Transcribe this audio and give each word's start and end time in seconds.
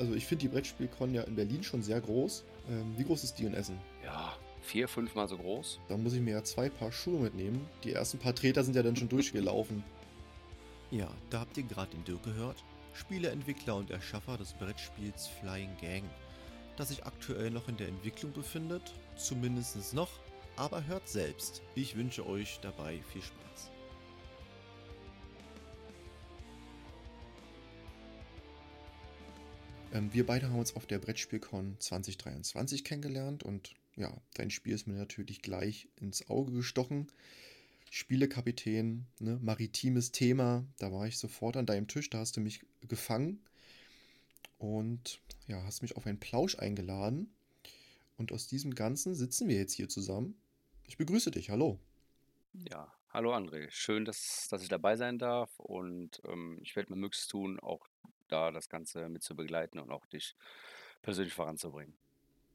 Also 0.00 0.14
ich 0.14 0.24
finde 0.24 0.40
die 0.40 0.48
Brettspielcon 0.48 1.12
ja 1.12 1.22
in 1.24 1.36
Berlin 1.36 1.62
schon 1.62 1.82
sehr 1.82 2.00
groß. 2.00 2.42
Ähm, 2.70 2.94
wie 2.96 3.04
groß 3.04 3.22
ist 3.22 3.34
die 3.34 3.44
in 3.44 3.52
Essen? 3.52 3.78
Ja, 4.02 4.34
vier, 4.62 4.88
fünfmal 4.88 5.28
so 5.28 5.36
groß. 5.36 5.78
Da 5.88 5.98
muss 5.98 6.14
ich 6.14 6.22
mir 6.22 6.30
ja 6.30 6.42
zwei 6.42 6.70
Paar 6.70 6.90
Schuhe 6.90 7.20
mitnehmen. 7.20 7.68
Die 7.84 7.92
ersten 7.92 8.18
paar 8.18 8.34
Treter 8.34 8.64
sind 8.64 8.74
ja 8.74 8.82
dann 8.82 8.96
schon 8.96 9.10
durchgelaufen. 9.10 9.84
Ja, 10.90 11.06
da 11.28 11.40
habt 11.40 11.58
ihr 11.58 11.64
gerade 11.64 11.90
den 11.90 12.04
Dirk 12.04 12.22
gehört. 12.22 12.64
Spieleentwickler 12.94 13.76
und 13.76 13.90
Erschaffer 13.90 14.38
des 14.38 14.54
Brettspiels 14.54 15.26
Flying 15.26 15.76
Gang, 15.82 16.04
das 16.78 16.88
sich 16.88 17.04
aktuell 17.04 17.50
noch 17.50 17.68
in 17.68 17.76
der 17.76 17.88
Entwicklung 17.88 18.32
befindet, 18.32 18.94
zumindest 19.16 19.92
noch, 19.92 20.10
aber 20.56 20.86
hört 20.86 21.08
selbst. 21.10 21.60
Ich 21.74 21.94
wünsche 21.94 22.26
euch 22.26 22.58
dabei 22.62 23.00
viel 23.12 23.22
Spaß. 23.22 23.70
Wir 29.92 30.26
beide 30.26 30.48
haben 30.48 30.58
uns 30.58 30.76
auf 30.76 30.86
der 30.86 30.98
Brettspielcon 30.98 31.76
2023 31.78 32.84
kennengelernt 32.84 33.42
und 33.42 33.74
ja, 33.96 34.16
dein 34.34 34.50
Spiel 34.50 34.74
ist 34.74 34.86
mir 34.86 34.94
natürlich 34.94 35.42
gleich 35.42 35.88
ins 35.96 36.28
Auge 36.30 36.52
gestochen. 36.52 37.08
Spielekapitän, 37.90 39.06
ne, 39.18 39.38
maritimes 39.42 40.12
Thema, 40.12 40.64
da 40.78 40.92
war 40.92 41.06
ich 41.06 41.18
sofort 41.18 41.56
an 41.56 41.66
deinem 41.66 41.88
Tisch, 41.88 42.08
da 42.08 42.18
hast 42.18 42.36
du 42.36 42.40
mich 42.40 42.60
gefangen 42.82 43.40
und 44.58 45.20
ja, 45.48 45.62
hast 45.64 45.82
mich 45.82 45.96
auf 45.96 46.06
einen 46.06 46.20
Plausch 46.20 46.56
eingeladen. 46.58 47.32
Und 48.16 48.32
aus 48.32 48.46
diesem 48.46 48.74
Ganzen 48.74 49.14
sitzen 49.14 49.48
wir 49.48 49.56
jetzt 49.56 49.72
hier 49.72 49.88
zusammen. 49.88 50.36
Ich 50.86 50.98
begrüße 50.98 51.30
dich, 51.30 51.50
hallo. 51.50 51.80
Ja, 52.52 52.92
hallo 53.08 53.34
André. 53.34 53.68
Schön, 53.70 54.04
dass, 54.04 54.46
dass 54.50 54.62
ich 54.62 54.68
dabei 54.68 54.96
sein 54.96 55.18
darf 55.18 55.58
und 55.58 56.20
ähm, 56.26 56.58
ich 56.62 56.76
werde 56.76 56.92
mir 56.92 56.98
Möglichstes 56.98 57.28
tun, 57.28 57.58
auch 57.58 57.88
da 58.30 58.50
das 58.50 58.68
Ganze 58.68 59.08
mit 59.08 59.22
zu 59.22 59.36
begleiten 59.36 59.78
und 59.78 59.90
auch 59.90 60.06
dich 60.06 60.34
persönlich 61.02 61.34
voranzubringen. 61.34 61.94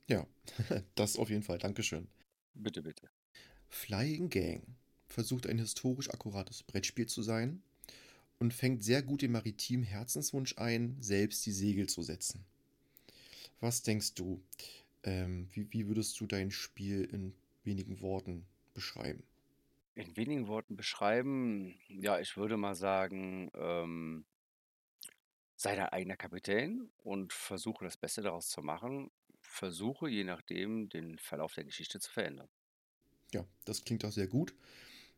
Ja, 0.08 0.26
das 0.96 1.18
auf 1.18 1.30
jeden 1.30 1.44
Fall. 1.44 1.58
Dankeschön. 1.58 2.08
Bitte, 2.54 2.82
bitte. 2.82 3.10
Flying 3.70 4.30
Gang 4.30 4.64
versucht 5.08 5.48
ein 5.48 5.58
historisch 5.58 6.10
akkurates 6.10 6.64
Brettspiel 6.64 7.08
zu 7.08 7.22
sein 7.22 7.62
und 8.40 8.54
fängt 8.54 8.84
sehr 8.84 9.02
gut 9.02 9.22
den 9.22 9.32
maritimen 9.32 9.84
Herzenswunsch 9.84 10.58
ein, 10.58 10.98
selbst 11.00 11.46
die 11.46 11.52
Segel 11.52 11.88
zu 11.88 12.02
setzen. 12.02 12.46
Was 13.60 13.82
denkst 13.82 14.14
du? 14.16 14.42
Ähm, 15.04 15.48
wie, 15.54 15.72
wie 15.72 15.88
würdest 15.88 16.20
du 16.20 16.26
dein 16.26 16.52
Spiel 16.52 17.04
in 17.06 17.34
wenigen 17.64 18.02
Worten 18.02 18.46
beschreiben? 18.74 19.24
In 19.96 20.16
wenigen 20.18 20.48
Worten 20.48 20.76
beschreiben, 20.76 21.76
ja, 21.88 22.20
ich 22.20 22.36
würde 22.36 22.58
mal 22.58 22.76
sagen, 22.76 23.50
ähm, 23.56 24.26
sei 25.56 25.76
dein 25.76 25.90
eigener 25.90 26.18
Kapitän 26.18 26.90
und 27.04 27.34
versuche 27.34 27.86
das 27.86 27.98
Beste 27.98 28.22
daraus 28.22 28.50
zu 28.50 28.62
machen. 28.62 29.12
Versuche, 29.42 30.10
je 30.10 30.24
nachdem, 30.24 30.90
den 30.90 31.18
Verlauf 31.18 31.54
der 31.54 31.64
Geschichte 31.64 32.00
zu 32.00 32.12
verändern. 32.12 32.50
Ja, 33.34 33.46
das 33.66 33.84
klingt 33.84 34.04
auch 34.06 34.12
sehr 34.12 34.28
gut. 34.28 34.54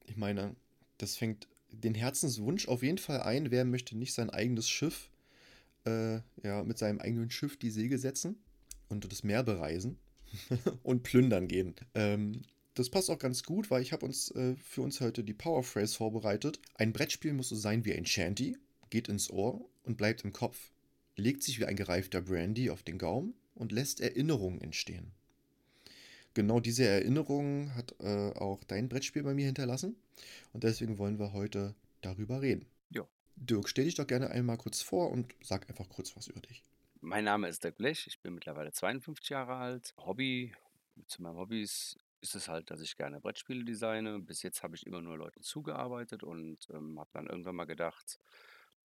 Ich 0.05 0.17
meine, 0.17 0.55
das 0.97 1.17
fängt 1.17 1.47
den 1.71 1.95
Herzenswunsch 1.95 2.67
auf 2.67 2.83
jeden 2.83 2.97
Fall 2.97 3.21
ein. 3.21 3.51
Wer 3.51 3.65
möchte 3.65 3.97
nicht 3.97 4.13
sein 4.13 4.29
eigenes 4.29 4.69
Schiff, 4.69 5.09
äh, 5.85 6.19
ja, 6.43 6.63
mit 6.63 6.77
seinem 6.77 6.99
eigenen 6.99 7.29
Schiff 7.29 7.57
die 7.57 7.71
Segel 7.71 7.97
setzen 7.97 8.41
und 8.89 9.11
das 9.11 9.23
Meer 9.23 9.43
bereisen 9.43 9.97
und 10.83 11.03
plündern 11.03 11.47
gehen? 11.47 11.75
Ähm, 11.93 12.43
das 12.75 12.89
passt 12.89 13.09
auch 13.09 13.19
ganz 13.19 13.43
gut, 13.43 13.71
weil 13.71 13.81
ich 13.81 13.91
habe 13.91 14.05
uns 14.05 14.31
äh, 14.31 14.55
für 14.55 14.81
uns 14.81 15.01
heute 15.01 15.23
die 15.23 15.33
Power 15.33 15.63
Phrase 15.63 15.95
vorbereitet. 15.95 16.59
Ein 16.75 16.93
Brettspiel 16.93 17.33
muss 17.33 17.49
so 17.49 17.55
sein 17.55 17.85
wie 17.85 17.93
ein 17.93 18.05
Shanty, 18.05 18.57
geht 18.89 19.07
ins 19.07 19.29
Ohr 19.29 19.65
und 19.83 19.97
bleibt 19.97 20.23
im 20.23 20.33
Kopf, 20.33 20.71
legt 21.15 21.43
sich 21.43 21.59
wie 21.59 21.65
ein 21.65 21.75
gereifter 21.75 22.21
Brandy 22.21 22.69
auf 22.69 22.83
den 22.83 22.97
Gaumen 22.97 23.33
und 23.55 23.71
lässt 23.71 24.01
Erinnerungen 24.01 24.61
entstehen. 24.61 25.11
Genau 26.33 26.59
diese 26.59 26.85
Erinnerungen 26.85 27.73
hat 27.73 27.95
äh, 27.99 28.31
auch 28.33 28.63
dein 28.63 28.89
Brettspiel 28.89 29.23
bei 29.23 29.33
mir 29.33 29.47
hinterlassen 29.47 29.95
und 30.53 30.63
deswegen 30.63 30.99
wollen 30.99 31.17
wir 31.17 31.33
heute 31.33 31.73
darüber 32.01 32.41
reden. 32.41 32.67
Ja. 32.91 33.07
Dirk, 33.35 33.69
stell 33.69 33.85
dich 33.85 33.95
doch 33.95 34.05
gerne 34.05 34.29
einmal 34.29 34.57
kurz 34.57 34.81
vor 34.81 35.09
und 35.09 35.33
sag 35.41 35.67
einfach 35.69 35.89
kurz 35.89 36.15
was 36.15 36.27
über 36.27 36.39
dich. 36.41 36.63
Mein 37.01 37.23
Name 37.23 37.47
ist 37.47 37.63
Dirk 37.63 37.77
Blech, 37.77 38.05
ich 38.07 38.19
bin 38.19 38.35
mittlerweile 38.35 38.71
52 38.71 39.29
Jahre 39.29 39.55
alt. 39.55 39.93
Hobby, 39.97 40.53
zu 41.07 41.21
meinen 41.21 41.37
Hobbys 41.37 41.97
ist 42.21 42.35
es 42.35 42.47
halt, 42.47 42.69
dass 42.71 42.81
ich 42.81 42.97
gerne 42.97 43.19
Brettspiele 43.19 43.63
designe. 43.63 44.19
Bis 44.19 44.41
jetzt 44.41 44.63
habe 44.63 44.75
ich 44.75 44.85
immer 44.85 45.01
nur 45.01 45.17
Leuten 45.17 45.41
zugearbeitet 45.41 46.23
und 46.23 46.67
ähm, 46.71 46.99
habe 46.99 47.09
dann 47.13 47.27
irgendwann 47.27 47.55
mal 47.55 47.65
gedacht, 47.65 48.19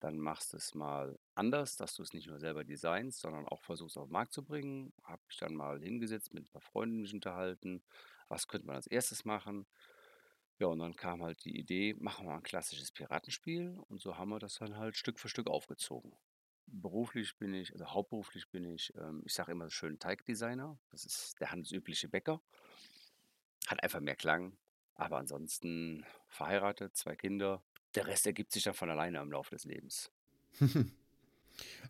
dann 0.02 0.18
machst 0.18 0.52
du 0.52 0.56
es 0.56 0.74
mal 0.74 1.16
anders, 1.36 1.76
dass 1.76 1.94
du 1.94 2.02
es 2.02 2.12
nicht 2.12 2.26
nur 2.26 2.40
selber 2.40 2.64
designst, 2.64 3.20
sondern 3.20 3.46
auch 3.46 3.62
versuchst 3.62 3.96
auf 3.96 4.08
den 4.08 4.12
Markt 4.12 4.32
zu 4.32 4.44
bringen. 4.44 4.92
Habe 5.04 5.22
mich 5.28 5.36
dann 5.36 5.54
mal 5.54 5.80
hingesetzt, 5.80 6.34
mit 6.34 6.42
ein 6.44 6.48
paar 6.48 6.60
Freunden 6.60 7.02
mich 7.02 7.14
unterhalten. 7.14 7.84
Was 8.26 8.48
könnte 8.48 8.66
man 8.66 8.74
als 8.74 8.88
erstes 8.88 9.24
machen? 9.24 9.64
Ja, 10.58 10.66
und 10.66 10.80
dann 10.80 10.96
kam 10.96 11.22
halt 11.22 11.44
die 11.44 11.56
Idee, 11.56 11.94
machen 12.00 12.26
wir 12.26 12.34
ein 12.34 12.42
klassisches 12.42 12.90
Piratenspiel. 12.90 13.78
Und 13.88 14.00
so 14.00 14.18
haben 14.18 14.30
wir 14.30 14.40
das 14.40 14.56
dann 14.56 14.76
halt 14.76 14.96
Stück 14.96 15.20
für 15.20 15.28
Stück 15.28 15.46
aufgezogen. 15.46 16.12
Beruflich 16.66 17.36
bin 17.36 17.54
ich, 17.54 17.72
also 17.72 17.86
hauptberuflich 17.86 18.50
bin 18.50 18.64
ich, 18.64 18.92
ähm, 18.96 19.22
ich 19.24 19.34
sage 19.34 19.52
immer 19.52 19.70
schön 19.70 20.00
Teigdesigner. 20.00 20.78
Das 20.90 21.04
ist 21.04 21.38
der 21.38 21.52
handelsübliche 21.52 22.08
Bäcker. 22.08 22.40
Hat 23.68 23.80
einfach 23.84 24.00
mehr 24.00 24.16
Klang. 24.16 24.56
Aber 24.94 25.18
ansonsten 25.18 26.04
verheiratet, 26.26 26.96
zwei 26.96 27.14
Kinder, 27.14 27.62
der 27.94 28.06
Rest 28.06 28.26
ergibt 28.26 28.52
sich 28.52 28.64
dann 28.64 28.74
von 28.74 28.90
alleine 28.90 29.20
im 29.20 29.30
Laufe 29.30 29.54
des 29.54 29.64
Lebens. 29.64 30.10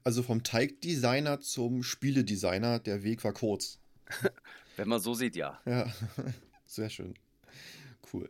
Also 0.05 0.25
vom 0.25 0.43
Teigdesigner 0.43 1.39
zum 1.41 1.85
Spieledesigner, 1.85 2.81
der 2.81 3.05
Weg 3.05 3.23
war 3.23 3.33
kurz. 3.33 3.79
Wenn 4.77 4.89
man 4.89 5.01
so 5.01 5.15
sieht, 5.15 5.37
ja. 5.37 5.61
Ja, 5.65 5.93
sehr 6.67 6.91
schön. 6.91 7.15
Cool. 8.13 8.29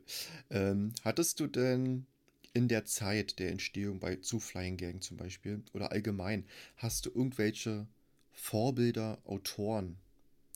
Ähm, 0.50 0.92
hattest 1.02 1.40
du 1.40 1.46
denn 1.46 2.06
in 2.52 2.68
der 2.68 2.84
Zeit 2.84 3.38
der 3.38 3.50
Entstehung 3.50 3.98
bei 3.98 4.16
zu 4.16 4.38
Flying 4.38 4.76
Gang 4.76 5.02
zum 5.02 5.16
Beispiel 5.16 5.62
oder 5.72 5.92
allgemein, 5.92 6.46
hast 6.76 7.06
du 7.06 7.10
irgendwelche 7.10 7.86
Vorbilder, 8.32 9.18
Autoren 9.24 9.96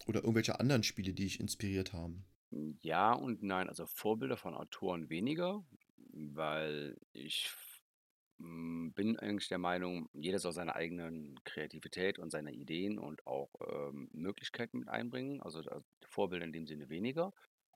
oder 0.06 0.20
irgendwelche 0.20 0.60
anderen 0.60 0.82
Spiele, 0.82 1.12
die 1.14 1.24
dich 1.24 1.40
inspiriert 1.40 1.92
haben? 1.92 2.24
Ja 2.82 3.12
und 3.12 3.42
nein. 3.42 3.68
Also 3.68 3.86
Vorbilder 3.86 4.36
von 4.36 4.54
Autoren 4.54 5.08
weniger, 5.08 5.64
weil 6.16 6.96
ich 7.12 7.50
bin 8.38 9.18
eigentlich 9.18 9.48
der 9.48 9.58
Meinung, 9.58 10.08
jeder 10.12 10.38
soll 10.38 10.52
seine 10.52 10.74
eigenen 10.74 11.40
Kreativität 11.44 12.18
und 12.18 12.30
seine 12.30 12.52
Ideen 12.52 12.98
und 12.98 13.26
auch 13.26 13.50
ähm, 13.66 14.10
Möglichkeiten 14.12 14.78
mit 14.78 14.88
einbringen. 14.88 15.40
Also 15.42 15.62
da, 15.62 15.80
Vorbilder 16.06 16.44
in 16.44 16.52
dem 16.52 16.66
Sinne 16.66 16.88
weniger. 16.88 17.32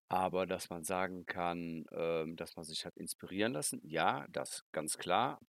Aber 0.09 0.47
dass 0.47 0.71
man 0.71 0.85
sagen 0.85 1.25
kann, 1.25 1.87
ähm, 1.93 2.37
dass 2.37 2.57
man 2.57 2.65
sich 2.65 2.85
hat 2.85 2.97
inspirieren 2.97 3.53
lassen, 3.53 3.81
ja, 3.85 4.27
das 4.31 4.65
ganz 4.73 4.99
klar. 4.99 5.41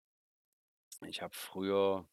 Ich 1.07 1.23
habe 1.23 1.35
früher 1.35 2.07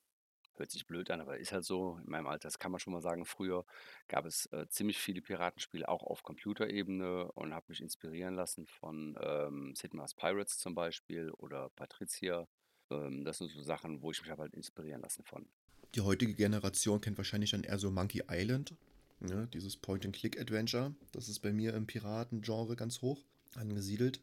Hört 0.58 0.72
sich 0.72 0.88
blöd 0.88 1.12
an, 1.12 1.22
aber 1.22 1.38
ist 1.38 1.52
halt 1.52 1.66
so. 1.66 2.00
In 2.04 2.10
meinem 2.10 2.28
Alter, 2.28 2.48
das 2.48 2.60
kann 2.60 2.72
man 2.72 2.80
schon 2.80 2.94
mal 2.94 3.02
sagen. 3.02 3.26
Früher 3.26 3.66
gab 4.08 4.26
es 4.26 4.48
äh, 4.48 4.68
ziemlich 4.70 4.98
viele 4.98 5.22
Piratenspiele, 5.22 5.88
auch 5.88 6.04
auf 6.04 6.24
Computerebene 6.24 7.32
und 7.34 7.54
habe 7.54 7.66
mich 7.70 7.82
inspirieren 7.82 8.36
lassen 8.36 8.66
von 8.66 9.18
ähm, 9.22 9.74
Sid 9.76 9.94
Meier's 9.94 10.16
Pirates 10.16 10.58
zum 10.58 10.74
Beispiel 10.74 11.32
oder 11.32 11.70
Patricia. 11.70 12.48
Ähm, 12.90 13.24
das 13.24 13.38
sind 13.38 13.52
so 13.52 13.62
Sachen, 13.62 14.02
wo 14.02 14.12
ich 14.12 14.22
mich 14.22 14.32
halt 14.32 14.54
inspirieren 14.54 15.02
lassen 15.02 15.24
von. 15.24 15.48
Die 15.96 16.02
heutige 16.02 16.34
Generation 16.34 17.02
kennt 17.02 17.18
wahrscheinlich 17.18 17.52
dann 17.52 17.64
eher 17.64 17.80
so 17.80 17.92
Monkey 17.92 18.24
Island, 18.30 18.76
ne? 19.20 19.48
dieses 19.54 19.78
Point-and-Click-Adventure. 19.78 20.96
Das 21.12 21.30
ist 21.30 21.40
bei 21.40 21.54
mir 21.54 21.74
im 21.74 21.88
Piratengenre 21.88 22.76
ganz 22.76 23.02
hoch 23.02 23.24
angesiedelt. 23.56 24.22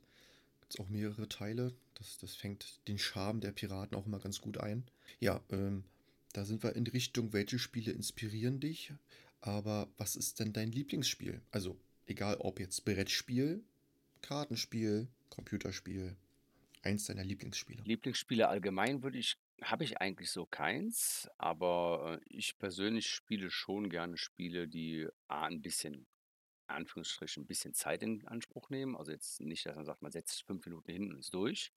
Gibt 0.60 0.74
es 0.74 0.80
auch 0.80 0.88
mehrere 0.88 1.28
Teile. 1.28 1.74
Das, 1.94 2.18
das 2.18 2.34
fängt 2.34 2.86
den 2.88 2.98
Charme 2.98 3.40
der 3.40 3.52
Piraten 3.52 3.96
auch 3.96 4.06
immer 4.06 4.18
ganz 4.18 4.40
gut 4.40 4.58
ein. 4.58 4.84
Ja, 5.20 5.40
ähm, 5.50 5.84
da 6.34 6.44
sind 6.44 6.62
wir 6.62 6.76
in 6.76 6.86
Richtung, 6.86 7.32
welche 7.32 7.58
Spiele 7.58 7.92
inspirieren 7.92 8.60
dich? 8.60 8.92
Aber 9.40 9.88
was 9.96 10.16
ist 10.16 10.40
denn 10.40 10.52
dein 10.52 10.72
Lieblingsspiel? 10.72 11.40
Also, 11.50 11.78
egal 12.06 12.36
ob 12.38 12.60
jetzt 12.60 12.84
Brettspiel, 12.84 13.64
Kartenspiel, 14.20 15.08
Computerspiel, 15.30 16.16
eins 16.82 17.06
deiner 17.06 17.24
Lieblingsspiele. 17.24 17.82
Lieblingsspiele 17.84 18.48
allgemein 18.48 19.02
würde 19.02 19.18
ich, 19.18 19.36
habe 19.62 19.84
ich 19.84 19.98
eigentlich 19.98 20.30
so 20.30 20.44
keins, 20.44 21.28
aber 21.38 22.18
äh, 22.20 22.24
ich 22.28 22.58
persönlich 22.58 23.06
spiele 23.06 23.50
schon 23.50 23.88
gerne 23.88 24.16
Spiele, 24.16 24.66
die 24.66 25.06
A, 25.28 25.46
ein 25.46 25.62
bisschen, 25.62 26.06
Anführungsstrichen, 26.66 27.44
ein 27.44 27.46
bisschen 27.46 27.74
Zeit 27.74 28.02
in 28.02 28.26
Anspruch 28.26 28.70
nehmen. 28.70 28.96
Also 28.96 29.12
jetzt 29.12 29.40
nicht, 29.40 29.64
dass 29.66 29.76
man 29.76 29.84
sagt, 29.84 30.02
man 30.02 30.12
setzt 30.12 30.34
sich 30.34 30.44
fünf 30.44 30.66
Minuten 30.66 30.90
hin 30.90 31.12
und 31.12 31.20
ist 31.20 31.32
durch, 31.32 31.72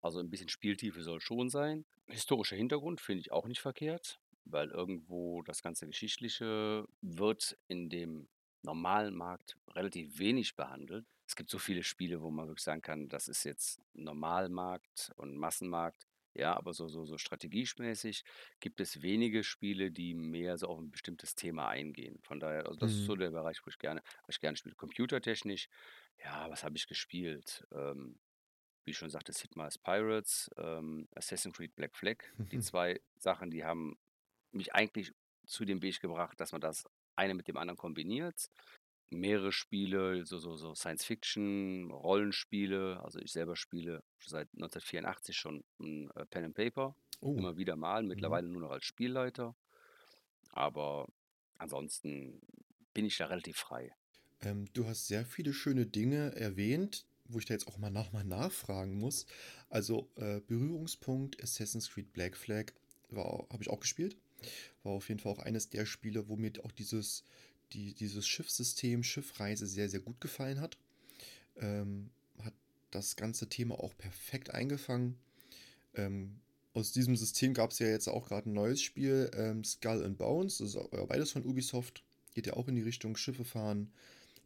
also 0.00 0.18
ein 0.20 0.30
bisschen 0.30 0.48
Spieltiefe 0.48 1.02
soll 1.02 1.20
schon 1.20 1.48
sein. 1.50 1.84
Historischer 2.06 2.56
Hintergrund 2.56 3.00
finde 3.00 3.20
ich 3.20 3.32
auch 3.32 3.46
nicht 3.46 3.60
verkehrt, 3.60 4.20
weil 4.44 4.70
irgendwo 4.70 5.42
das 5.42 5.62
ganze 5.62 5.86
Geschichtliche 5.86 6.86
wird 7.02 7.58
in 7.68 7.90
dem 7.90 8.28
normalen 8.62 9.14
Markt 9.14 9.56
relativ 9.74 10.18
wenig 10.18 10.56
behandelt. 10.56 11.06
Es 11.26 11.36
gibt 11.36 11.50
so 11.50 11.58
viele 11.58 11.82
Spiele, 11.82 12.22
wo 12.22 12.30
man 12.30 12.46
wirklich 12.48 12.64
sagen 12.64 12.80
kann, 12.80 13.08
das 13.08 13.28
ist 13.28 13.44
jetzt 13.44 13.80
Normalmarkt 13.92 15.12
und 15.16 15.36
Massenmarkt. 15.36 16.06
Ja, 16.34 16.56
aber 16.56 16.72
so, 16.72 16.88
so, 16.88 17.04
so 17.04 17.18
strategiemäßig 17.18 18.22
gibt 18.60 18.80
es 18.80 19.02
wenige 19.02 19.42
Spiele, 19.42 19.90
die 19.90 20.14
mehr 20.14 20.56
so 20.56 20.68
auf 20.68 20.78
ein 20.78 20.90
bestimmtes 20.90 21.34
Thema 21.34 21.68
eingehen. 21.68 22.20
Von 22.22 22.38
daher, 22.40 22.66
also 22.66 22.78
das 22.78 22.92
ist 22.92 23.04
so 23.04 23.14
Mhm. 23.14 23.16
der 23.16 23.30
Bereich, 23.30 23.58
wo 23.64 23.70
ich 23.70 23.78
gerne, 23.78 24.02
was 24.26 24.36
ich 24.36 24.40
gerne 24.40 24.56
spiele. 24.56 24.74
Computertechnisch, 24.76 25.68
ja, 26.22 26.48
was 26.50 26.64
habe 26.64 26.76
ich 26.76 26.86
gespielt? 26.86 27.66
Ähm, 27.72 28.18
wie 28.88 28.94
schon 28.94 29.10
sagte, 29.10 29.32
Sid 29.32 29.54
Meier's 29.56 29.78
Pirates, 29.78 30.50
ähm, 30.56 31.06
Assassin's 31.14 31.56
Creed 31.56 31.76
Black 31.76 31.94
Flag. 31.96 32.16
Die 32.52 32.60
zwei 32.60 33.00
Sachen, 33.18 33.50
die 33.50 33.64
haben 33.64 33.96
mich 34.52 34.74
eigentlich 34.74 35.12
zu 35.46 35.64
dem 35.64 35.82
Weg 35.82 36.00
gebracht, 36.00 36.40
dass 36.40 36.52
man 36.52 36.60
das 36.60 36.84
eine 37.16 37.34
mit 37.34 37.46
dem 37.48 37.56
anderen 37.56 37.76
kombiniert. 37.78 38.48
Mehrere 39.10 39.52
Spiele, 39.52 40.24
so, 40.26 40.38
so, 40.38 40.56
so 40.56 40.74
Science 40.74 41.04
Fiction, 41.04 41.90
Rollenspiele. 41.90 43.00
Also 43.02 43.18
ich 43.20 43.32
selber 43.32 43.56
spiele 43.56 44.02
seit 44.24 44.48
1984 44.54 45.36
schon 45.36 45.64
ein 45.80 46.10
äh, 46.16 46.26
Pen 46.26 46.44
and 46.44 46.54
Paper. 46.54 46.94
Oh. 47.20 47.34
Immer 47.36 47.56
wieder 47.56 47.76
mal, 47.76 48.02
Mhm. 48.02 48.08
mittlerweile 48.08 48.48
nur 48.48 48.60
noch 48.60 48.70
als 48.70 48.84
Spielleiter. 48.84 49.54
Aber 50.50 51.06
ansonsten 51.58 52.40
bin 52.94 53.04
ich 53.06 53.16
da 53.16 53.26
relativ 53.26 53.56
frei. 53.56 53.92
Ähm, 54.40 54.66
du 54.72 54.86
hast 54.86 55.08
sehr 55.08 55.24
viele 55.24 55.52
schöne 55.52 55.86
Dinge 55.86 56.34
erwähnt, 56.36 57.06
wo 57.28 57.38
ich 57.38 57.44
da 57.44 57.54
jetzt 57.54 57.68
auch 57.68 57.78
mal 57.78 57.90
nochmal 57.90 58.24
nachfragen 58.24 58.98
muss. 58.98 59.26
Also 59.68 60.08
äh, 60.16 60.40
Berührungspunkt 60.40 61.42
Assassin's 61.42 61.90
Creed 61.90 62.12
Black 62.12 62.36
Flag 62.36 62.72
habe 63.14 63.62
ich 63.62 63.70
auch 63.70 63.80
gespielt. 63.80 64.16
War 64.82 64.92
auf 64.92 65.08
jeden 65.08 65.20
Fall 65.20 65.32
auch 65.32 65.38
eines 65.38 65.70
der 65.70 65.86
Spiele, 65.86 66.28
wo 66.28 66.36
mir 66.36 66.52
auch 66.64 66.72
dieses, 66.72 67.24
die, 67.72 67.94
dieses 67.94 68.26
Schiffssystem, 68.26 69.02
Schiffreise 69.02 69.66
sehr, 69.66 69.88
sehr 69.88 70.00
gut 70.00 70.20
gefallen 70.20 70.60
hat. 70.60 70.76
Ähm, 71.56 72.10
hat 72.42 72.54
das 72.90 73.16
ganze 73.16 73.48
Thema 73.48 73.80
auch 73.80 73.96
perfekt 73.96 74.54
eingefangen. 74.54 75.18
Ähm, 75.94 76.40
aus 76.74 76.92
diesem 76.92 77.16
System 77.16 77.54
gab 77.54 77.72
es 77.72 77.78
ja 77.78 77.88
jetzt 77.88 78.08
auch 78.08 78.28
gerade 78.28 78.48
ein 78.48 78.52
neues 78.52 78.80
Spiel, 78.82 79.30
ähm, 79.34 79.64
Skull 79.64 80.04
and 80.04 80.18
Bones. 80.18 80.58
Das 80.58 80.74
ist 80.74 80.90
beides 81.08 81.32
von 81.32 81.44
Ubisoft. 81.44 82.04
Geht 82.34 82.46
ja 82.46 82.52
auch 82.52 82.68
in 82.68 82.76
die 82.76 82.82
Richtung 82.82 83.16
Schiffe 83.16 83.44
fahren, 83.44 83.90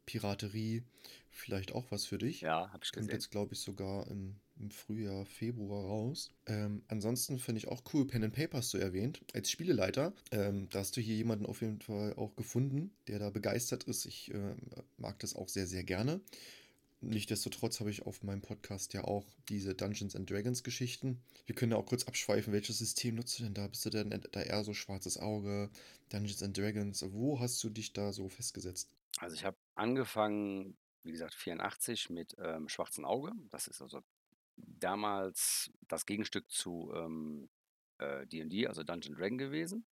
Piraterie. 0.06 0.82
Vielleicht 1.30 1.72
auch 1.72 1.90
was 1.90 2.04
für 2.04 2.18
dich. 2.18 2.42
Ja, 2.42 2.70
habe 2.72 2.84
ich 2.84 2.92
Kommt 2.92 3.06
gesehen. 3.06 3.14
jetzt, 3.14 3.30
glaube 3.30 3.54
ich, 3.54 3.60
sogar 3.60 4.06
im, 4.08 4.36
im 4.60 4.70
Frühjahr, 4.70 5.24
Februar 5.24 5.86
raus. 5.86 6.30
Ähm, 6.46 6.82
ansonsten 6.88 7.38
finde 7.38 7.58
ich 7.58 7.68
auch 7.68 7.82
cool, 7.94 8.06
Pen 8.06 8.24
and 8.24 8.34
Paper 8.34 8.58
hast 8.58 8.74
du 8.74 8.78
erwähnt. 8.78 9.22
Als 9.32 9.50
Spieleleiter, 9.50 10.12
ähm, 10.30 10.68
da 10.70 10.80
hast 10.80 10.96
du 10.96 11.00
hier 11.00 11.16
jemanden 11.16 11.46
auf 11.46 11.62
jeden 11.62 11.80
Fall 11.80 12.14
auch 12.16 12.36
gefunden, 12.36 12.92
der 13.08 13.18
da 13.18 13.30
begeistert 13.30 13.84
ist. 13.84 14.04
Ich 14.04 14.32
äh, 14.34 14.54
mag 14.98 15.18
das 15.20 15.34
auch 15.34 15.48
sehr, 15.48 15.66
sehr 15.66 15.84
gerne. 15.84 16.20
Nichtsdestotrotz 17.04 17.80
habe 17.80 17.90
ich 17.90 18.06
auf 18.06 18.22
meinem 18.22 18.42
Podcast 18.42 18.94
ja 18.94 19.02
auch 19.02 19.26
diese 19.48 19.74
Dungeons 19.74 20.14
and 20.14 20.30
Dragons 20.30 20.62
Geschichten. 20.62 21.20
Wir 21.46 21.54
können 21.54 21.72
ja 21.72 21.78
auch 21.78 21.86
kurz 21.86 22.04
abschweifen, 22.04 22.52
welches 22.52 22.78
System 22.78 23.16
nutzt 23.16 23.38
du 23.38 23.42
denn 23.42 23.54
da? 23.54 23.66
Bist 23.66 23.84
du 23.84 23.90
denn 23.90 24.10
da 24.30 24.40
eher 24.40 24.62
so 24.62 24.72
schwarzes 24.72 25.18
Auge, 25.18 25.68
Dungeons 26.10 26.44
and 26.44 26.56
Dragons? 26.56 27.04
Wo 27.10 27.40
hast 27.40 27.62
du 27.64 27.70
dich 27.70 27.92
da 27.92 28.12
so 28.12 28.28
festgesetzt? 28.28 28.88
Also 29.18 29.34
ich 29.34 29.44
habe 29.44 29.56
angefangen, 29.74 30.76
wie 31.02 31.12
gesagt, 31.12 31.34
84 31.34 32.10
mit 32.10 32.34
ähm, 32.38 32.68
Schwarzen 32.68 33.04
Auge. 33.04 33.32
Das 33.50 33.68
ist 33.68 33.82
also 33.82 34.02
damals 34.56 35.70
das 35.88 36.06
Gegenstück 36.06 36.50
zu 36.50 36.92
ähm, 36.94 37.48
äh, 37.98 38.26
D&D, 38.26 38.66
also 38.66 38.82
Dungeon 38.82 39.14
Dragon 39.16 39.38
gewesen. 39.38 39.86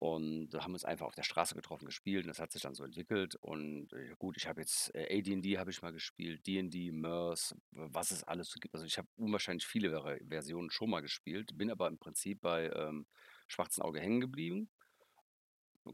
Und 0.00 0.50
da 0.50 0.62
haben 0.62 0.70
wir 0.70 0.76
uns 0.76 0.84
einfach 0.84 1.06
auf 1.06 1.14
der 1.16 1.24
Straße 1.24 1.56
getroffen, 1.56 1.86
gespielt 1.86 2.24
und 2.24 2.28
das 2.28 2.38
hat 2.38 2.52
sich 2.52 2.62
dann 2.62 2.74
so 2.74 2.84
entwickelt. 2.84 3.34
Und 3.40 3.92
äh, 3.92 4.14
gut, 4.16 4.36
ich 4.36 4.46
habe 4.46 4.60
jetzt 4.60 4.94
äh, 4.94 5.18
AD&D 5.18 5.58
habe 5.58 5.70
ich 5.70 5.82
mal 5.82 5.92
gespielt, 5.92 6.46
D&D, 6.46 6.92
MERS, 6.92 7.56
was 7.72 8.12
es 8.12 8.22
alles 8.22 8.48
so 8.48 8.60
gibt. 8.60 8.74
Also 8.74 8.86
ich 8.86 8.96
habe 8.96 9.08
unwahrscheinlich 9.16 9.66
viele 9.66 9.90
Ver 9.90 10.18
Versionen 10.28 10.70
schon 10.70 10.90
mal 10.90 11.00
gespielt, 11.00 11.58
bin 11.58 11.70
aber 11.70 11.88
im 11.88 11.98
Prinzip 11.98 12.40
bei 12.40 12.70
ähm, 12.70 13.06
Schwarzen 13.48 13.82
Auge 13.82 14.00
hängen 14.00 14.20
geblieben. 14.20 14.70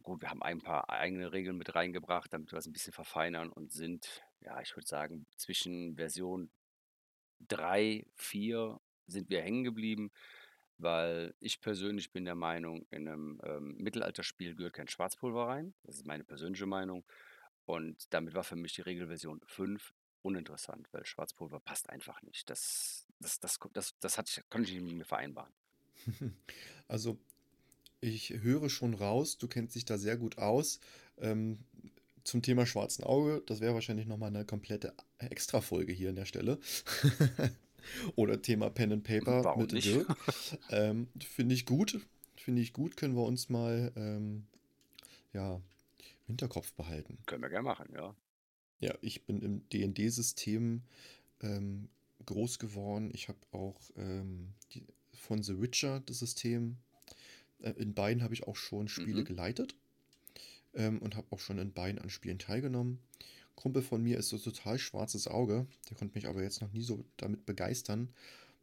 Gut, 0.03 0.23
wir 0.23 0.31
haben 0.31 0.43
ein 0.43 0.61
paar 0.61 0.91
eigene 0.91 1.33
Regeln 1.33 1.57
mit 1.57 1.75
reingebracht, 1.75 2.33
damit 2.33 2.53
wir 2.53 2.59
es 2.59 2.67
ein 2.67 2.73
bisschen 2.73 2.93
verfeinern 2.93 3.51
und 3.51 3.73
sind, 3.73 4.23
ja, 4.41 4.61
ich 4.61 4.77
würde 4.77 4.87
sagen, 4.87 5.27
zwischen 5.37 5.97
Version 5.97 6.51
3, 7.49 8.07
4 8.15 8.81
sind 9.07 9.31
wir 9.31 9.43
hängen 9.43 9.65
geblieben, 9.65 10.11
weil 10.79 11.35
ich 11.41 11.61
persönlich 11.61 12.13
bin 12.13 12.25
der 12.25 12.35
Meinung, 12.35 12.87
in 12.91 13.09
einem 13.09 13.41
ähm, 13.45 13.77
Mittelalterspiel 13.79 14.55
gehört 14.55 14.75
kein 14.75 14.89
Schwarzpulver 14.89 15.47
rein. 15.47 15.75
Das 15.85 15.97
ist 15.97 16.07
meine 16.07 16.25
persönliche 16.25 16.67
Meinung. 16.67 17.05
Und 17.67 18.13
damit 18.13 18.35
war 18.35 18.45
für 18.45 18.57
mich 18.57 18.75
die 18.75 18.83
Regelversion 18.83 19.41
5 19.47 19.95
uninteressant, 20.23 20.89
weil 20.93 21.05
Schwarzpulver 21.05 21.61
passt 21.61 21.91
einfach 21.91 22.21
nicht. 22.23 22.49
Das, 22.51 23.07
das, 23.21 23.41
das, 23.41 23.59
das, 23.73 23.99
das 24.01 24.19
hat, 24.19 24.45
konnte 24.51 24.71
ich 24.71 24.77
nicht 24.77 24.87
mit 24.87 24.97
mir 24.97 25.05
vereinbaren. 25.05 25.53
Also 26.87 27.19
ich 28.05 28.31
höre 28.43 28.69
schon 28.69 28.95
raus, 28.95 29.39
du 29.39 29.49
kennst 29.49 29.75
dich 29.75 29.85
da 29.87 29.97
sehr 29.97 30.17
gut 30.17 30.39
aus. 30.39 30.79
Ähm, 31.19 31.59
zum 32.23 32.43
Thema 32.43 32.67
Schwarzen 32.67 33.05
Auge, 33.05 33.43
das 33.47 33.61
wäre 33.61 33.75
wahrscheinlich 33.75 34.07
nochmal 34.07 34.29
eine 34.29 34.45
komplette 34.45 34.95
Extra-Folge 35.19 35.93
hier 35.93 36.11
an 36.11 36.17
der 36.17 36.25
Stelle. 36.27 36.59
Oder 38.17 38.41
Thema 38.41 38.71
Pen 38.71 38.93
and 38.93 39.05
Paper 39.05 39.45
Warum 39.45 39.63
mit 39.63 39.73
nicht? 39.73 39.87
Dirk. 39.87 40.17
Ähm, 40.71 41.09
Finde 41.21 41.55
ich 41.55 41.67
gut. 41.67 42.01
Finde 42.37 42.63
ich 42.63 42.73
gut, 42.73 42.97
können 42.97 43.15
wir 43.15 43.25
uns 43.25 43.49
mal 43.49 43.93
ähm, 43.97 44.47
ja, 45.33 45.57
im 45.57 45.63
Hinterkopf 46.27 46.73
behalten. 46.75 47.19
Können 47.27 47.43
wir 47.43 47.51
gerne 47.51 47.65
machen, 47.65 47.89
ja. 47.95 48.15
Ja, 48.81 48.95
ich 49.01 49.25
bin 49.25 49.41
im 49.41 49.69
D&D-System 49.71 50.83
ähm, 51.43 51.89
groß 52.27 52.59
geworden. 52.59 53.11
Ich 53.15 53.29
habe 53.29 53.39
auch 53.53 53.81
ähm, 53.97 54.53
die, 54.73 54.87
von 55.13 55.43
The 55.43 55.61
Witcher 55.61 56.01
das 56.01 56.19
System. 56.19 56.77
Äh, 57.65 57.71
in 57.73 57.95
beiden 57.95 58.23
habe 58.23 58.35
ich 58.35 58.45
auch 58.47 58.57
schon 58.57 58.89
Spiele 58.89 59.23
Mhm. 59.23 59.25
geleitet 59.25 59.75
ähm, 60.75 60.99
und 61.01 61.17
habe 61.17 61.27
auch 61.31 61.41
schon 61.41 61.59
in 61.59 61.73
beiden 61.73 62.01
an 62.01 62.11
Spielen 62.11 62.39
teilgenommen. 62.39 62.99
Kumpel 63.57 63.83
von 63.83 64.03
mir 64.03 64.19
ist 64.19 64.29
so 64.29 64.39
total 64.39 64.79
schwarzes 64.79 65.29
Auge. 65.29 65.67
Der 65.89 65.97
konnte 65.97 66.15
mich 66.17 66.27
aber 66.27 66.43
jetzt 66.43 66.61
noch 66.61 66.73
nie 66.73 66.83
so 66.83 67.05
damit 67.17 67.47
begeistern. 67.47 68.09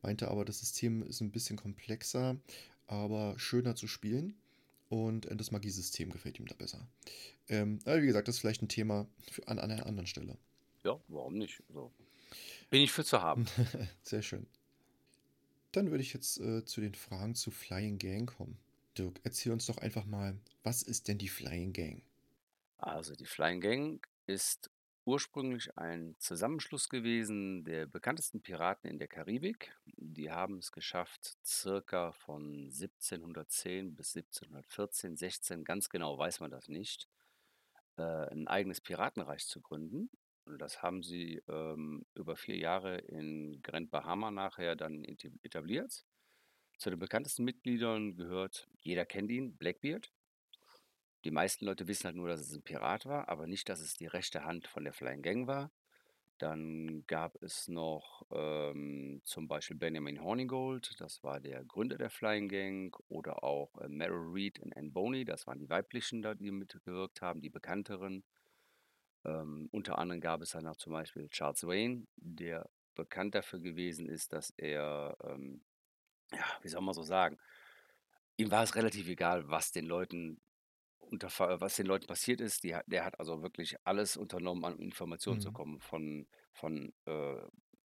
Meinte 0.01 0.29
aber, 0.29 0.45
das 0.45 0.59
System 0.59 1.01
ist 1.03 1.21
ein 1.21 1.31
bisschen 1.31 1.57
komplexer, 1.57 2.35
aber 2.87 3.35
schöner 3.37 3.75
zu 3.75 3.87
spielen. 3.87 4.35
Und 4.89 5.25
äh, 5.27 5.35
das 5.35 5.51
Magiesystem 5.51 6.09
gefällt 6.11 6.39
ihm 6.39 6.47
da 6.47 6.55
besser. 6.55 6.85
Ähm, 7.47 7.79
aber 7.85 8.01
wie 8.01 8.07
gesagt, 8.07 8.27
das 8.27 8.35
ist 8.35 8.41
vielleicht 8.41 8.61
ein 8.61 8.67
Thema 8.67 9.07
für, 9.31 9.47
an, 9.47 9.59
an 9.59 9.71
einer 9.71 9.85
anderen 9.85 10.07
Stelle. 10.07 10.37
Ja, 10.83 10.99
warum 11.07 11.37
nicht? 11.37 11.63
Also, 11.69 11.91
bin 12.69 12.81
ich 12.81 12.91
für 12.91 13.05
zu 13.05 13.21
haben. 13.21 13.45
Sehr 14.03 14.21
schön. 14.21 14.45
Dann 15.71 15.91
würde 15.91 16.03
ich 16.03 16.13
jetzt 16.13 16.39
äh, 16.41 16.65
zu 16.65 16.81
den 16.81 16.95
Fragen 16.95 17.35
zu 17.35 17.51
Flying 17.51 17.97
Gang 17.97 18.27
kommen. 18.27 18.57
Dirk, 18.97 19.19
erzähl 19.23 19.51
uns 19.51 19.65
doch 19.65 19.77
einfach 19.77 20.05
mal, 20.05 20.39
was 20.63 20.83
ist 20.83 21.07
denn 21.07 21.17
die 21.17 21.29
Flying 21.29 21.73
Gang? 21.73 22.03
Also 22.77 23.15
die 23.15 23.25
Flying 23.25 23.61
Gang 23.61 24.07
ist 24.27 24.69
ursprünglich 25.05 25.77
ein 25.77 26.15
Zusammenschluss 26.19 26.89
gewesen 26.89 27.63
der 27.63 27.87
bekanntesten 27.87 28.41
Piraten 28.41 28.89
in 28.89 28.99
der 28.99 29.07
Karibik. 29.07 29.75
Die 29.85 30.31
haben 30.31 30.57
es 30.57 30.71
geschafft, 30.71 31.37
circa 31.45 32.11
von 32.11 32.65
1710 32.65 33.95
bis 33.95 34.15
1714, 34.15 35.17
16, 35.17 35.63
ganz 35.63 35.89
genau 35.89 36.17
weiß 36.17 36.39
man 36.39 36.51
das 36.51 36.67
nicht, 36.67 37.07
äh, 37.97 38.01
ein 38.01 38.47
eigenes 38.47 38.81
Piratenreich 38.81 39.45
zu 39.47 39.61
gründen. 39.61 40.09
Und 40.45 40.59
das 40.59 40.81
haben 40.81 41.03
sie 41.03 41.41
ähm, 41.47 42.05
über 42.15 42.35
vier 42.35 42.57
Jahre 42.57 42.97
in 42.97 43.61
Grand 43.61 43.91
Bahama 43.91 44.31
nachher 44.31 44.75
dann 44.75 45.03
etabliert. 45.03 46.03
Zu 46.81 46.89
den 46.89 46.97
bekanntesten 46.97 47.43
Mitgliedern 47.43 48.15
gehört, 48.15 48.67
jeder 48.79 49.05
kennt 49.05 49.29
ihn, 49.29 49.55
Blackbeard. 49.55 50.11
Die 51.25 51.29
meisten 51.29 51.63
Leute 51.65 51.87
wissen 51.87 52.05
halt 52.05 52.15
nur, 52.15 52.27
dass 52.27 52.41
es 52.41 52.55
ein 52.55 52.63
Pirat 52.63 53.05
war, 53.05 53.29
aber 53.29 53.45
nicht, 53.45 53.69
dass 53.69 53.81
es 53.81 53.97
die 53.97 54.07
rechte 54.07 54.45
Hand 54.45 54.65
von 54.65 54.83
der 54.83 54.91
Flying 54.91 55.21
Gang 55.21 55.45
war. 55.45 55.71
Dann 56.39 57.05
gab 57.05 57.39
es 57.43 57.67
noch 57.67 58.25
ähm, 58.31 59.21
zum 59.23 59.47
Beispiel 59.47 59.77
Benjamin 59.77 60.23
Hornigold, 60.23 60.99
das 60.99 61.23
war 61.23 61.39
der 61.39 61.63
Gründer 61.65 61.99
der 61.99 62.09
Flying 62.09 62.49
Gang, 62.49 62.99
oder 63.09 63.43
auch 63.43 63.77
äh, 63.77 63.87
Meryl 63.87 64.31
Reed 64.33 64.57
und 64.57 64.75
Anne 64.75 64.89
Boney, 64.89 65.23
das 65.23 65.45
waren 65.45 65.59
die 65.59 65.69
weiblichen, 65.69 66.23
die 66.39 66.49
mitgewirkt 66.49 67.21
haben, 67.21 67.41
die 67.41 67.51
bekannteren. 67.51 68.23
Ähm, 69.23 69.69
unter 69.71 69.99
anderem 69.99 70.19
gab 70.19 70.41
es 70.41 70.49
dann 70.49 70.65
auch 70.65 70.77
zum 70.77 70.93
Beispiel 70.93 71.29
Charles 71.29 71.61
Wayne, 71.61 72.07
der 72.15 72.67
bekannt 72.95 73.35
dafür 73.35 73.59
gewesen 73.59 74.09
ist, 74.09 74.33
dass 74.33 74.51
er, 74.57 75.15
ähm, 75.23 75.61
ja, 76.33 76.45
wie 76.61 76.69
soll 76.69 76.81
man 76.81 76.93
so 76.93 77.03
sagen, 77.03 77.37
ihm 78.37 78.51
war 78.51 78.63
es 78.63 78.75
relativ 78.75 79.07
egal, 79.07 79.47
was 79.49 79.71
den 79.71 79.85
Leuten 79.85 80.41
unter, 80.99 81.29
was 81.61 81.75
den 81.75 81.87
Leuten 81.87 82.07
passiert 82.07 82.41
ist. 82.41 82.63
Die, 82.63 82.77
der 82.87 83.05
hat 83.05 83.19
also 83.19 83.41
wirklich 83.43 83.75
alles 83.85 84.17
unternommen, 84.17 84.65
an 84.65 84.79
Informationen 84.79 85.39
zu 85.39 85.49
Mhm. 85.49 85.53
kommen, 85.53 85.79
von, 85.81 86.27
von 86.53 86.93
äh, 87.05 87.41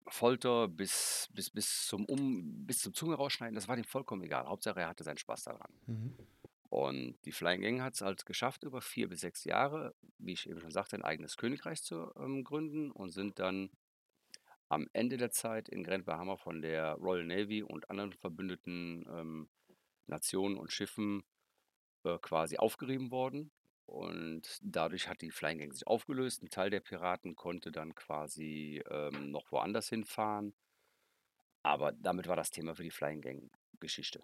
Folter 0.09 0.69
bis, 0.69 1.29
bis, 1.33 1.51
bis, 1.51 1.87
zum 1.87 2.05
um, 2.07 2.67
bis 2.67 2.81
zum 2.81 2.95
Zunge 2.95 3.15
rausschneiden. 3.17 3.55
Das 3.55 3.69
war 3.69 3.79
ihm 3.79 3.85
vollkommen 3.85 4.23
egal. 4.23 4.47
Hauptsache, 4.47 4.81
er 4.81 4.89
hatte 4.89 5.05
seinen 5.05 5.19
Spaß 5.19 5.45
daran. 5.45 5.73
Mhm. 5.87 6.19
Und 6.69 7.17
die 7.25 7.33
Flying 7.33 7.63
Gang 7.63 7.81
hat 7.83 7.95
es 7.95 8.01
halt 8.01 8.27
geschafft, 8.27 8.65
über 8.65 8.81
vier 8.81 9.09
bis 9.09 9.21
sechs 9.21 9.45
Jahre, 9.45 9.95
wie 10.19 10.33
ich 10.33 10.49
eben 10.49 10.61
schon 10.61 10.73
sagte, 10.73 10.97
ein 10.97 11.05
eigenes 11.05 11.37
Königreich 11.37 11.83
zu 11.83 12.13
ähm, 12.17 12.43
gründen 12.45 12.91
und 12.91 13.11
sind 13.11 13.39
dann 13.39 13.71
am 14.75 14.89
Ende 14.93 15.17
der 15.17 15.31
Zeit 15.31 15.69
in 15.69 15.85
Grand 15.85 16.05
Bahama 16.05 16.37
von 16.37 16.61
der 16.61 16.95
Royal 16.95 17.25
Navy 17.25 17.63
und 17.63 17.91
anderen 17.91 18.13
verbündeten 18.13 19.07
ähm, 19.11 19.49
Nationen 20.07 20.57
und 20.57 20.73
Schiffen 20.73 21.23
äh, 22.05 22.19
quasi 22.19 22.59
aufgerieben 22.59 23.11
worden. 23.11 23.51
Und 23.87 24.59
dadurch 24.63 25.09
hat 25.09 25.21
die 25.21 25.31
Flying 25.31 25.59
Gang 25.59 25.73
sich 25.73 25.87
aufgelöst. 25.87 26.43
Ein 26.43 26.51
Teil 26.51 26.71
der 26.71 26.81
Piraten 26.81 27.37
konnte 27.37 27.71
dann 27.71 27.95
quasi 27.95 28.83
ähm, 28.91 29.31
noch 29.31 29.53
woanders 29.53 29.89
hinfahren. 29.89 30.55
Aber 31.63 31.93
damit 31.93 32.27
war 32.27 32.37
das 32.37 32.51
Thema 32.51 32.75
für 32.75 32.83
die 32.83 32.91
Flying 32.91 33.21
Gang 33.21 33.51
Geschichte. 33.81 34.23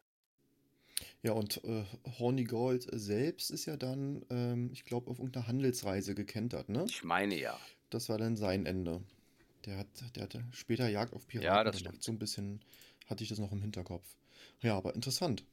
Ja, 1.23 1.33
und 1.33 1.63
äh, 1.65 1.85
Horny 2.19 2.45
Gold 2.45 2.87
selbst 2.93 3.51
ist 3.51 3.67
ja 3.67 3.77
dann, 3.77 4.25
ähm, 4.31 4.71
ich 4.73 4.85
glaube, 4.85 5.11
auf 5.11 5.19
irgendeiner 5.19 5.47
Handelsreise 5.47 6.15
gekentert, 6.15 6.69
ne? 6.69 6.85
Ich 6.89 7.05
meine 7.05 7.39
ja. 7.39 7.59
Das 7.91 8.09
war 8.09 8.19
dann 8.19 8.37
sein 8.37 8.67
Ende. 8.67 9.03
Der 9.67 9.79
hat, 9.79 9.89
der 10.17 10.23
hatte 10.25 10.45
später 10.53 10.89
Jagd 10.89 11.13
auf 11.13 11.27
Piraten 11.27 11.47
Ja, 11.47 11.65
das 11.65 11.77
gemacht. 11.77 11.95
stimmt. 11.97 12.03
So 12.05 12.13
ein 12.13 12.19
bisschen 12.19 12.61
hatte 13.07 13.23
ich 13.23 13.29
das 13.29 13.39
noch 13.39 13.53
im 13.53 13.61
Hinterkopf. 13.61 14.07
Ja, 14.63 14.77
aber 14.77 14.95
interessant. 14.95 15.45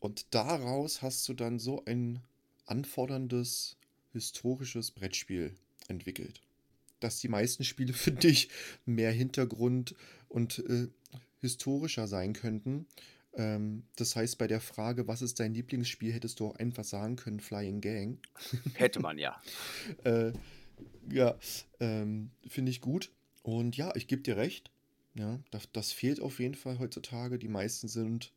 Und 0.00 0.26
daraus 0.34 1.02
hast 1.02 1.28
du 1.28 1.34
dann 1.34 1.58
so 1.58 1.84
ein 1.84 2.20
anforderndes 2.66 3.76
historisches 4.12 4.90
Brettspiel 4.90 5.54
entwickelt. 5.88 6.40
Dass 7.00 7.20
die 7.20 7.28
meisten 7.28 7.64
Spiele 7.64 7.92
für 7.94 8.12
dich 8.12 8.48
mehr 8.84 9.12
Hintergrund 9.12 9.94
und 10.28 10.58
äh, 10.68 10.88
historischer 11.40 12.06
sein 12.06 12.32
könnten. 12.32 12.86
Ähm, 13.34 13.84
das 13.96 14.16
heißt, 14.16 14.38
bei 14.38 14.46
der 14.46 14.60
Frage, 14.60 15.06
was 15.06 15.22
ist 15.22 15.40
dein 15.40 15.54
Lieblingsspiel, 15.54 16.12
hättest 16.12 16.40
du 16.40 16.46
auch 16.48 16.56
einfach 16.56 16.84
sagen 16.84 17.16
können, 17.16 17.40
Flying 17.40 17.80
Gang. 17.80 18.18
Hätte 18.74 19.00
man 19.00 19.18
ja. 19.18 19.40
Äh, 20.04 20.32
ja, 21.10 21.38
ähm, 21.80 22.30
finde 22.48 22.70
ich 22.70 22.80
gut. 22.80 23.10
Und 23.46 23.76
ja, 23.76 23.94
ich 23.94 24.08
gebe 24.08 24.22
dir 24.22 24.36
recht. 24.36 24.72
Ja, 25.14 25.38
das, 25.52 25.70
das 25.70 25.92
fehlt 25.92 26.18
auf 26.18 26.40
jeden 26.40 26.56
Fall 26.56 26.80
heutzutage. 26.80 27.38
Die 27.38 27.46
meisten 27.46 27.86
sind 27.86 28.32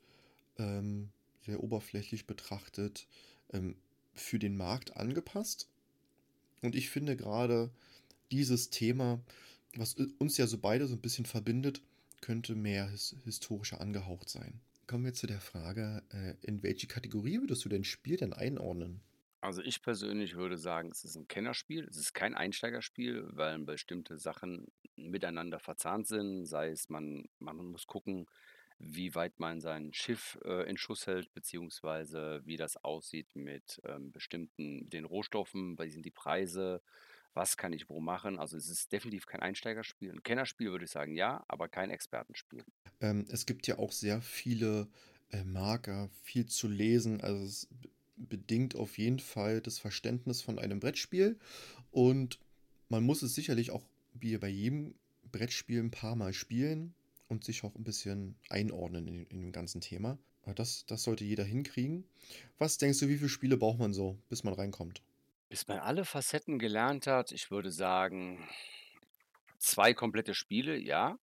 ähm, 0.59 1.09
sehr 1.41 1.63
oberflächlich 1.63 2.27
betrachtet 2.27 3.07
ähm, 3.51 3.75
für 4.13 4.37
den 4.37 4.55
Markt 4.55 4.97
angepasst. 4.97 5.67
Und 6.61 6.75
ich 6.75 6.91
finde 6.91 7.17
gerade 7.17 7.71
dieses 8.29 8.69
Thema, 8.69 9.19
was 9.73 9.95
uns 9.95 10.37
ja 10.37 10.45
so 10.45 10.59
beide 10.59 10.85
so 10.85 10.93
ein 10.93 11.01
bisschen 11.01 11.25
verbindet, 11.25 11.81
könnte 12.21 12.53
mehr 12.53 12.87
his 12.87 13.15
historischer 13.23 13.81
angehaucht 13.81 14.29
sein. 14.29 14.61
Kommen 14.85 15.05
wir 15.05 15.13
zu 15.15 15.25
der 15.25 15.41
Frage, 15.41 16.03
äh, 16.11 16.35
in 16.45 16.61
welche 16.61 16.85
Kategorie 16.85 17.39
würdest 17.39 17.65
du 17.65 17.69
dein 17.69 17.83
Spiel 17.83 18.17
denn 18.17 18.33
einordnen? 18.33 19.01
Also 19.41 19.63
ich 19.63 19.81
persönlich 19.81 20.35
würde 20.35 20.57
sagen, 20.57 20.91
es 20.91 21.03
ist 21.03 21.15
ein 21.15 21.27
Kennerspiel. 21.27 21.87
Es 21.89 21.97
ist 21.97 22.13
kein 22.13 22.35
Einsteigerspiel, 22.35 23.25
weil 23.31 23.57
bestimmte 23.59 24.19
Sachen 24.19 24.67
miteinander 25.07 25.59
verzahnt 25.59 26.07
sind. 26.07 26.45
Sei 26.45 26.69
es, 26.69 26.89
man, 26.89 27.29
man 27.39 27.57
muss 27.57 27.87
gucken, 27.87 28.27
wie 28.79 29.13
weit 29.13 29.39
man 29.39 29.59
sein 29.59 29.93
Schiff 29.93 30.39
äh, 30.45 30.67
in 30.69 30.77
Schuss 30.77 31.05
hält, 31.05 31.33
beziehungsweise 31.33 32.41
wie 32.45 32.57
das 32.57 32.77
aussieht 32.83 33.27
mit 33.35 33.81
ähm, 33.83 34.11
bestimmten, 34.11 34.89
den 34.89 35.05
Rohstoffen, 35.05 35.77
wie 35.77 35.89
sind 35.89 36.05
die 36.05 36.11
Preise, 36.11 36.81
was 37.33 37.57
kann 37.57 37.73
ich 37.73 37.89
wo 37.89 37.99
machen. 37.99 38.39
Also 38.39 38.57
es 38.57 38.69
ist 38.69 38.91
definitiv 38.91 39.25
kein 39.25 39.41
Einsteigerspiel. 39.41 40.11
Ein 40.11 40.23
Kennerspiel 40.23 40.71
würde 40.71 40.85
ich 40.85 40.91
sagen, 40.91 41.15
ja, 41.15 41.43
aber 41.47 41.67
kein 41.67 41.91
Expertenspiel. 41.91 42.63
Ähm, 43.01 43.25
es 43.29 43.45
gibt 43.45 43.67
ja 43.67 43.77
auch 43.77 43.91
sehr 43.91 44.21
viele 44.21 44.87
äh, 45.31 45.43
Marker, 45.43 46.09
viel 46.23 46.45
zu 46.45 46.67
lesen. 46.67 47.21
Also 47.21 47.43
es 47.43 47.67
bedingt 48.15 48.75
auf 48.75 48.97
jeden 48.97 49.19
Fall 49.19 49.61
das 49.61 49.77
Verständnis 49.77 50.41
von 50.41 50.57
einem 50.57 50.79
Brettspiel. 50.79 51.37
Und 51.91 52.39
man 52.87 53.03
muss 53.03 53.21
es 53.21 53.35
sicherlich 53.35 53.71
auch 53.71 53.83
wie 54.21 54.37
bei 54.37 54.47
jedem 54.47 54.95
Brettspiel 55.31 55.79
ein 55.79 55.91
paar 55.91 56.15
Mal 56.15 56.33
spielen 56.33 56.93
und 57.27 57.43
sich 57.43 57.63
auch 57.63 57.75
ein 57.75 57.83
bisschen 57.83 58.35
einordnen 58.49 59.07
in, 59.07 59.25
in 59.27 59.41
dem 59.41 59.51
ganzen 59.51 59.81
Thema. 59.81 60.17
Das, 60.55 60.85
das 60.87 61.03
sollte 61.03 61.23
jeder 61.23 61.43
hinkriegen. 61.43 62.05
Was 62.57 62.77
denkst 62.77 62.99
du, 62.99 63.07
wie 63.07 63.17
viele 63.17 63.29
Spiele 63.29 63.57
braucht 63.57 63.79
man 63.79 63.93
so, 63.93 64.17
bis 64.29 64.43
man 64.43 64.53
reinkommt? 64.53 65.01
Bis 65.47 65.67
man 65.67 65.79
alle 65.79 66.05
Facetten 66.05 66.59
gelernt 66.59 67.07
hat, 67.07 67.31
ich 67.31 67.51
würde 67.51 67.71
sagen, 67.71 68.47
zwei 69.57 69.93
komplette 69.93 70.33
Spiele, 70.33 70.77
ja. 70.77 71.19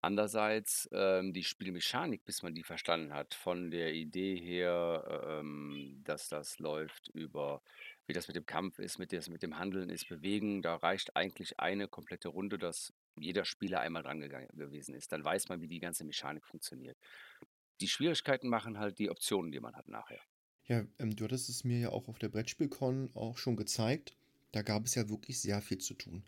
Andererseits 0.00 0.88
ähm, 0.92 1.32
die 1.32 1.44
Spielmechanik, 1.44 2.24
bis 2.26 2.42
man 2.42 2.54
die 2.54 2.62
verstanden 2.62 3.14
hat, 3.14 3.32
von 3.32 3.70
der 3.70 3.94
Idee 3.94 4.36
her, 4.36 5.22
ähm, 5.26 6.02
dass 6.04 6.28
das 6.28 6.58
läuft 6.58 7.08
über, 7.14 7.62
wie 8.06 8.12
das 8.12 8.28
mit 8.28 8.36
dem 8.36 8.46
Kampf 8.46 8.78
ist, 8.78 8.98
mit 8.98 9.12
das 9.12 9.28
mit 9.28 9.42
dem 9.42 9.58
Handeln 9.58 9.88
ist, 9.88 10.08
Bewegen, 10.08 10.62
da 10.62 10.76
reicht 10.76 11.16
eigentlich 11.16 11.58
eine 11.58 11.88
komplette 11.88 12.28
Runde, 12.28 12.58
dass 12.58 12.92
jeder 13.16 13.44
Spieler 13.44 13.80
einmal 13.80 14.02
dran 14.02 14.20
gewesen 14.20 14.94
ist. 14.94 15.12
Dann 15.12 15.24
weiß 15.24 15.48
man, 15.48 15.60
wie 15.60 15.68
die 15.68 15.80
ganze 15.80 16.04
Mechanik 16.04 16.44
funktioniert. 16.46 16.98
Die 17.80 17.88
Schwierigkeiten 17.88 18.48
machen 18.48 18.78
halt 18.78 18.98
die 18.98 19.10
Optionen, 19.10 19.52
die 19.52 19.60
man 19.60 19.74
hat 19.74 19.88
nachher. 19.88 20.20
Ja, 20.66 20.84
ähm, 20.98 21.14
du 21.14 21.24
hattest 21.24 21.48
es 21.48 21.64
mir 21.64 21.78
ja 21.78 21.88
auch 21.90 22.08
auf 22.08 22.18
der 22.18 22.28
Brettspielcon 22.28 23.10
auch 23.14 23.36
schon 23.36 23.56
gezeigt. 23.56 24.16
Da 24.52 24.62
gab 24.62 24.86
es 24.86 24.94
ja 24.94 25.08
wirklich 25.08 25.40
sehr 25.40 25.60
viel 25.60 25.78
zu 25.78 25.94
tun. 25.94 26.24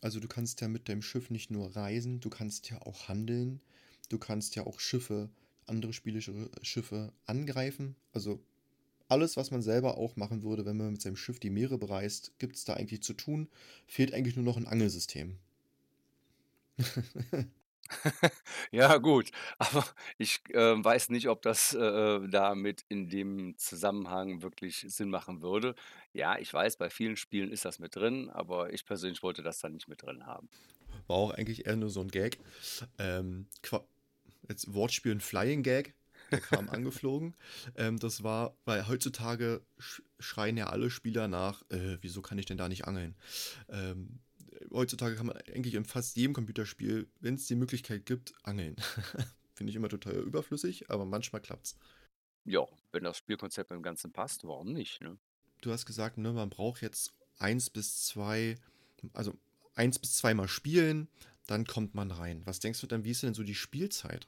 Also 0.00 0.18
du 0.18 0.26
kannst 0.26 0.60
ja 0.60 0.68
mit 0.68 0.88
deinem 0.88 1.02
Schiff 1.02 1.30
nicht 1.30 1.50
nur 1.50 1.76
reisen, 1.76 2.20
du 2.20 2.28
kannst 2.28 2.68
ja 2.70 2.82
auch 2.82 3.08
handeln, 3.08 3.60
du 4.08 4.18
kannst 4.18 4.56
ja 4.56 4.66
auch 4.66 4.80
Schiffe, 4.80 5.30
andere 5.66 5.92
spielische 5.92 6.50
Schiffe 6.62 7.12
angreifen. 7.24 7.94
Also 8.12 8.44
alles, 9.12 9.36
was 9.36 9.50
man 9.50 9.60
selber 9.60 9.98
auch 9.98 10.16
machen 10.16 10.42
würde, 10.42 10.64
wenn 10.64 10.78
man 10.78 10.92
mit 10.92 11.02
seinem 11.02 11.16
Schiff 11.16 11.38
die 11.38 11.50
Meere 11.50 11.76
bereist, 11.76 12.32
gibt 12.38 12.56
es 12.56 12.64
da 12.64 12.74
eigentlich 12.74 13.02
zu 13.02 13.12
tun. 13.12 13.48
Fehlt 13.86 14.14
eigentlich 14.14 14.36
nur 14.36 14.44
noch 14.44 14.56
ein 14.56 14.66
Angelsystem. 14.66 15.36
Ja, 18.70 18.96
gut, 18.96 19.30
aber 19.58 19.84
ich 20.16 20.40
äh, 20.50 20.82
weiß 20.82 21.10
nicht, 21.10 21.28
ob 21.28 21.42
das 21.42 21.74
äh, 21.74 22.20
damit 22.26 22.86
in 22.88 23.10
dem 23.10 23.54
Zusammenhang 23.58 24.40
wirklich 24.40 24.86
Sinn 24.88 25.10
machen 25.10 25.42
würde. 25.42 25.74
Ja, 26.14 26.38
ich 26.38 26.54
weiß, 26.54 26.78
bei 26.78 26.88
vielen 26.88 27.16
Spielen 27.16 27.52
ist 27.52 27.66
das 27.66 27.78
mit 27.78 27.94
drin, 27.96 28.30
aber 28.30 28.72
ich 28.72 28.86
persönlich 28.86 29.22
wollte 29.22 29.42
das 29.42 29.58
dann 29.58 29.72
nicht 29.72 29.88
mit 29.88 30.00
drin 30.00 30.24
haben. 30.24 30.48
War 31.06 31.16
auch 31.16 31.30
eigentlich 31.32 31.66
eher 31.66 31.76
nur 31.76 31.90
so 31.90 32.00
ein 32.00 32.08
Gag. 32.08 32.38
Ähm, 32.98 33.46
jetzt 34.48 34.72
Wortspiel 34.72 35.12
ein 35.12 35.20
Flying 35.20 35.62
Gag. 35.62 35.94
Der 36.32 36.40
kam 36.40 36.68
angeflogen. 36.68 37.34
Ähm, 37.76 37.98
das 37.98 38.22
war, 38.22 38.56
weil 38.64 38.88
heutzutage 38.88 39.64
sch 39.78 40.02
schreien 40.18 40.56
ja 40.56 40.68
alle 40.68 40.90
Spieler 40.90 41.28
nach, 41.28 41.62
äh, 41.70 41.98
wieso 42.00 42.22
kann 42.22 42.38
ich 42.38 42.46
denn 42.46 42.56
da 42.56 42.68
nicht 42.68 42.86
angeln? 42.86 43.16
Ähm, 43.68 44.20
heutzutage 44.72 45.16
kann 45.16 45.26
man 45.26 45.36
eigentlich 45.36 45.74
in 45.74 45.84
fast 45.84 46.16
jedem 46.16 46.32
Computerspiel, 46.32 47.08
wenn 47.20 47.34
es 47.34 47.46
die 47.46 47.56
Möglichkeit 47.56 48.06
gibt, 48.06 48.34
angeln. 48.42 48.76
Finde 49.54 49.70
ich 49.70 49.76
immer 49.76 49.88
total 49.88 50.14
überflüssig, 50.14 50.90
aber 50.90 51.04
manchmal 51.04 51.42
klappt's. 51.42 51.76
Ja, 52.44 52.66
wenn 52.90 53.04
das 53.04 53.18
Spielkonzept 53.18 53.70
im 53.70 53.82
Ganzen 53.82 54.12
passt, 54.12 54.44
warum 54.44 54.72
nicht, 54.72 55.00
ne? 55.00 55.18
Du 55.60 55.70
hast 55.70 55.86
gesagt, 55.86 56.18
ne, 56.18 56.32
man 56.32 56.50
braucht 56.50 56.82
jetzt 56.82 57.14
eins 57.38 57.70
bis 57.70 58.04
zwei, 58.06 58.56
also 59.12 59.38
eins 59.74 59.98
bis 59.98 60.16
zweimal 60.16 60.48
spielen, 60.48 61.08
dann 61.46 61.66
kommt 61.66 61.94
man 61.94 62.10
rein. 62.10 62.42
Was 62.46 62.60
denkst 62.60 62.80
du 62.80 62.86
denn, 62.86 63.04
wie 63.04 63.10
ist 63.10 63.22
denn 63.22 63.34
so 63.34 63.42
die 63.42 63.54
Spielzeit 63.54 64.26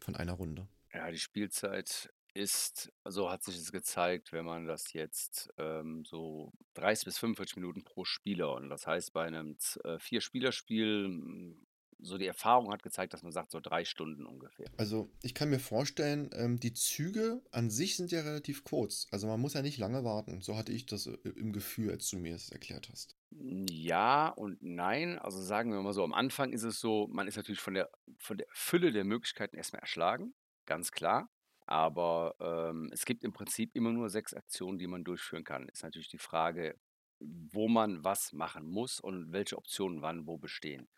von 0.00 0.16
einer 0.16 0.32
Runde? 0.32 0.66
Ja, 0.94 1.10
die 1.10 1.18
Spielzeit 1.18 2.12
ist, 2.34 2.92
so 3.04 3.30
hat 3.30 3.42
sich 3.42 3.56
es 3.56 3.70
gezeigt, 3.72 4.32
wenn 4.32 4.44
man 4.44 4.66
das 4.66 4.92
jetzt 4.92 5.52
ähm, 5.58 6.04
so 6.04 6.52
30 6.74 7.04
bis 7.04 7.18
45 7.18 7.56
Minuten 7.56 7.84
pro 7.84 8.04
Spieler 8.04 8.52
und 8.54 8.68
das 8.70 8.86
heißt 8.86 9.12
bei 9.12 9.24
einem 9.24 9.58
Z- 9.58 9.84
äh, 9.84 9.98
Vier-Spieler-Spiel, 9.98 11.04
m, 11.06 11.66
so 12.00 12.18
die 12.18 12.26
Erfahrung 12.26 12.72
hat 12.72 12.82
gezeigt, 12.82 13.12
dass 13.14 13.22
man 13.22 13.32
sagt, 13.32 13.50
so 13.52 13.60
drei 13.60 13.84
Stunden 13.84 14.26
ungefähr. 14.26 14.66
Also 14.76 15.10
ich 15.22 15.32
kann 15.34 15.48
mir 15.48 15.60
vorstellen, 15.60 16.28
ähm, 16.34 16.58
die 16.58 16.72
Züge 16.72 17.40
an 17.52 17.70
sich 17.70 17.96
sind 17.96 18.10
ja 18.10 18.20
relativ 18.22 18.64
kurz. 18.64 19.06
Also 19.10 19.26
man 19.28 19.40
muss 19.40 19.54
ja 19.54 19.62
nicht 19.62 19.78
lange 19.78 20.04
warten. 20.04 20.40
So 20.42 20.56
hatte 20.56 20.72
ich 20.72 20.86
das 20.86 21.06
äh, 21.06 21.16
im 21.36 21.52
Gefühl, 21.52 21.90
als 21.92 22.08
du 22.10 22.18
mir 22.18 22.32
das 22.32 22.50
erklärt 22.50 22.88
hast. 22.90 23.16
Ja 23.30 24.28
und 24.28 24.58
nein. 24.60 25.18
Also 25.18 25.40
sagen 25.40 25.72
wir 25.72 25.80
mal 25.82 25.92
so, 25.92 26.04
am 26.04 26.12
Anfang 26.12 26.52
ist 26.52 26.64
es 26.64 26.80
so, 26.80 27.06
man 27.08 27.26
ist 27.28 27.36
natürlich 27.36 27.60
von 27.60 27.74
der, 27.74 27.90
von 28.18 28.38
der 28.38 28.46
Fülle 28.52 28.92
der 28.92 29.04
Möglichkeiten 29.04 29.56
erstmal 29.56 29.80
erschlagen, 29.80 30.34
ganz 30.66 30.90
klar. 30.92 31.28
Aber 31.66 32.34
ähm, 32.40 32.90
es 32.92 33.06
gibt 33.06 33.24
im 33.24 33.32
Prinzip 33.32 33.74
immer 33.74 33.92
nur 33.92 34.10
sechs 34.10 34.34
Aktionen, 34.34 34.78
die 34.78 34.86
man 34.86 35.04
durchführen 35.04 35.44
kann. 35.44 35.68
Ist 35.68 35.82
natürlich 35.82 36.08
die 36.08 36.18
Frage, 36.18 36.78
wo 37.20 37.68
man 37.68 38.04
was 38.04 38.32
machen 38.32 38.66
muss 38.66 39.00
und 39.00 39.32
welche 39.32 39.56
Optionen 39.56 40.02
wann 40.02 40.26
wo 40.26 40.36
bestehen. 40.36 40.88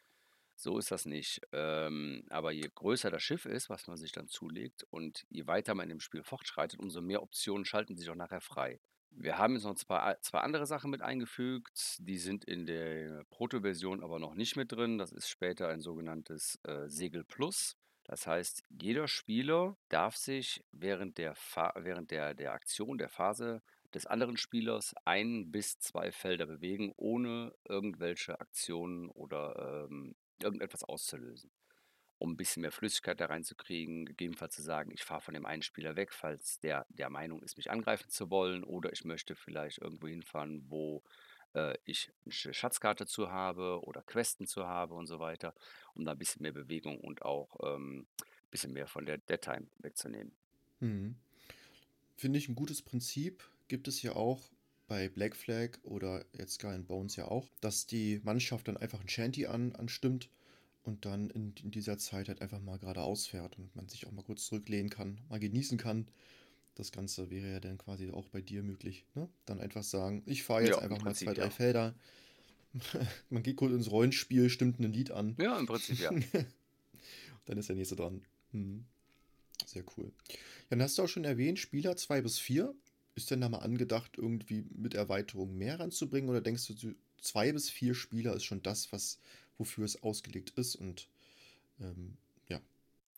So 0.57 0.79
ist 0.79 0.91
das 0.91 1.05
nicht. 1.05 1.41
Ähm, 1.53 2.25
aber 2.31 2.51
je 2.51 2.69
größer 2.75 3.11
das 3.11 3.23
Schiff 3.23 3.45
ist, 3.45 3.69
was 3.69 3.87
man 3.87 3.99
sich 3.99 4.13
dann 4.13 4.27
zulegt 4.27 4.85
und 4.85 5.27
je 5.29 5.47
weiter 5.47 5.75
man 5.75 5.85
in 5.85 5.91
dem 5.91 6.01
Spiel 6.01 6.23
fortschreitet, 6.23 6.81
umso 6.81 7.03
mehr 7.03 7.23
Optionen 7.23 7.67
schalten 7.67 7.97
sich 7.97 8.09
auch 8.09 8.15
nachher 8.15 8.41
frei. 8.41 8.81
Wir 9.11 9.39
haben 9.39 9.55
jetzt 9.55 9.65
noch 9.65 9.77
zwei, 9.77 10.17
zwei 10.21 10.41
andere 10.41 10.67
Sachen 10.67 10.91
mit 10.91 11.03
eingefügt, 11.03 11.97
die 12.01 12.19
sind 12.19 12.45
in 12.45 12.67
der 12.67 13.25
Proto-Version 13.31 14.03
aber 14.03 14.19
noch 14.19 14.35
nicht 14.35 14.57
mit 14.57 14.73
drin. 14.73 14.99
Das 14.99 15.13
ist 15.13 15.29
später 15.29 15.69
ein 15.69 15.81
sogenanntes 15.81 16.59
äh, 16.65 16.89
Segel 16.89 17.23
Plus. 17.25 17.77
Das 18.07 18.27
heißt, 18.27 18.65
jeder 18.69 19.09
Spieler 19.09 19.77
darf 19.89 20.17
sich 20.17 20.65
während 20.71 21.19
der, 21.19 21.35
Fa 21.35 21.73
während 21.77 22.13
der, 22.13 22.35
der 22.35 22.53
Aktion, 22.53 22.99
der 22.99 23.09
Phase 23.09 23.63
des 23.95 24.07
anderen 24.07 24.37
Spielers 24.37 24.95
ein 25.05 25.51
bis 25.51 25.79
zwei 25.81 26.13
Felder 26.13 26.47
bewegen, 26.47 26.93
ohne 26.97 27.53
irgendwelche 27.65 28.41
Aktionen 28.41 29.09
oder 29.11 29.87
ähm, 29.91 30.15
irgendetwas 30.41 30.85
auszulösen 30.85 31.51
um 32.19 32.33
ein 32.33 32.37
bisschen 32.37 32.63
mehr 32.63 32.73
Flüssigkeit 32.73 33.21
da 33.21 33.27
reinzukriegen, 33.27 34.07
gegebenenfalls 34.07 34.55
zu 34.55 34.63
sagen, 34.63 34.91
ich 34.91 35.05
fahre 35.05 35.21
von 35.21 35.35
dem 35.35 35.45
einen 35.45 35.63
Spieler 35.63 35.97
weg, 35.97 36.13
falls 36.13 36.59
der 36.61 36.87
der 36.89 37.11
Meinung 37.11 37.43
ist, 37.43 37.57
mich 37.57 37.71
angreifen 37.71 38.09
zu 38.09 38.31
wollen, 38.31 38.65
oder 38.65 38.93
ich 38.93 39.05
möchte 39.05 39.35
vielleicht 39.35 39.79
irgendwo 39.79 40.09
hinfahren, 40.09 40.65
wo 40.69 41.03
äh, 41.57 41.75
ich 41.85 42.11
eine 42.25 42.55
Schatzkarte 42.55 43.07
zu 43.07 43.31
habe 43.31 43.81
oder 43.83 44.03
Questen 44.03 44.47
zu 44.47 44.67
habe 44.67 44.95
und 44.95 45.07
so 45.07 45.19
weiter, 45.19 45.55
um 45.95 46.05
da 46.05 46.13
ein 46.13 46.19
bisschen 46.19 46.43
mehr 46.43 46.53
Bewegung 46.53 47.01
und 47.01 47.23
auch 47.23 47.57
ähm, 47.63 48.07
ein 48.19 48.51
bisschen 48.51 48.73
mehr 48.73 48.87
von 48.87 49.07
der 49.07 49.19
Dead 49.19 49.41
Time 49.41 49.67
wegzunehmen. 49.79 50.33
Mhm. 50.81 51.17
Finde 52.17 52.39
ich 52.39 52.49
ein 52.49 52.55
gutes 52.55 52.83
Prinzip. 52.83 53.49
Gibt 53.69 53.89
es 53.89 54.03
ja 54.03 54.15
auch 54.15 54.51
bei 54.87 55.09
Black 55.09 55.35
Flag 55.35 55.79
oder 55.83 56.25
jetzt 56.33 56.55
Sky 56.55 56.69
and 56.69 56.87
Bones 56.87 57.17
ja 57.17 57.27
auch, 57.27 57.49
dass 57.61 57.87
die 57.87 58.21
Mannschaft 58.23 58.69
dann 58.69 58.77
einfach 58.77 59.01
ein 59.01 59.09
Shanty 59.09 59.47
an, 59.47 59.75
anstimmt 59.75 60.31
und 60.85 61.05
dann 61.05 61.31
in, 61.31 61.55
in 61.63 61.71
dieser 61.73 61.99
Zeit 61.99 62.29
halt 62.29 62.41
einfach 62.41 62.61
mal 62.61 62.79
geradeaus 62.79 63.27
fährt 63.27 63.59
und 63.59 63.75
man 63.75 63.89
sich 63.89 64.07
auch 64.07 64.13
mal 64.13 64.23
kurz 64.23 64.47
zurücklehnen 64.47 64.91
kann, 64.91 65.19
mal 65.29 65.41
genießen 65.41 65.79
kann. 65.79 66.07
Das 66.76 66.92
Ganze 66.92 67.30
wäre 67.30 67.50
ja 67.50 67.61
dann 67.61 67.78
quasi 67.78 68.11
auch 68.11 68.28
bei 68.28 68.40
dir 68.40 68.62
möglich. 68.62 69.04
Ne? 69.14 69.28
Dann 69.47 69.61
einfach 69.61 69.83
sagen, 69.83 70.23
ich 70.26 70.42
fahre 70.45 70.62
jetzt 70.62 70.71
Ja, 70.71 70.78
einfach 70.78 71.02
mal 71.02 71.14
zwei, 71.14 71.35
drei 71.35 71.45
ja. 71.45 71.50
Felder. 71.50 71.95
man 73.30 73.42
geht 73.42 73.56
kurz 73.56 73.73
ins 73.73 73.90
Rollenspiel, 73.90 74.50
stimmt 74.50 74.78
ein 74.78 74.92
Lied 74.92 75.11
an. 75.11 75.35
Ja, 75.40 75.59
im 75.59 75.66
Prinzip 75.66 75.99
ja. 75.99 76.11
Dann 77.47 77.59
ist 77.59 77.68
der 77.68 77.76
nächste 77.76 77.97
dran. 77.97 78.23
Mhm. 78.52 78.85
Sehr 79.64 79.85
cool. 79.97 80.12
Ja, 80.28 80.37
dann 80.71 80.83
hast 80.83 80.99
du 80.99 81.02
auch 81.02 81.09
schon 81.09 81.25
erwähnt, 81.25 81.59
Spieler 81.59 81.97
2 81.97 82.21
bis 82.21 82.38
4. 82.38 82.75
Ist 83.14 83.30
denn 83.30 83.40
da 83.40 83.49
mal 83.49 83.61
angedacht, 83.61 84.18
irgendwie 84.18 84.66
mit 84.75 84.95
Erweiterung 84.95 85.56
mehr 85.56 85.80
ranzubringen? 85.80 86.28
Oder 86.28 86.42
denkst 86.42 86.66
du, 86.66 86.95
zwei 87.21 87.52
bis 87.52 87.71
vier 87.71 87.95
Spieler 87.95 88.35
ist 88.35 88.45
schon 88.45 88.62
das, 88.62 88.92
was, 88.92 89.18
wofür 89.56 89.85
es 89.85 90.02
ausgelegt 90.02 90.50
ist? 90.56 90.76
Und 90.76 91.09
ähm, 91.80 92.16
ja, 92.49 92.61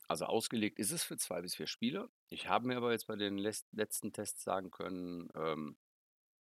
Also 0.06 0.26
ausgelegt 0.26 0.78
ist 0.78 0.92
es 0.92 1.02
für 1.02 1.16
zwei 1.16 1.42
bis 1.42 1.56
vier 1.56 1.66
Spieler. 1.66 2.08
Ich 2.30 2.49
habe 2.49 2.66
mir 2.66 2.76
aber 2.76 2.92
jetzt 2.92 3.06
bei 3.06 3.16
den 3.16 3.38
letzten 3.38 4.12
Tests 4.12 4.42
sagen 4.42 4.70
können, 4.70 5.30
ähm, 5.35 5.76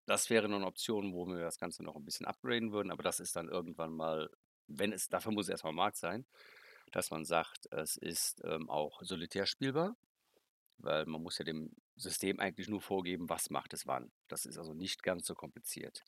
das 0.07 0.31
wäre 0.31 0.49
noch 0.49 0.57
eine 0.57 0.67
Option, 0.67 1.13
wo 1.13 1.27
wir 1.27 1.41
das 1.41 1.59
Ganze 1.59 1.83
noch 1.83 1.97
ein 1.97 2.05
bisschen 2.05 2.27
upgraden 2.27 2.73
würden, 2.73 2.91
aber 2.91 3.03
das 3.03 3.21
ist 3.21 3.37
dann 3.37 3.49
irgendwann 3.49 3.93
mal, 3.93 4.31
wenn 4.67 4.93
es, 4.93 5.09
dafür 5.09 5.33
muss 5.33 5.47
es 5.47 5.51
erstmal 5.51 5.73
Markt 5.73 5.97
sein, 5.97 6.27
dass 6.93 7.11
man 7.11 7.25
sagt, 7.25 7.67
es 7.73 7.97
ist 7.97 8.43
ähm, 8.45 8.71
auch 8.71 9.03
solitär 9.03 9.47
spielbar, 9.47 9.97
weil 10.79 11.07
man 11.07 11.23
muss 11.23 11.39
ja 11.39 11.45
dem 11.45 11.71
System 11.97 12.41
eigentlich 12.41 12.69
nur 12.69 12.81
vorgeben, 12.81 13.29
was 13.29 13.51
macht 13.51 13.73
es 13.75 13.87
wann. 13.87 14.11
Das 14.29 14.47
ist 14.47 14.59
also 14.59 14.75
nicht 14.75 15.03
ganz 15.03 15.27
so 15.27 15.35
kompliziert. 15.35 16.03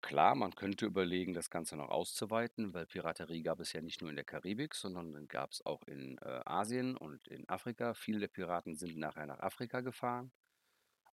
Klar, 0.00 0.36
man 0.36 0.54
könnte 0.54 0.86
überlegen, 0.86 1.34
das 1.34 1.50
Ganze 1.50 1.76
noch 1.76 1.88
auszuweiten, 1.88 2.72
weil 2.72 2.86
Piraterie 2.86 3.42
gab 3.42 3.58
es 3.60 3.72
ja 3.72 3.80
nicht 3.82 4.00
nur 4.00 4.10
in 4.10 4.16
der 4.16 4.24
Karibik, 4.24 4.74
sondern 4.74 5.26
gab 5.26 5.50
es 5.52 5.66
auch 5.66 5.82
in 5.88 6.18
äh, 6.18 6.40
Asien 6.44 6.96
und 6.96 7.26
in 7.26 7.48
Afrika. 7.48 7.94
Viele 7.94 8.20
der 8.20 8.28
Piraten 8.28 8.76
sind 8.76 8.96
nachher 8.96 9.26
nach 9.26 9.40
Afrika 9.40 9.80
gefahren. 9.80 10.30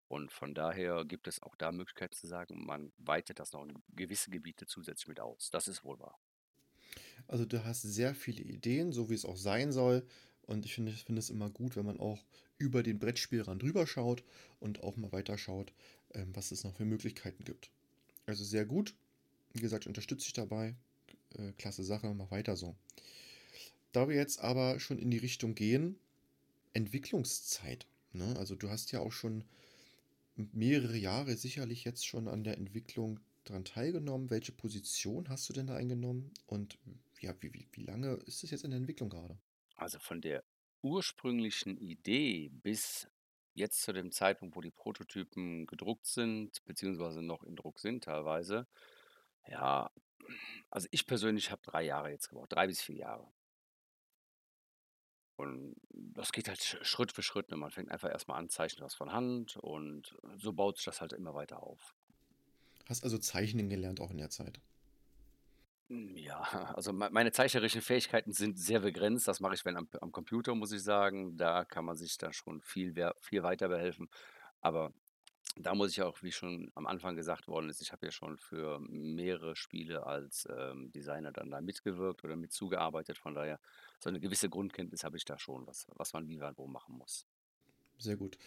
Und 0.09 0.33
von 0.33 0.55
daher 0.55 1.05
gibt 1.07 1.27
es 1.29 1.43
auch 1.43 1.57
da 1.57 1.73
Möglichkeiten 1.73 2.15
zu 2.15 2.27
sagen, 2.27 2.65
man 2.67 2.93
weitet 2.99 3.39
das 3.41 3.53
noch 3.53 3.65
in 3.65 3.83
gewisse 3.89 4.31
Gebiete 4.31 4.67
zusätzlich 4.67 5.09
mit 5.09 5.21
aus. 5.21 5.51
Das 5.51 5.67
ist 5.67 5.83
wohl 5.83 5.99
wahr. 5.99 6.19
also 7.27 7.47
du 7.47 7.65
hast 7.65 7.83
sehr 7.83 8.15
viele 8.15 8.43
Ideen, 8.43 8.93
so 8.93 9.09
wie 9.09 9.15
es 9.15 9.25
auch 9.25 9.37
sein 9.37 9.73
soll. 9.73 10.07
Und 10.43 10.67
ich 10.67 10.75
finde, 10.75 10.93
ich 10.93 11.05
finde 11.05 11.21
es 11.21 11.31
immer 11.31 11.49
gut, 11.49 11.75
wenn 11.75 11.87
man 11.87 11.99
auch 11.99 12.23
über 12.59 12.83
den 12.83 12.99
Brettspielrand 12.99 13.63
drüber 13.63 13.87
schaut 13.87 14.25
und 14.61 14.83
auch 14.83 14.97
mal 14.97 15.11
weiter 15.11 15.39
schaut, 15.39 15.73
ähm, 16.13 16.37
was 16.37 16.53
es 16.53 16.65
noch 16.65 16.75
für 16.75 16.85
Möglichkeiten 16.85 17.45
gibt. 17.45 17.71
Also 18.27 18.45
sehr 18.45 18.65
gut. 18.65 18.95
Wie 19.53 19.61
gesagt, 19.61 19.87
unterstütze 19.87 20.27
ich 20.27 20.33
dabei. 20.33 20.75
Äh, 21.37 21.53
klasse 21.53 21.85
Sache, 21.85 22.13
mach 22.15 22.31
weiter 22.31 22.57
so. 22.57 22.75
Da 23.93 24.09
wir 24.09 24.17
jetzt 24.17 24.41
aber 24.41 24.81
schon 24.81 24.99
in 24.99 25.11
die 25.11 25.19
Richtung 25.19 25.55
gehen, 25.55 25.97
Entwicklungszeit. 26.73 27.87
Ne? 28.13 28.37
Also 28.39 28.57
du 28.57 28.69
hast 28.71 28.91
ja 28.93 29.01
auch 29.01 29.13
schon 29.13 29.45
mehrere 30.37 30.97
Jahre 30.97 31.37
sicherlich 31.37 31.85
jetzt 31.85 32.07
schon 32.07 32.27
an 32.27 32.43
der 32.43 32.57
Entwicklung 32.59 33.21
daran 33.45 33.65
teilgenommen. 33.65 34.31
Welche 34.31 34.53
Position 34.53 35.29
hast 35.29 35.49
du 35.49 35.53
denn 35.53 35.67
da 35.67 35.77
eingenommen? 35.77 36.33
Und 36.47 36.79
ja, 37.21 37.35
wie, 37.41 37.53
wie, 37.55 37.69
wie 37.73 37.85
lange 37.85 38.15
ist 38.27 38.43
es 38.43 38.51
jetzt 38.51 38.65
in 38.65 38.71
der 38.71 38.79
Entwicklung 38.79 39.11
gerade? 39.11 39.39
Also 39.77 39.99
von 39.99 40.21
der 40.21 40.43
ursprünglichen 40.83 41.77
Idee 41.79 42.51
bis 42.63 43.07
jetzt 43.55 43.83
zu 43.83 43.93
dem 43.93 44.11
Zeitpunkt, 44.13 44.57
wo 44.57 44.61
die 44.61 44.71
Prototypen 44.71 45.67
gedruckt 45.67 46.07
sind, 46.07 46.65
beziehungsweise 46.65 47.23
noch 47.23 47.43
in 47.45 47.57
Druck 47.57 47.79
sind 47.79 48.05
teilweise, 48.05 48.67
ja, 49.47 49.91
also 50.71 50.89
ich 50.91 51.07
persönlich 51.07 51.51
habe 51.51 51.63
drei 51.63 51.83
Jahre 51.83 52.11
jetzt 52.11 52.29
gebraucht, 52.29 52.53
drei 52.53 52.67
bis 52.67 52.83
vier 52.83 52.97
Jahre. 52.97 53.33
Und 55.37 55.75
das 55.91 56.33
geht 56.33 56.49
halt 56.49 56.61
Sch- 56.61 56.83
Schritt 56.85 57.13
für 57.13 57.23
Schritt. 57.23 57.51
Ne? 57.51 57.57
Man 57.57 57.73
fängt 57.73 57.91
einfach 57.91 58.09
erstmal 58.09 58.39
an, 58.39 58.49
zeichnet 58.49 58.83
das 58.83 58.95
von 58.95 59.13
Hand 59.13 59.57
und 59.57 60.17
so 60.37 60.53
baut 60.53 60.77
sich 60.77 60.85
das 60.85 61.01
halt 61.01 61.13
immer 61.13 61.35
weiter 61.35 61.63
auf. 61.63 61.95
Hast 62.87 63.03
also 63.03 63.19
Zeichnen 63.19 63.69
gelernt 63.69 64.01
auch 64.01 64.11
in 64.11 64.19
der 64.19 64.31
Zeit. 64.31 64.61
Hm, 65.91 66.17
Ja, 66.17 66.41
also 66.77 66.93
me- 66.93 67.11
meine 67.11 67.33
zeichnerischen 67.33 67.83
Fähigkeiten 67.83 68.33
sind 68.33 68.59
sehr 68.59 68.81
begrenzt. 68.81 69.29
Das 69.29 69.41
mache 69.41 69.55
ich, 69.55 69.65
wenn 69.65 69.77
am, 69.77 69.89
am 70.01 70.13
Computer, 70.13 70.55
muss 70.55 70.73
ich 70.73 70.83
sagen. 70.83 71.37
Da 71.37 71.65
kann 71.65 71.85
man 71.85 71.97
sich 71.97 72.17
da 72.19 72.33
schon 72.33 72.61
viel, 72.63 72.95
viel 73.21 73.43
weiter 73.43 73.69
behelfen. 73.69 74.09
Aber 74.61 74.93
da 75.57 75.75
muss 75.75 75.93
ich 75.93 76.03
auch, 76.03 76.23
wie 76.23 76.33
schon 76.33 76.71
am 76.75 76.87
Anfang 76.87 77.17
gesagt 77.17 77.49
worden 77.49 77.71
ist, 77.71 77.83
ich 77.83 77.93
habe 77.93 78.07
ja 78.07 78.13
schon 78.13 78.39
für 78.39 78.81
mehrere 78.81 79.57
Spiele 79.57 80.07
als 80.07 80.49
ähm, 80.51 80.93
Designer 80.93 81.33
dann 81.33 81.51
da 81.51 81.61
mitgewirkt 81.61 82.25
oder 82.25 82.37
mitzugearbeitet. 82.37 83.19
Von 83.19 83.35
daher, 83.35 83.61
so 84.01 84.11
eine 84.11 84.21
gewisse 84.21 84.51
Grundkenntnis 84.51 85.05
habe 85.05 85.17
ich 85.19 85.25
da 85.27 85.39
schon, 85.39 85.67
was, 85.67 85.87
was 85.97 86.13
man 86.15 86.29
wie 86.29 86.41
wann 86.41 86.57
wo 86.59 86.67
machen 86.69 86.97
muss. 86.97 87.27
Sehr 87.99 88.17
gut. 88.17 88.39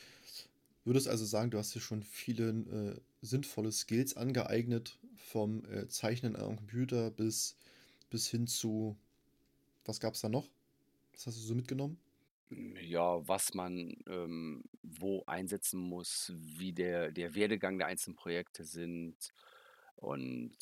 Würdest 0.87 1.09
also 1.09 1.25
sagen, 1.25 1.51
du 1.51 1.57
hast 1.57 1.75
dir 1.75 1.81
schon 1.81 2.01
viele 2.01 2.47
äh, 2.47 3.01
sinnvolle 3.21 3.73
Skills 3.73 4.15
angeeignet, 4.15 4.97
vom 5.17 5.65
äh, 5.65 5.89
Zeichnen 5.89 6.37
am 6.37 6.55
Computer 6.55 7.11
bis, 7.11 7.57
bis 8.09 8.29
hin 8.29 8.47
zu, 8.47 8.95
was 9.83 9.99
gab 9.99 10.13
es 10.13 10.21
da 10.21 10.29
noch? 10.29 10.47
Was 11.11 11.27
hast 11.27 11.35
du 11.35 11.41
so 11.41 11.55
mitgenommen? 11.55 11.99
Ja, 12.49 13.27
was 13.27 13.53
man 13.53 13.97
ähm, 14.07 14.63
wo 14.81 15.25
einsetzen 15.25 15.81
muss, 15.81 16.31
wie 16.37 16.71
der, 16.71 17.11
der 17.11 17.35
Werdegang 17.35 17.77
der 17.77 17.87
einzelnen 17.87 18.15
Projekte 18.15 18.63
sind. 18.63 19.33
Und 19.97 20.55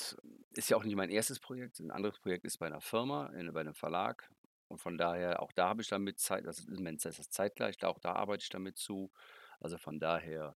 ist 0.55 0.71
ja 0.71 0.77
auch 0.77 0.83
nicht 0.83 0.95
mein 0.95 1.11
erstes 1.11 1.39
Projekt. 1.39 1.79
Ein 1.79 1.91
anderes 1.91 2.17
Projekt 2.17 2.45
ist 2.45 2.57
bei 2.57 2.65
einer 2.65 2.81
Firma, 2.81 3.27
in, 3.27 3.53
bei 3.53 3.59
einem 3.59 3.75
Verlag. 3.75 4.27
Und 4.69 4.79
von 4.79 4.97
daher, 4.97 5.43
auch 5.43 5.51
da 5.51 5.69
habe 5.69 5.83
ich 5.83 5.87
damit 5.87 6.19
Zeit, 6.19 6.47
das 6.47 6.57
ist, 6.57 7.05
das 7.05 7.19
ist 7.19 7.31
zeitgleich, 7.31 7.83
auch 7.83 7.99
da 7.99 8.13
arbeite 8.13 8.41
ich 8.41 8.49
damit 8.49 8.79
zu. 8.79 9.11
Also 9.59 9.77
von 9.77 9.99
daher, 9.99 10.55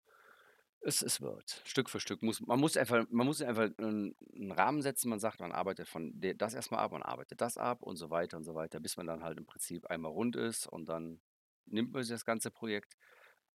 es, 0.81 1.03
es 1.03 1.21
wird. 1.21 1.63
Stück 1.65 1.91
für 1.91 2.01
Stück 2.01 2.23
muss 2.23 2.41
man 2.41 2.61
muss 2.61 2.77
einfach, 2.77 3.05
man 3.11 3.27
muss 3.27 3.43
einfach 3.43 3.71
einen, 3.79 4.15
einen 4.35 4.53
Rahmen 4.53 4.83
setzen. 4.83 5.09
Man 5.09 5.19
sagt, 5.19 5.41
man 5.41 5.53
arbeitet 5.53 5.89
von 5.89 6.19
der, 6.21 6.35
das 6.35 6.55
erstmal 6.55 6.81
ab, 6.81 6.93
man 6.93 7.03
arbeitet 7.03 7.41
das 7.41 7.59
ab 7.59 7.83
und 7.83 7.97
so 7.97 8.11
weiter 8.11 8.37
und 8.37 8.45
so 8.45 8.55
weiter, 8.55 8.81
bis 8.81 8.97
man 8.97 9.07
dann 9.07 9.23
halt 9.23 9.39
im 9.39 9.47
Prinzip 9.47 9.87
einmal 9.87 10.13
rund 10.13 10.37
ist 10.37 10.67
und 10.67 10.89
dann 10.89 11.21
nimmt 11.67 11.93
man 11.93 12.03
sich 12.03 12.13
das 12.15 12.25
ganze 12.25 12.51
Projekt, 12.51 12.97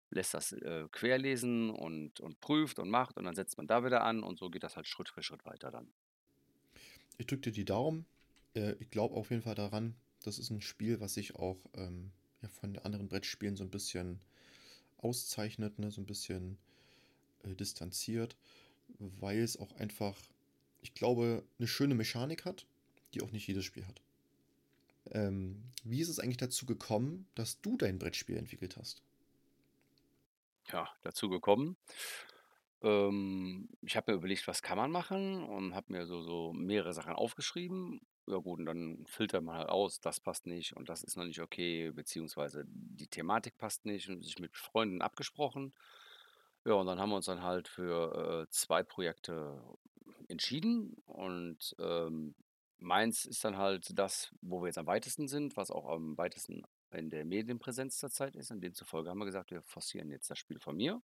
lässt 0.10 0.34
das 0.34 0.52
äh, 0.52 0.88
querlesen 0.92 1.70
und, 1.70 2.20
und 2.20 2.40
prüft 2.42 2.80
und 2.80 2.90
macht 2.90 3.18
und 3.18 3.26
dann 3.26 3.36
setzt 3.36 3.58
man 3.58 3.68
da 3.68 3.84
wieder 3.84 4.04
an 4.04 4.22
und 4.24 4.38
so 4.38 4.50
geht 4.50 4.64
das 4.64 4.76
halt 4.76 4.88
Schritt 4.88 5.10
für 5.10 5.24
Schritt 5.24 5.46
weiter 5.46 5.72
dann. 5.72 5.92
Ich 7.18 7.28
drücke 7.28 7.44
dir 7.44 7.52
die 7.52 7.66
Daumen. 7.66 8.06
Äh, 8.54 8.74
ich 8.80 8.90
glaube 8.90 9.16
auf 9.16 9.32
jeden 9.32 9.44
Fall 9.44 9.56
daran, 9.56 9.96
das 10.24 10.40
ist 10.40 10.50
ein 10.50 10.62
Spiel, 10.62 11.00
was 11.00 11.14
sich 11.14 11.36
auch 11.36 11.58
ähm, 11.76 12.12
ja, 12.42 12.50
von 12.50 12.78
anderen 12.80 13.08
Brettspielen 13.08 13.56
so 13.56 13.64
ein 13.64 13.72
bisschen 13.72 14.20
auszeichnet, 15.04 15.80
ne? 15.80 15.92
so 15.92 16.02
ein 16.02 16.06
bisschen 16.06 16.58
äh, 17.44 17.56
distanziert, 17.56 18.36
weil 19.00 19.40
es 19.40 19.58
auch 19.58 19.72
einfach, 19.78 20.18
ich 20.82 20.94
glaube, 20.94 21.44
eine 21.60 21.68
schöne 21.68 21.96
Mechanik 21.96 22.46
hat, 22.46 22.66
die 23.14 23.22
auch 23.22 23.32
nicht 23.32 23.48
jedes 23.48 23.66
Spiel 23.66 23.86
hat. 23.86 24.02
Ähm, 25.12 25.62
wie 25.84 26.02
ist 26.02 26.10
es 26.10 26.20
eigentlich 26.20 26.38
dazu 26.38 26.66
gekommen, 26.66 27.28
dass 27.36 27.62
du 27.62 27.78
dein 27.78 28.00
Brettspiel 28.00 28.38
entwickelt 28.38 28.78
hast? 28.78 29.02
Ja, 30.72 30.90
dazu 31.02 31.30
gekommen. 31.30 31.76
Ähm, 32.82 33.70
ich 33.82 33.96
habe 33.96 34.12
mir 34.12 34.18
überlegt, 34.18 34.48
was 34.48 34.62
kann 34.62 34.78
man 34.78 34.92
machen 34.92 35.44
und 35.44 35.76
habe 35.76 35.92
mir 35.92 36.06
so, 36.06 36.22
so 36.22 36.54
mehrere 36.54 36.94
Sachen 36.94 37.14
aufgeschrieben. 37.14 38.02
Ja 38.26 38.38
gut, 38.38 38.60
und 38.60 38.66
dann 38.66 39.06
filtert 39.06 39.44
man 39.44 39.58
halt 39.58 39.70
aus, 39.70 40.00
das 40.00 40.22
passt 40.22 40.46
nicht 40.48 40.76
und 40.78 40.88
das 40.88 41.04
ist 41.04 41.18
noch 41.18 41.26
nicht 41.26 41.42
okay, 41.42 41.92
beziehungsweise 41.92 42.64
die 42.68 43.08
Thematik 43.08 43.58
passt 43.58 43.86
nicht 43.86 44.08
und 44.10 44.24
sich 44.24 44.40
mit 44.40 44.56
Freunden 44.56 45.02
abgesprochen. 45.02 45.74
Ja, 46.66 46.74
und 46.76 46.88
dann 46.88 47.00
haben 47.00 47.10
wir 47.10 47.18
uns 47.18 47.26
dann 47.26 47.44
halt 47.44 47.68
für 47.68 48.44
äh, 48.46 48.50
zwei 48.50 48.84
Projekte 48.84 49.62
entschieden 50.30 50.96
und 51.06 51.76
ähm, 51.80 52.36
meins 52.80 53.26
ist 53.26 53.44
dann 53.44 53.58
halt 53.58 53.98
das, 54.00 54.34
wo 54.42 54.62
wir 54.62 54.68
jetzt 54.68 54.78
am 54.78 54.88
weitesten 54.88 55.28
sind, 55.28 55.58
was 55.58 55.72
auch 55.72 55.90
am 55.90 56.18
weitesten 56.18 56.64
in 56.92 57.10
der 57.10 57.26
Medienpräsenz 57.26 57.98
zurzeit 57.98 58.36
ist. 58.36 58.52
Und 58.52 58.62
demzufolge 58.62 59.10
haben 59.10 59.18
wir 59.18 59.26
gesagt, 59.26 59.52
wir 59.52 59.64
forcieren 59.64 60.12
jetzt 60.12 60.30
das 60.30 60.40
Spiel 60.40 60.60
von 60.60 60.78
mir, 60.78 61.02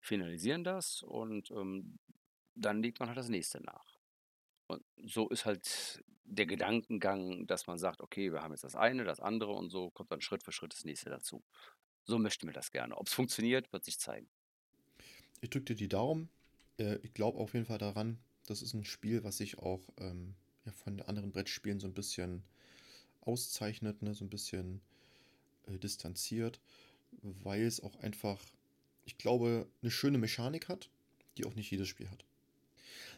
finalisieren 0.00 0.64
das 0.64 1.02
und 1.02 1.50
ähm, 1.52 1.98
dann 2.56 2.82
legt 2.82 2.98
man 2.98 3.08
halt 3.08 3.18
das 3.18 3.28
nächste 3.28 3.62
nach. 3.62 3.99
Und 4.70 4.84
so 5.04 5.28
ist 5.28 5.44
halt 5.44 6.02
der 6.24 6.46
Gedankengang, 6.46 7.46
dass 7.46 7.66
man 7.66 7.78
sagt, 7.78 8.00
okay, 8.00 8.32
wir 8.32 8.42
haben 8.42 8.52
jetzt 8.52 8.64
das 8.64 8.76
eine, 8.76 9.04
das 9.04 9.20
andere 9.20 9.52
und 9.52 9.70
so 9.70 9.90
kommt 9.90 10.12
dann 10.12 10.20
Schritt 10.20 10.44
für 10.44 10.52
Schritt 10.52 10.72
das 10.72 10.84
nächste 10.84 11.10
dazu. 11.10 11.42
So 12.04 12.18
möchten 12.18 12.46
wir 12.46 12.54
das 12.54 12.70
gerne. 12.70 12.96
Ob 12.96 13.08
es 13.08 13.12
funktioniert, 13.12 13.72
wird 13.72 13.84
sich 13.84 13.98
zeigen. 13.98 14.28
Ich 15.40 15.50
drücke 15.50 15.66
dir 15.66 15.74
die 15.74 15.88
Daumen. 15.88 16.28
Äh, 16.78 16.96
ich 17.02 17.14
glaube 17.14 17.38
auf 17.38 17.54
jeden 17.54 17.66
Fall 17.66 17.78
daran. 17.78 18.18
Das 18.46 18.62
ist 18.62 18.74
ein 18.74 18.84
Spiel, 18.84 19.24
was 19.24 19.38
sich 19.38 19.58
auch 19.58 19.80
ähm, 19.98 20.34
ja, 20.64 20.72
von 20.72 21.00
anderen 21.02 21.32
Brettspielen 21.32 21.80
so 21.80 21.86
ein 21.86 21.94
bisschen 21.94 22.42
auszeichnet, 23.22 24.02
ne? 24.02 24.14
so 24.14 24.24
ein 24.24 24.30
bisschen 24.30 24.80
äh, 25.66 25.78
distanziert, 25.78 26.60
weil 27.22 27.62
es 27.62 27.80
auch 27.80 27.96
einfach, 27.96 28.40
ich 29.04 29.18
glaube, 29.18 29.68
eine 29.82 29.90
schöne 29.90 30.18
Mechanik 30.18 30.68
hat, 30.68 30.90
die 31.36 31.44
auch 31.44 31.54
nicht 31.54 31.70
jedes 31.70 31.88
Spiel 31.88 32.08
hat. 32.08 32.24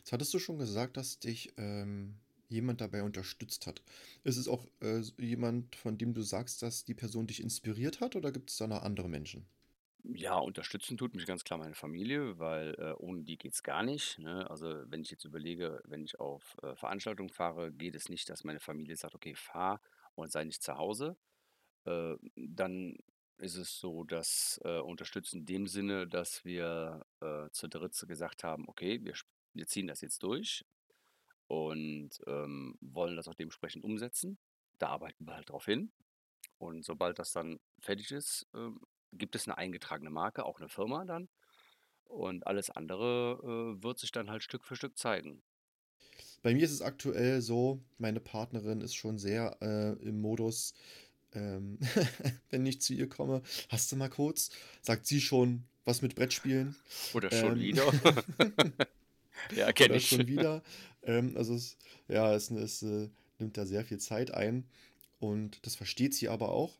Jetzt 0.02 0.12
hattest 0.12 0.34
du 0.34 0.38
schon 0.40 0.58
gesagt, 0.58 0.96
dass 0.96 1.20
dich 1.20 1.54
ähm, 1.56 2.20
jemand 2.48 2.80
dabei 2.80 3.02
unterstützt 3.04 3.66
hat. 3.68 3.82
Ist 4.24 4.36
es 4.36 4.48
auch 4.48 4.66
äh, 4.80 5.00
jemand, 5.18 5.76
von 5.76 5.96
dem 5.96 6.12
du 6.12 6.22
sagst, 6.22 6.60
dass 6.62 6.84
die 6.84 6.94
Person 6.94 7.26
dich 7.28 7.40
inspiriert 7.40 8.00
hat 8.00 8.16
oder 8.16 8.32
gibt 8.32 8.50
es 8.50 8.56
da 8.56 8.66
noch 8.66 8.82
andere 8.82 9.08
Menschen? 9.08 9.46
Ja, 10.04 10.36
unterstützen 10.38 10.96
tut 10.96 11.14
mich 11.14 11.26
ganz 11.26 11.44
klar 11.44 11.58
meine 11.60 11.74
Familie, 11.76 12.38
weil 12.40 12.74
äh, 12.74 12.92
ohne 12.98 13.22
die 13.22 13.38
geht 13.38 13.52
es 13.54 13.62
gar 13.62 13.84
nicht. 13.84 14.18
Ne? 14.18 14.50
Also 14.50 14.82
wenn 14.90 15.02
ich 15.02 15.10
jetzt 15.12 15.24
überlege, 15.24 15.80
wenn 15.84 16.04
ich 16.04 16.18
auf 16.18 16.56
äh, 16.62 16.74
Veranstaltungen 16.74 17.30
fahre, 17.30 17.72
geht 17.72 17.94
es 17.94 18.08
nicht, 18.08 18.28
dass 18.28 18.42
meine 18.42 18.58
Familie 18.58 18.96
sagt, 18.96 19.14
okay, 19.14 19.36
fahr 19.36 19.80
und 20.16 20.32
sei 20.32 20.42
nicht 20.44 20.62
zu 20.62 20.76
Hause. 20.76 21.16
Äh, 21.84 22.16
dann 22.36 22.96
ist 23.38 23.56
es 23.56 23.78
so, 23.78 24.04
dass 24.04 24.60
äh, 24.64 24.78
unterstützen 24.80 25.40
in 25.40 25.46
dem 25.46 25.66
Sinne, 25.68 26.08
dass 26.08 26.44
wir 26.44 27.06
äh, 27.20 27.48
zu 27.50 27.68
dritt 27.68 27.96
gesagt 28.08 28.44
haben, 28.44 28.68
okay, 28.68 29.04
wir, 29.04 29.14
wir 29.54 29.66
ziehen 29.66 29.86
das 29.86 30.00
jetzt 30.00 30.22
durch 30.22 30.64
und 31.48 32.10
ähm, 32.26 32.76
wollen 32.80 33.16
das 33.16 33.28
auch 33.28 33.34
dementsprechend 33.34 33.84
umsetzen. 33.84 34.38
Da 34.78 34.88
arbeiten 34.88 35.26
wir 35.26 35.34
halt 35.34 35.50
drauf 35.50 35.66
hin. 35.66 35.92
Und 36.58 36.84
sobald 36.84 37.18
das 37.18 37.32
dann 37.32 37.60
fertig 37.80 38.10
ist, 38.12 38.46
ähm, 38.54 38.80
gibt 39.12 39.34
es 39.34 39.46
eine 39.46 39.58
eingetragene 39.58 40.10
Marke, 40.10 40.44
auch 40.44 40.60
eine 40.60 40.68
Firma 40.68 41.04
dann. 41.04 41.28
Und 42.04 42.46
alles 42.46 42.70
andere 42.70 43.76
äh, 43.78 43.82
wird 43.82 43.98
sich 43.98 44.12
dann 44.12 44.30
halt 44.30 44.42
Stück 44.42 44.64
für 44.64 44.76
Stück 44.76 44.96
zeigen. 44.96 45.42
Bei 46.42 46.54
mir 46.54 46.64
ist 46.64 46.72
es 46.72 46.82
aktuell 46.82 47.40
so, 47.40 47.80
meine 47.98 48.20
Partnerin 48.20 48.80
ist 48.80 48.94
schon 48.94 49.18
sehr 49.18 49.56
äh, 49.60 49.92
im 50.02 50.20
Modus, 50.20 50.74
ähm, 51.34 51.78
wenn 52.50 52.66
ich 52.66 52.80
zu 52.80 52.94
ihr 52.94 53.08
komme, 53.08 53.42
hast 53.68 53.90
du 53.92 53.96
mal 53.96 54.10
kurz, 54.10 54.50
sagt 54.80 55.06
sie 55.06 55.20
schon 55.20 55.64
was 55.84 56.02
mit 56.02 56.14
Brettspielen. 56.14 56.76
Oder 57.14 57.30
schon 57.30 57.52
ähm, 57.52 57.60
wieder. 57.60 57.92
ja, 59.56 59.72
kenne 59.72 59.96
ich. 59.96 60.08
schon 60.08 60.26
wieder. 60.26 60.62
Ähm, 61.02 61.36
also 61.36 61.54
es, 61.54 61.76
ja, 62.08 62.34
es, 62.34 62.50
es 62.50 62.82
äh, 62.82 63.08
nimmt 63.38 63.56
da 63.56 63.66
sehr 63.66 63.84
viel 63.84 63.98
Zeit 63.98 64.32
ein 64.32 64.64
und 65.20 65.64
das 65.66 65.74
versteht 65.74 66.14
sie 66.14 66.28
aber 66.28 66.50
auch. 66.50 66.78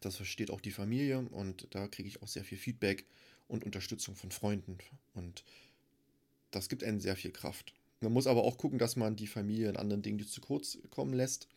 Das 0.00 0.16
versteht 0.16 0.50
auch 0.50 0.60
die 0.60 0.70
Familie 0.70 1.20
und 1.20 1.66
da 1.70 1.88
kriege 1.88 2.08
ich 2.08 2.22
auch 2.22 2.28
sehr 2.28 2.44
viel 2.44 2.58
Feedback 2.58 3.06
und 3.48 3.64
Unterstützung 3.64 4.16
von 4.16 4.30
Freunden. 4.30 4.78
Und 5.14 5.44
das 6.50 6.68
gibt 6.68 6.84
einen 6.84 7.00
sehr 7.00 7.16
viel 7.16 7.30
Kraft. 7.30 7.72
Man 8.00 8.12
muss 8.12 8.26
aber 8.26 8.44
auch 8.44 8.58
gucken, 8.58 8.78
dass 8.78 8.96
man 8.96 9.16
die 9.16 9.26
Familie 9.26 9.68
in 9.68 9.76
anderen 9.76 10.02
Dingen 10.02 10.18
nicht 10.18 10.30
zu 10.30 10.40
kurz 10.40 10.78
kommen 10.90 11.14
lässt. 11.14 11.48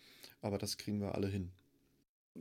Aber 0.41 0.57
das 0.57 0.77
kriegen 0.77 1.01
wir 1.01 1.15
alle 1.15 1.27
hin. 1.27 1.51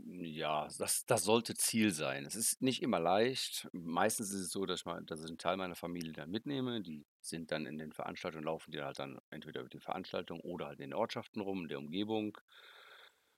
Ja, 0.04 0.68
das, 0.78 1.06
das 1.06 1.24
sollte 1.24 1.54
Ziel 1.54 1.90
sein. 1.90 2.26
Es 2.26 2.34
ist 2.34 2.60
nicht 2.60 2.82
immer 2.82 3.00
leicht. 3.00 3.68
Meistens 3.72 4.30
ist 4.30 4.40
es 4.40 4.50
so, 4.50 4.66
dass 4.66 4.80
ich, 4.80 4.86
mal, 4.86 5.02
dass 5.04 5.20
ich 5.20 5.28
einen 5.28 5.38
Teil 5.38 5.56
meiner 5.56 5.74
Familie 5.76 6.12
dann 6.12 6.30
mitnehme. 6.30 6.82
Die 6.82 7.06
sind 7.20 7.50
dann 7.50 7.66
in 7.66 7.78
den 7.78 7.92
Veranstaltungen, 7.92 8.44
laufen 8.44 8.72
die 8.72 8.82
halt 8.82 8.98
dann 8.98 9.18
entweder 9.30 9.60
über 9.60 9.70
die 9.70 9.80
Veranstaltung 9.80 10.40
oder 10.40 10.66
halt 10.66 10.80
in 10.80 10.90
den 10.90 10.94
Ortschaften 10.94 11.40
rum, 11.40 11.62
in 11.62 11.68
der 11.68 11.78
Umgebung. 11.78 12.38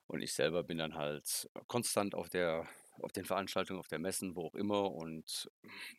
Und 0.06 0.22
ich 0.22 0.32
selber 0.32 0.64
bin 0.64 0.78
dann 0.78 0.94
halt 0.94 1.48
konstant 1.66 2.14
auf 2.14 2.28
der 2.28 2.66
auf 3.00 3.12
den 3.12 3.24
Veranstaltungen, 3.24 3.78
auf 3.78 3.88
der 3.88 3.98
Messen, 3.98 4.34
wo 4.34 4.46
auch 4.46 4.54
immer 4.54 4.92
und 4.92 5.48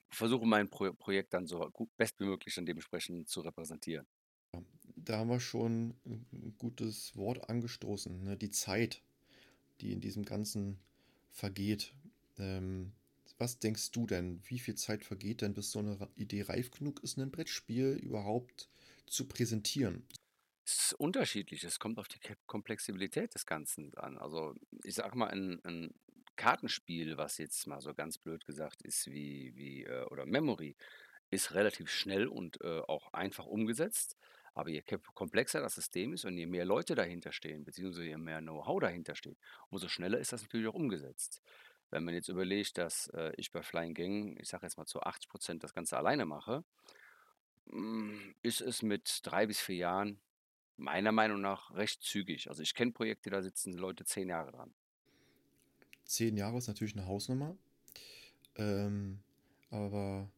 versuche 0.10 0.46
mein 0.46 0.70
Pro 0.70 0.92
Projekt 0.94 1.34
dann 1.34 1.48
so 1.48 1.60
gut, 1.72 1.90
bestmöglich 1.98 2.56
dann 2.56 2.66
dementsprechend 2.66 3.30
zu 3.30 3.42
repräsentieren. 3.42 4.06
Da 4.96 5.20
haben 5.20 5.30
wir 5.30 5.40
schon 5.40 5.96
ein 6.06 6.56
gutes 6.58 7.16
Wort 7.16 7.50
angestoßen, 7.50 8.24
ne? 8.24 8.38
die 8.38 8.50
Zeit, 8.50 9.02
die 9.82 9.92
in 9.92 10.02
diesem 10.02 10.26
Ganzen 10.26 10.80
vergeht. 11.32 11.94
Ähm, 12.38 12.92
was 13.38 13.60
denkst 13.60 13.92
du 13.92 14.06
denn? 14.06 14.42
Wie 14.46 14.60
viel 14.60 14.76
Zeit 14.76 15.04
vergeht 15.04 15.42
denn, 15.42 15.54
bis 15.54 15.72
so 15.72 15.80
eine 15.80 15.98
Idee 16.16 16.42
reif 16.44 16.72
genug 16.72 17.02
ist, 17.04 17.18
ein 17.18 17.32
Brettspiel 17.32 17.94
überhaupt 17.94 18.70
zu 19.08 19.26
präsentieren? 19.28 20.04
ist 20.70 20.94
unterschiedlich. 20.94 21.64
Es 21.64 21.80
kommt 21.80 22.00
auf 22.00 22.08
die 22.08 22.20
Komplexibilität 22.46 23.34
des 23.34 23.46
Ganzen 23.46 23.96
an. 23.98 24.18
Also 24.18 24.56
ich 24.84 24.96
sage 24.96 25.18
mal, 25.18 25.28
ein, 25.28 25.60
ein 25.64 25.94
Kartenspiel, 26.36 27.18
was 27.18 27.38
jetzt 27.38 27.68
mal 27.68 27.82
so 27.82 27.94
ganz 27.94 28.18
blöd 28.18 28.46
gesagt 28.46 28.82
ist, 28.84 29.08
wie, 29.08 29.56
wie 29.56 29.84
äh, 29.84 30.04
oder 30.06 30.26
Memory, 30.26 30.76
ist 31.32 31.54
relativ 31.54 31.90
schnell 31.90 32.28
und 32.28 32.62
äh, 32.62 32.80
auch 32.88 33.14
einfach 33.14 33.46
umgesetzt. 33.46 34.18
Aber 34.60 34.72
je 34.72 34.84
komplexer 35.14 35.62
das 35.62 35.76
System 35.76 36.12
ist 36.12 36.26
und 36.26 36.38
je 36.38 36.46
mehr 36.46 36.66
Leute 36.66 36.94
dahinter 36.94 37.32
stehen, 37.32 37.64
beziehungsweise 37.64 38.08
je 38.08 38.18
mehr 38.18 38.42
Know-how 38.42 38.82
dahinter 38.82 39.16
steht, 39.16 39.38
umso 39.70 39.88
schneller 39.88 40.20
ist 40.20 40.34
das 40.34 40.42
natürlich 40.42 40.68
auch 40.68 40.74
umgesetzt. 40.74 41.42
Wenn 41.92 42.04
man 42.04 42.14
jetzt 42.14 42.28
überlegt, 42.28 42.78
dass 42.78 43.08
äh, 43.14 43.32
ich 43.38 43.54
bei 43.54 43.64
Flying 43.64 43.94
Gang, 43.94 44.38
ich 44.38 44.50
sage 44.50 44.66
jetzt 44.66 44.78
mal 44.78 44.86
zu 44.86 45.02
80 45.02 45.30
Prozent 45.30 45.64
das 45.64 45.74
Ganze 45.74 45.96
alleine 45.96 46.26
mache, 46.26 46.66
mm, 47.68 48.34
ist 48.42 48.60
es 48.60 48.82
mit 48.82 49.22
drei 49.24 49.48
bis 49.48 49.62
vier 49.62 49.78
Jahren 49.78 50.20
meiner 50.76 51.14
Meinung 51.14 51.40
nach 51.40 51.74
recht 51.74 52.04
zügig. 52.04 52.50
Also 52.50 52.62
ich 52.62 52.74
kenne 52.74 52.92
Projekte, 52.92 53.30
da 53.30 53.42
sitzen 53.42 53.72
Leute 53.72 54.04
zehn 54.04 54.28
Jahre 54.28 54.52
dran. 54.52 54.74
Zehn 56.04 56.36
Jahre 56.36 56.58
ist 56.58 56.68
natürlich 56.68 56.98
eine 56.98 57.08
Hausnummer. 57.08 57.56
Ähm, 58.58 59.20
aber 59.70 60.30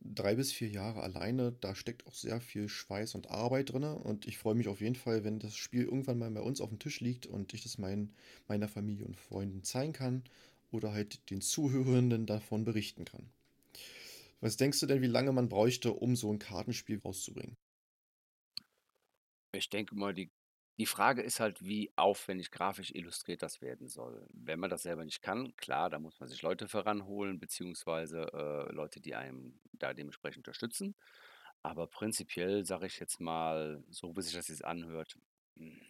drei 0.00 0.34
bis 0.34 0.52
vier 0.52 0.68
Jahre 0.68 1.02
alleine, 1.02 1.52
da 1.60 1.74
steckt 1.74 2.06
auch 2.06 2.14
sehr 2.14 2.40
viel 2.40 2.68
Schweiß 2.68 3.14
und 3.14 3.30
Arbeit 3.30 3.72
drin. 3.72 3.84
Und 3.84 4.26
ich 4.26 4.38
freue 4.38 4.54
mich 4.54 4.68
auf 4.68 4.80
jeden 4.80 4.94
Fall, 4.96 5.24
wenn 5.24 5.38
das 5.38 5.56
Spiel 5.56 5.84
irgendwann 5.84 6.18
mal 6.18 6.30
bei 6.30 6.40
uns 6.40 6.60
auf 6.60 6.68
dem 6.70 6.78
Tisch 6.78 7.00
liegt 7.00 7.26
und 7.26 7.54
ich 7.54 7.62
das 7.62 7.78
mein, 7.78 8.12
meiner 8.48 8.68
Familie 8.68 9.06
und 9.06 9.16
Freunden 9.16 9.62
zeigen 9.62 9.92
kann 9.92 10.24
oder 10.70 10.92
halt 10.92 11.30
den 11.30 11.40
Zuhörenden 11.40 12.26
davon 12.26 12.64
berichten 12.64 13.04
kann. 13.04 13.30
Was 14.40 14.56
denkst 14.56 14.80
du 14.80 14.86
denn, 14.86 15.02
wie 15.02 15.06
lange 15.06 15.32
man 15.32 15.48
bräuchte, 15.48 15.92
um 15.92 16.16
so 16.16 16.32
ein 16.32 16.38
Kartenspiel 16.38 16.98
rauszubringen? 17.00 17.56
Ich 19.52 19.68
denke 19.68 19.94
mal, 19.94 20.14
die 20.14 20.30
die 20.78 20.86
Frage 20.86 21.22
ist 21.22 21.40
halt, 21.40 21.64
wie 21.64 21.92
aufwendig 21.96 22.50
grafisch 22.50 22.92
illustriert 22.94 23.42
das 23.42 23.60
werden 23.60 23.88
soll. 23.88 24.26
Wenn 24.32 24.60
man 24.60 24.70
das 24.70 24.82
selber 24.82 25.04
nicht 25.04 25.22
kann, 25.22 25.54
klar, 25.56 25.90
da 25.90 25.98
muss 25.98 26.20
man 26.20 26.28
sich 26.28 26.42
Leute 26.42 26.68
voranholen, 26.68 27.38
beziehungsweise 27.40 28.32
äh, 28.32 28.72
Leute, 28.72 29.00
die 29.00 29.14
einem 29.16 29.60
da 29.72 29.92
dementsprechend 29.92 30.38
unterstützen. 30.38 30.94
Aber 31.62 31.88
prinzipiell 31.88 32.64
sage 32.64 32.86
ich 32.86 33.00
jetzt 33.00 33.20
mal, 33.20 33.82
so 33.90 34.16
wie 34.16 34.22
sich 34.22 34.34
das 34.34 34.48
jetzt 34.48 34.64
anhört, 34.64 35.16
hm, 35.56 35.80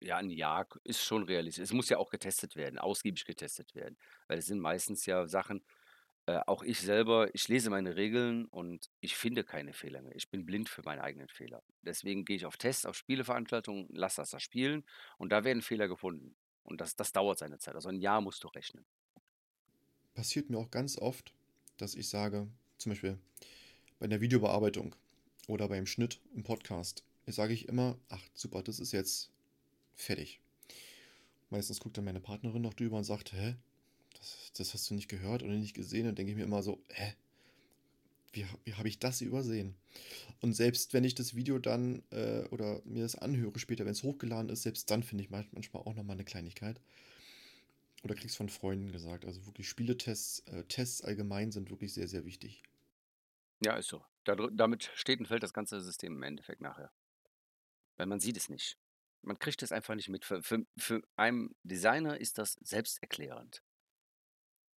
ja, 0.00 0.16
ein 0.18 0.30
Jahr 0.30 0.68
ist 0.84 1.02
schon 1.02 1.24
realistisch. 1.24 1.64
Es 1.64 1.72
muss 1.72 1.88
ja 1.88 1.98
auch 1.98 2.10
getestet 2.10 2.54
werden, 2.56 2.78
ausgiebig 2.78 3.24
getestet 3.24 3.74
werden. 3.74 3.98
Weil 4.28 4.38
es 4.38 4.46
sind 4.46 4.60
meistens 4.60 5.06
ja 5.06 5.26
Sachen, 5.26 5.64
äh, 6.28 6.42
auch 6.46 6.62
ich 6.62 6.78
selber, 6.80 7.34
ich 7.34 7.48
lese 7.48 7.70
meine 7.70 7.96
Regeln 7.96 8.44
und 8.46 8.90
ich 9.00 9.16
finde 9.16 9.44
keine 9.44 9.72
Fehler 9.72 10.02
mehr. 10.02 10.14
Ich 10.14 10.28
bin 10.28 10.44
blind 10.44 10.68
für 10.68 10.82
meine 10.82 11.02
eigenen 11.02 11.30
Fehler. 11.30 11.62
Deswegen 11.80 12.26
gehe 12.26 12.36
ich 12.36 12.44
auf 12.44 12.58
Tests, 12.58 12.84
auf 12.84 12.96
Spieleveranstaltungen, 12.96 13.88
lasse 13.88 14.20
das 14.20 14.28
da 14.28 14.38
spielen 14.38 14.84
und 15.16 15.32
da 15.32 15.42
werden 15.44 15.62
Fehler 15.62 15.88
gefunden. 15.88 16.36
Und 16.64 16.82
das, 16.82 16.96
das 16.96 17.12
dauert 17.12 17.38
seine 17.38 17.56
Zeit. 17.56 17.76
Also 17.76 17.88
ein 17.88 18.02
Jahr 18.02 18.20
musst 18.20 18.44
du 18.44 18.48
rechnen. 18.48 18.84
Passiert 20.12 20.50
mir 20.50 20.58
auch 20.58 20.70
ganz 20.70 20.98
oft, 20.98 21.32
dass 21.78 21.94
ich 21.94 22.10
sage, 22.10 22.46
zum 22.76 22.90
Beispiel 22.90 23.18
bei 23.98 24.06
der 24.06 24.20
Videobearbeitung 24.20 24.94
oder 25.46 25.66
beim 25.66 25.86
Schnitt 25.86 26.20
im 26.34 26.42
Podcast, 26.42 27.04
sage 27.26 27.54
ich 27.54 27.68
immer, 27.68 27.96
ach 28.10 28.22
super, 28.34 28.62
das 28.62 28.80
ist 28.80 28.92
jetzt 28.92 29.30
fertig. 29.94 30.42
Meistens 31.48 31.80
guckt 31.80 31.96
dann 31.96 32.04
meine 32.04 32.20
Partnerin 32.20 32.60
noch 32.60 32.74
drüber 32.74 32.98
und 32.98 33.04
sagt, 33.04 33.32
hä, 33.32 33.56
das, 34.18 34.52
das 34.56 34.74
hast 34.74 34.90
du 34.90 34.94
nicht 34.94 35.08
gehört 35.08 35.42
oder 35.42 35.52
nicht 35.52 35.74
gesehen. 35.74 36.08
Und 36.08 36.18
denke 36.18 36.32
ich 36.32 36.36
mir 36.36 36.44
immer 36.44 36.62
so, 36.62 36.82
hä? 36.88 37.14
Wie, 38.32 38.46
wie 38.64 38.74
habe 38.74 38.88
ich 38.88 38.98
das 38.98 39.20
übersehen? 39.22 39.74
Und 40.40 40.52
selbst 40.52 40.92
wenn 40.92 41.04
ich 41.04 41.14
das 41.14 41.34
Video 41.34 41.58
dann 41.58 42.02
äh, 42.10 42.44
oder 42.50 42.82
mir 42.84 43.02
das 43.02 43.16
anhöre 43.16 43.58
später, 43.58 43.84
wenn 43.84 43.92
es 43.92 44.02
hochgeladen 44.02 44.50
ist, 44.50 44.62
selbst 44.62 44.90
dann 44.90 45.02
finde 45.02 45.24
ich 45.24 45.30
manchmal 45.30 45.82
auch 45.82 45.94
nochmal 45.94 46.16
eine 46.16 46.24
Kleinigkeit. 46.24 46.80
Oder 48.04 48.14
kriegst 48.14 48.36
von 48.36 48.48
Freunden 48.48 48.92
gesagt. 48.92 49.24
Also 49.24 49.44
wirklich 49.46 49.68
Spieletests, 49.68 50.40
äh, 50.46 50.64
Tests 50.64 51.02
allgemein 51.02 51.50
sind 51.50 51.70
wirklich 51.70 51.94
sehr, 51.94 52.06
sehr 52.06 52.24
wichtig. 52.24 52.62
Ja, 53.60 53.76
ist 53.76 53.88
so. 53.88 54.04
damit 54.24 54.92
steht 54.94 55.18
und 55.18 55.26
fällt 55.26 55.42
das 55.42 55.52
ganze 55.52 55.80
System 55.80 56.14
im 56.14 56.22
Endeffekt 56.22 56.60
nachher. 56.60 56.92
Weil 57.96 58.06
man 58.06 58.20
sieht 58.20 58.36
es 58.36 58.48
nicht. 58.48 58.78
Man 59.22 59.38
kriegt 59.38 59.62
es 59.62 59.72
einfach 59.72 59.96
nicht 59.96 60.08
mit. 60.08 60.24
Für, 60.24 60.42
für, 60.42 60.64
für 60.76 61.02
einen 61.16 61.56
Designer 61.64 62.20
ist 62.20 62.38
das 62.38 62.56
selbsterklärend. 62.60 63.62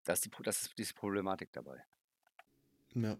Das 0.03 0.19
ist, 0.19 0.25
die, 0.25 0.43
das 0.43 0.61
ist 0.61 0.77
diese 0.77 0.93
Problematik 0.93 1.51
dabei. 1.51 1.83
Ja. 2.95 3.17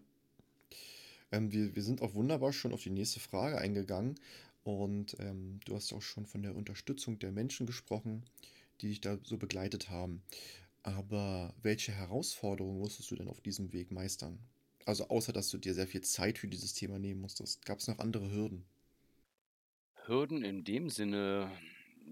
Ähm, 1.32 1.52
wir, 1.52 1.74
wir 1.74 1.82
sind 1.82 2.02
auch 2.02 2.14
wunderbar 2.14 2.52
schon 2.52 2.72
auf 2.72 2.82
die 2.82 2.90
nächste 2.90 3.20
Frage 3.20 3.58
eingegangen. 3.58 4.18
Und 4.62 5.16
ähm, 5.20 5.60
du 5.64 5.74
hast 5.74 5.92
auch 5.92 6.02
schon 6.02 6.26
von 6.26 6.42
der 6.42 6.54
Unterstützung 6.54 7.18
der 7.18 7.32
Menschen 7.32 7.66
gesprochen, 7.66 8.24
die 8.80 8.88
dich 8.88 9.00
da 9.00 9.18
so 9.22 9.38
begleitet 9.38 9.88
haben. 9.88 10.22
Aber 10.82 11.54
welche 11.62 11.92
Herausforderungen 11.92 12.78
musstest 12.78 13.10
du 13.10 13.16
denn 13.16 13.28
auf 13.28 13.40
diesem 13.40 13.72
Weg 13.72 13.90
meistern? 13.90 14.38
Also 14.86 15.08
außer 15.08 15.32
dass 15.32 15.50
du 15.50 15.58
dir 15.58 15.74
sehr 15.74 15.86
viel 15.86 16.00
Zeit 16.02 16.38
für 16.38 16.48
dieses 16.48 16.72
Thema 16.72 16.98
nehmen 16.98 17.20
musstest, 17.20 17.64
gab 17.64 17.78
es 17.78 17.88
noch 17.88 17.98
andere 17.98 18.30
Hürden? 18.32 18.64
Hürden 20.06 20.42
in 20.42 20.64
dem 20.64 20.88
Sinne, 20.88 21.50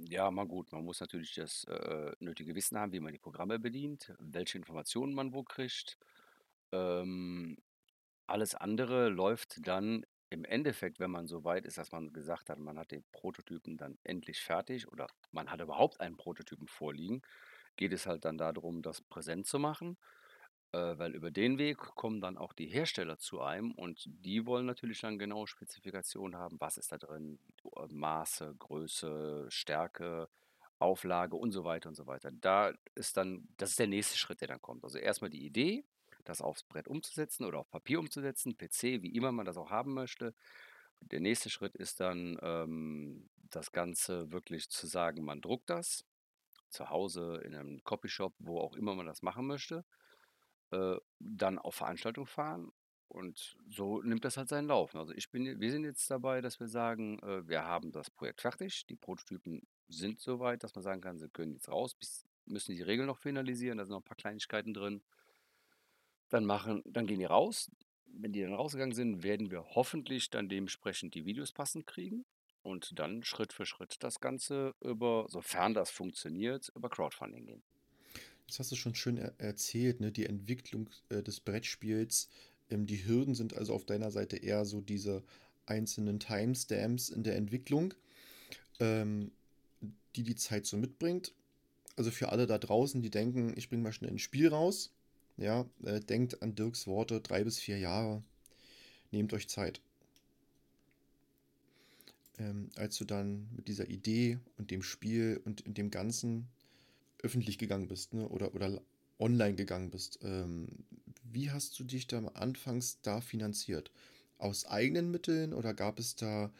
ja, 0.06 0.30
mal 0.30 0.46
gut, 0.46 0.72
man 0.72 0.84
muss 0.84 1.00
natürlich 1.00 1.34
das 1.34 1.64
äh, 1.64 2.12
nötige 2.20 2.54
Wissen 2.54 2.78
haben, 2.78 2.92
wie 2.92 3.00
man 3.00 3.12
die 3.12 3.18
Programme 3.18 3.58
bedient, 3.58 4.14
welche 4.18 4.58
Informationen 4.58 5.14
man 5.14 5.32
wo 5.32 5.42
kriegt. 5.42 5.98
Ähm, 6.72 7.56
alles 8.26 8.54
andere 8.54 9.08
läuft 9.08 9.66
dann 9.66 10.04
im 10.30 10.44
Endeffekt, 10.44 11.00
wenn 11.00 11.11
man 11.11 11.26
so 11.26 11.44
weit 11.44 11.64
ist, 11.66 11.78
dass 11.78 11.92
man 11.92 12.12
gesagt 12.12 12.50
hat, 12.50 12.58
man 12.58 12.78
hat 12.78 12.90
den 12.92 13.04
Prototypen 13.12 13.76
dann 13.78 13.98
endlich 14.04 14.40
fertig 14.40 14.88
oder 14.88 15.06
man 15.32 15.50
hat 15.50 15.61
überhaupt 15.61 16.00
einen 16.00 16.16
Prototypen 16.18 16.68
vorliegen, 16.68 17.22
geht 17.76 17.92
es 17.92 18.06
halt 18.06 18.24
dann 18.24 18.38
darum, 18.38 18.82
das 18.82 19.00
präsent 19.02 19.46
zu 19.46 19.58
machen. 19.58 19.98
Äh, 20.72 20.98
weil 20.98 21.14
über 21.14 21.31
den 21.31 21.57
Weg 21.57 21.78
kommen 21.78 22.20
dann 22.20 22.37
auch 22.37 22.52
die 22.52 22.66
Hersteller 22.66 23.18
zu 23.18 23.40
einem 23.40 23.72
und 23.72 24.04
die 24.07 24.44
wollen 24.44 24.66
natürlich 24.66 25.00
dann 25.00 25.18
genaue 25.18 25.46
Spezifikationen 25.46 26.38
haben, 26.38 26.61
was 26.61 26.76
ist 26.76 26.92
da 26.92 26.98
drin, 26.98 27.38
äh, 27.76 27.87
Maße, 27.88 28.54
Größe, 28.59 29.46
Stärke, 29.48 30.28
Auflage 30.78 31.37
und 31.37 31.52
so 31.52 31.64
weiter 31.64 31.88
und 31.88 31.94
so 31.94 32.07
weiter. 32.07 32.31
Da 32.33 32.72
ist 32.94 33.16
dann, 33.16 33.48
das 33.57 33.70
ist 33.70 33.78
der 33.78 33.87
nächste 33.87 34.18
Schritt, 34.18 34.42
der 34.42 34.48
dann 34.48 34.61
kommt. 34.61 34.85
Also 34.85 34.98
erstmal 34.98 35.31
die 35.31 35.44
Idee, 35.46 35.85
das 36.24 36.42
aufs 36.42 36.64
Brett 36.64 36.87
umzusetzen 36.87 37.46
oder 37.46 37.61
auf 37.61 37.70
Papier 37.70 37.98
umzusetzen, 37.98 38.57
PC, 38.59 39.02
wie 39.02 39.14
immer 39.16 39.33
man 39.33 39.46
das 39.46 39.57
auch 39.57 39.70
haben 39.70 39.94
möchte. 39.94 40.35
Der 41.00 41.20
nächste 41.20 41.48
Schritt 41.48 41.76
ist 41.76 42.00
dann 42.00 42.38
ähm, 42.42 43.31
das 43.50 43.72
Ganze 43.72 44.31
wirklich 44.33 44.68
zu 44.68 44.87
sagen, 44.87 45.24
man 45.24 45.40
druckt 45.40 45.70
das 45.70 46.04
zu 46.68 46.90
Hause 46.90 47.40
in 47.44 47.54
einem 47.54 47.83
Copyshop, 47.85 48.35
wo 48.38 48.61
auch 48.61 48.76
immer 48.76 48.94
man 48.94 49.07
das 49.07 49.22
machen 49.22 49.46
möchte 49.46 49.87
äh, 50.70 50.96
dann 51.18 51.59
auf 51.59 51.76
Veranstaltungen 51.76 52.26
fahren 52.26 52.72
und 53.09 53.57
so 53.68 54.02
nimmt 54.02 54.24
das 54.24 54.37
halt 54.37 54.48
seinen 54.48 54.68
Lauf. 54.68 54.94
Also 54.94 55.14
ich 55.14 55.31
bin, 55.31 55.61
wir 55.61 55.70
sind 55.70 55.85
jetzt 55.85 56.11
dabei, 56.11 56.40
dass 56.40 56.61
wir 56.61 56.68
sagen, 56.68 57.18
äh, 57.20 57.46
wir 57.48 57.64
haben 57.64 57.90
das 57.90 58.11
Projekt 58.11 58.42
fertig, 58.42 58.87
die 58.87 58.96
Prototypen 58.96 59.66
sind 59.88 60.20
soweit, 60.20 60.62
dass 60.62 60.74
man 60.74 60.83
sagen 60.83 61.00
kann, 61.00 61.18
sie 61.18 61.28
können 61.31 61.52
jetzt 61.52 61.70
raus, 61.70 61.94
bis, 61.94 62.26
müssen 62.44 62.74
die 62.74 62.83
Regeln 62.83 63.07
noch 63.07 63.18
finalisieren, 63.18 63.78
da 63.78 63.85
sind 63.85 63.92
noch 63.92 64.00
ein 64.00 64.04
paar 64.04 64.16
Kleinigkeiten 64.16 64.74
drin. 64.74 65.02
Dann 66.28 66.44
machen, 66.44 66.83
dann 66.85 67.07
gehen 67.07 67.20
die 67.20 67.24
raus. 67.24 67.70
Wenn 68.07 68.33
die 68.33 68.42
dann 68.42 68.54
rausgegangen 68.54 68.94
sind, 68.94 69.22
werden 69.22 69.50
wir 69.50 69.64
hoffentlich 69.74 70.28
dann 70.31 70.48
dementsprechend 70.48 71.14
die 71.14 71.24
Videos 71.24 71.52
passend 71.52 71.87
kriegen 71.87 72.26
und 72.62 72.98
dann 72.98 73.22
Schritt 73.22 73.52
für 73.52 73.64
Schritt 73.64 74.02
das 74.02 74.20
Ganze 74.20 74.74
über, 74.81 75.26
sofern 75.28 75.72
das 75.72 75.90
funktioniert, 75.90 76.70
über 76.74 76.90
Crowdfunding 76.90 77.46
gehen. 77.46 77.62
Das 78.48 78.58
hast 78.58 78.72
du 78.72 78.76
schon 78.76 78.94
schön 78.94 79.18
er 79.18 79.34
erzählt, 79.38 80.00
ne? 80.00 80.11
Die 80.11 80.26
Entwicklung 80.26 80.90
äh, 81.11 81.22
des 81.22 81.38
Brettspiels. 81.40 82.28
Ähm, 82.70 82.87
die 82.87 83.06
Hürden 83.06 83.34
sind 83.34 83.54
also 83.54 83.74
auf 83.74 83.84
deiner 83.84 84.11
Seite 84.11 84.38
eher 84.38 84.64
so 84.64 84.80
diese 84.80 85.22
einzelnen 85.66 86.18
Timestamps 86.18 87.11
in 87.11 87.22
der 87.22 87.37
Entwicklung, 87.37 87.94
ähm, 88.80 89.30
die 90.16 90.22
die 90.22 90.34
Zeit 90.34 90.66
so 90.66 90.78
mitbringt. 90.78 91.34
Also 91.96 92.11
für 92.11 92.30
alle 92.30 92.46
da 92.46 92.58
draußen, 92.58 93.02
die 93.02 93.11
denken, 93.11 93.52
ich 93.56 93.68
bringe 93.68 93.82
mal 93.82 93.92
schnell 93.92 94.11
ein 94.11 94.18
Spiel 94.18 94.48
raus. 94.48 94.92
Ja, 95.37 95.66
äh, 95.84 96.00
denkt 96.00 96.42
an 96.42 96.54
Dirks 96.54 96.87
Worte, 96.87 97.20
drei 97.20 97.44
bis 97.44 97.58
vier 97.58 97.78
Jahre. 97.78 98.22
Nehmt 99.11 99.32
euch 99.34 99.48
Zeit. 99.48 99.80
Ähm, 102.38 102.70
als 102.76 102.96
du 102.96 103.04
dann 103.04 103.48
mit 103.54 103.68
dieser 103.68 103.88
Idee 103.88 104.38
und 104.56 104.70
dem 104.70 104.82
Spiel 104.82 105.40
und 105.44 105.64
dem 105.76 105.90
Ganzen 105.90 106.48
öffentlich 107.22 107.59
gegangen 107.59 107.88
bist 107.88 108.14
ne? 108.14 108.28
oder, 108.28 108.54
oder 108.54 108.81
online 109.18 109.54
gegangen 109.54 109.90
bist, 109.90 110.20
ähm, 110.22 110.68
wie 111.22 111.50
hast 111.50 111.78
du 111.78 111.85
dich 111.85 112.07
da 112.07 112.18
anfangs 112.35 113.00
da 113.02 113.20
finanziert? 113.20 113.90
Aus 114.38 114.66
eigenen 114.66 115.11
Mitteln 115.11 115.52
oder 115.52 115.74
gab 115.74 115.98
es 115.98 116.14
da 116.14 116.52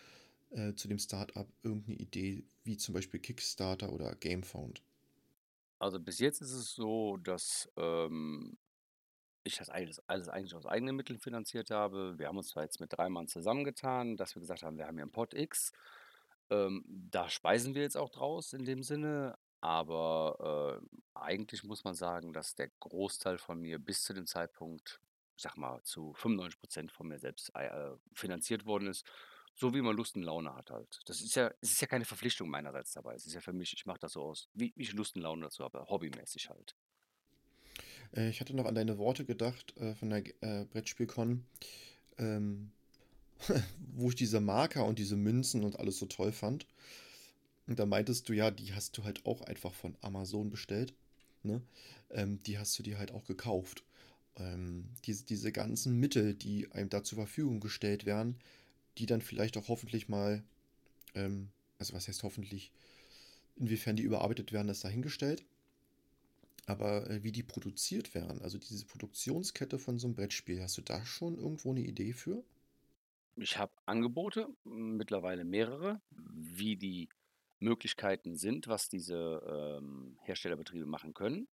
äh, 0.51 0.75
zu 0.75 0.88
dem 0.88 0.99
Startup 0.99 1.49
irgendeine 1.62 1.99
Idee, 1.99 2.44
wie 2.64 2.77
zum 2.77 2.94
Beispiel 2.94 3.21
Kickstarter 3.21 3.92
oder 3.92 4.14
Gamefound? 4.16 4.83
Also 5.79 6.01
bis 6.01 6.18
jetzt 6.18 6.40
ist 6.40 6.53
es 6.53 6.75
so, 6.75 7.16
dass 7.18 7.71
ähm, 7.77 8.59
ich 9.44 9.57
das 9.57 9.71
alles, 9.71 10.03
alles 10.09 10.29
eigentlich 10.29 10.55
aus 10.55 10.66
eigenen 10.66 10.97
Mitteln 10.97 11.21
finanziert 11.21 11.71
habe. 11.71 12.18
Wir 12.18 12.27
haben 12.27 12.37
uns 12.37 12.49
zwar 12.49 12.64
jetzt 12.64 12.81
mit 12.81 12.92
drei 12.92 13.09
Mann 13.09 13.29
zusammengetan, 13.29 14.16
dass 14.16 14.35
wir 14.35 14.40
gesagt 14.40 14.62
haben, 14.62 14.77
wir 14.77 14.87
haben 14.87 14.97
hier 14.97 15.05
einen 15.05 15.12
Pod 15.12 15.35
X. 15.35 15.73
Ähm, 16.51 16.85
da 16.87 17.29
speisen 17.29 17.75
wir 17.75 17.83
jetzt 17.83 17.97
auch 17.97 18.11
draus 18.11 18.53
in 18.53 18.64
dem 18.64 18.83
Sinne, 18.83 19.37
aber, 19.61 20.81
äh, 20.83 20.99
eigentlich 21.18 21.64
muss 21.64 21.85
man 21.85 21.94
sagen, 21.94 22.33
dass 22.33 22.55
der 22.55 22.71
Großteil 22.81 23.38
von 23.38 23.61
mir 23.61 23.79
bis 23.79 24.03
zu 24.05 24.12
dem 24.12 24.27
Zeitpunkt, 24.27 25.01
ich 25.37 25.42
sage 25.42 25.59
mal, 25.61 25.83
zu 25.83 26.14
95% 26.14 26.90
von 26.90 27.09
mir 27.09 27.18
selbst 27.18 27.55
äh, 27.55 27.90
finanziert 28.14 28.66
worden 28.66 28.88
ist, 28.88 29.05
so 29.55 29.75
wie 29.75 29.83
man 29.83 29.97
Lust 29.97 30.14
und 30.14 30.23
Laune 30.23 30.55
hat 30.55 30.71
halt. 30.71 31.01
Das 31.07 31.21
ist 31.21 31.35
ja 31.35 31.53
es 31.61 31.73
ist 31.73 31.81
ja 31.81 31.88
keine 31.88 32.05
Verpflichtung 32.05 32.49
meinerseits 32.49 32.92
dabei. 32.92 33.14
Es 33.14 33.27
ist 33.27 33.35
ja 33.35 33.40
für 33.40 33.53
mich 33.53 33.73
ich 33.73 33.87
mache 33.87 33.99
das 33.99 34.12
so 34.12 34.23
aus, 34.23 34.49
wie 34.55 34.73
wie 34.77 34.85
ich 34.85 34.92
Lust 34.92 35.16
und 35.16 35.23
Laune 35.23 35.42
dazu 35.42 35.64
habe, 35.64 35.85
hobbymäßig 35.88 36.49
halt. 36.49 36.77
Äh, 38.14 38.31
ich 38.31 38.40
hatte 38.40 38.55
noch 38.55 38.66
an 38.66 38.75
deine 38.75 38.99
Worte 38.99 39.25
gedacht, 39.25 39.77
äh, 39.77 39.94
von 39.94 40.11
der 40.11 40.25
äh, 40.42 40.64
Brettspielcon, 40.66 41.44
ähm, 42.18 42.71
wo 43.94 44.11
ich 44.11 44.14
diese 44.14 44.40
Marker 44.40 44.85
und 44.85 44.99
diese 44.99 45.16
Münzen 45.16 45.64
und 45.64 45.79
alles 45.79 45.99
so 45.99 46.07
toll 46.07 46.33
fand. 46.33 46.66
Und 47.68 47.78
da 47.78 47.87
meintest 47.87 48.28
du 48.28 48.33
ja, 48.33 48.50
die 48.50 48.72
hast 48.72 48.96
du 48.96 49.04
halt 49.04 49.24
auch 49.26 49.42
einfach 49.42 49.74
von 49.74 49.94
Amazon 50.00 50.48
bestellt. 50.50 50.94
Ne? 51.42 51.61
Ähm, 52.11 52.42
die 52.42 52.59
hast 52.59 52.78
du 52.78 52.83
dir 52.83 52.98
halt 52.98 53.12
auch 53.12 53.26
gekauft. 53.26 53.85
Ähm, 54.37 54.88
diese, 55.04 55.24
diese 55.24 55.52
ganzen 55.52 56.00
Mittel, 56.00 56.35
die 56.35 56.72
einem 56.72 56.88
da 56.88 57.04
zur 57.04 57.16
Verfügung 57.16 57.61
gestellt 57.61 58.07
werden, 58.07 58.37
die 58.96 59.07
dann 59.07 59.20
vielleicht 59.20 59.59
auch 59.59 59.68
hoffentlich 59.68 60.09
mal, 60.09 60.42
ähm, 61.14 61.50
also 61.78 61.92
was 61.92 62.09
heißt 62.09 62.22
hoffentlich, 62.22 62.72
inwiefern 63.57 63.96
die 63.96 64.02
überarbeitet 64.02 64.52
werden, 64.52 64.70
ist 64.70 64.85
dahingestellt. 64.85 65.44
Aber 66.64 67.09
äh, 67.11 67.22
wie 67.22 67.33
die 67.33 67.42
produziert 67.42 68.14
werden, 68.14 68.40
also 68.40 68.57
diese 68.57 68.87
Produktionskette 68.87 69.78
von 69.78 69.98
so 69.98 70.07
einem 70.07 70.14
Brettspiel, 70.14 70.62
hast 70.62 70.78
du 70.78 70.83
da 70.83 71.04
schon 71.04 71.37
irgendwo 71.37 71.70
eine 71.70 71.81
Idee 71.81 72.14
für? 72.14 72.42
Ich 73.37 73.59
habe 73.59 73.72
Angebote, 73.85 74.48
mittlerweile 74.64 75.44
mehrere, 75.44 76.00
wie 76.11 76.76
die 76.76 77.09
Möglichkeiten 77.61 78.37
sind, 78.37 78.68
was 78.68 78.88
diese 78.88 79.79
ähm, 79.81 80.18
Herstellerbetriebe 80.23 80.87
machen 80.87 81.14
können. 81.14 81.49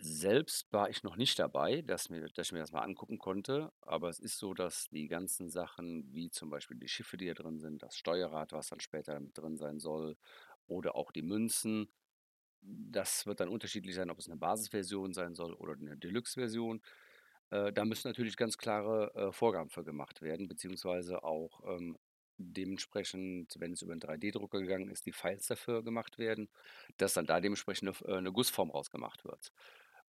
Selbst 0.00 0.72
war 0.72 0.88
ich 0.90 1.02
noch 1.02 1.16
nicht 1.16 1.38
dabei, 1.40 1.82
dass, 1.82 2.08
mir, 2.08 2.28
dass 2.28 2.48
ich 2.48 2.52
mir 2.52 2.60
das 2.60 2.70
mal 2.70 2.82
angucken 2.82 3.18
konnte, 3.18 3.72
aber 3.80 4.08
es 4.08 4.20
ist 4.20 4.38
so, 4.38 4.54
dass 4.54 4.88
die 4.90 5.08
ganzen 5.08 5.50
Sachen, 5.50 6.14
wie 6.14 6.30
zum 6.30 6.50
Beispiel 6.50 6.76
die 6.76 6.86
Schiffe, 6.86 7.16
die 7.16 7.26
da 7.26 7.34
drin 7.34 7.58
sind, 7.58 7.82
das 7.82 7.96
Steuerrad, 7.96 8.52
was 8.52 8.68
dann 8.68 8.78
später 8.78 9.18
mit 9.18 9.36
drin 9.36 9.56
sein 9.56 9.80
soll, 9.80 10.16
oder 10.68 10.94
auch 10.94 11.10
die 11.10 11.22
Münzen, 11.22 11.88
das 12.60 13.26
wird 13.26 13.40
dann 13.40 13.48
unterschiedlich 13.48 13.94
sein, 13.94 14.10
ob 14.10 14.18
es 14.18 14.28
eine 14.28 14.36
Basisversion 14.36 15.12
sein 15.14 15.34
soll 15.34 15.54
oder 15.54 15.74
eine 15.74 15.96
Deluxe-Version. 15.96 16.80
Äh, 17.50 17.72
da 17.72 17.84
müssen 17.84 18.08
natürlich 18.08 18.36
ganz 18.36 18.58
klare 18.58 19.12
äh, 19.14 19.32
Vorgaben 19.32 19.70
für 19.70 19.84
gemacht 19.84 20.22
werden, 20.22 20.48
beziehungsweise 20.48 21.24
auch 21.24 21.60
ähm, 21.66 21.98
dementsprechend, 22.38 23.54
wenn 23.58 23.72
es 23.72 23.82
über 23.82 23.92
einen 23.92 24.00
3D-Drucker 24.00 24.60
gegangen 24.60 24.88
ist, 24.88 25.06
die 25.06 25.12
Files 25.12 25.46
dafür 25.46 25.82
gemacht 25.82 26.18
werden, 26.18 26.48
dass 26.96 27.14
dann 27.14 27.26
da 27.26 27.40
dementsprechend 27.40 27.88
eine, 27.88 28.14
äh, 28.14 28.18
eine 28.18 28.32
Gussform 28.32 28.70
rausgemacht 28.70 29.24
wird. 29.24 29.52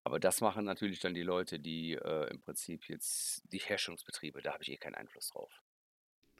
Aber 0.04 0.20
das 0.20 0.40
machen 0.40 0.64
natürlich 0.64 1.00
dann 1.00 1.14
die 1.14 1.22
Leute, 1.22 1.58
die 1.58 1.94
äh, 1.94 2.30
im 2.30 2.40
Prinzip 2.40 2.88
jetzt 2.88 3.42
die 3.52 3.58
Herstellungsbetriebe, 3.58 4.42
da 4.42 4.52
habe 4.52 4.62
ich 4.62 4.70
eh 4.70 4.76
keinen 4.76 4.94
Einfluss 4.94 5.28
drauf. 5.28 5.52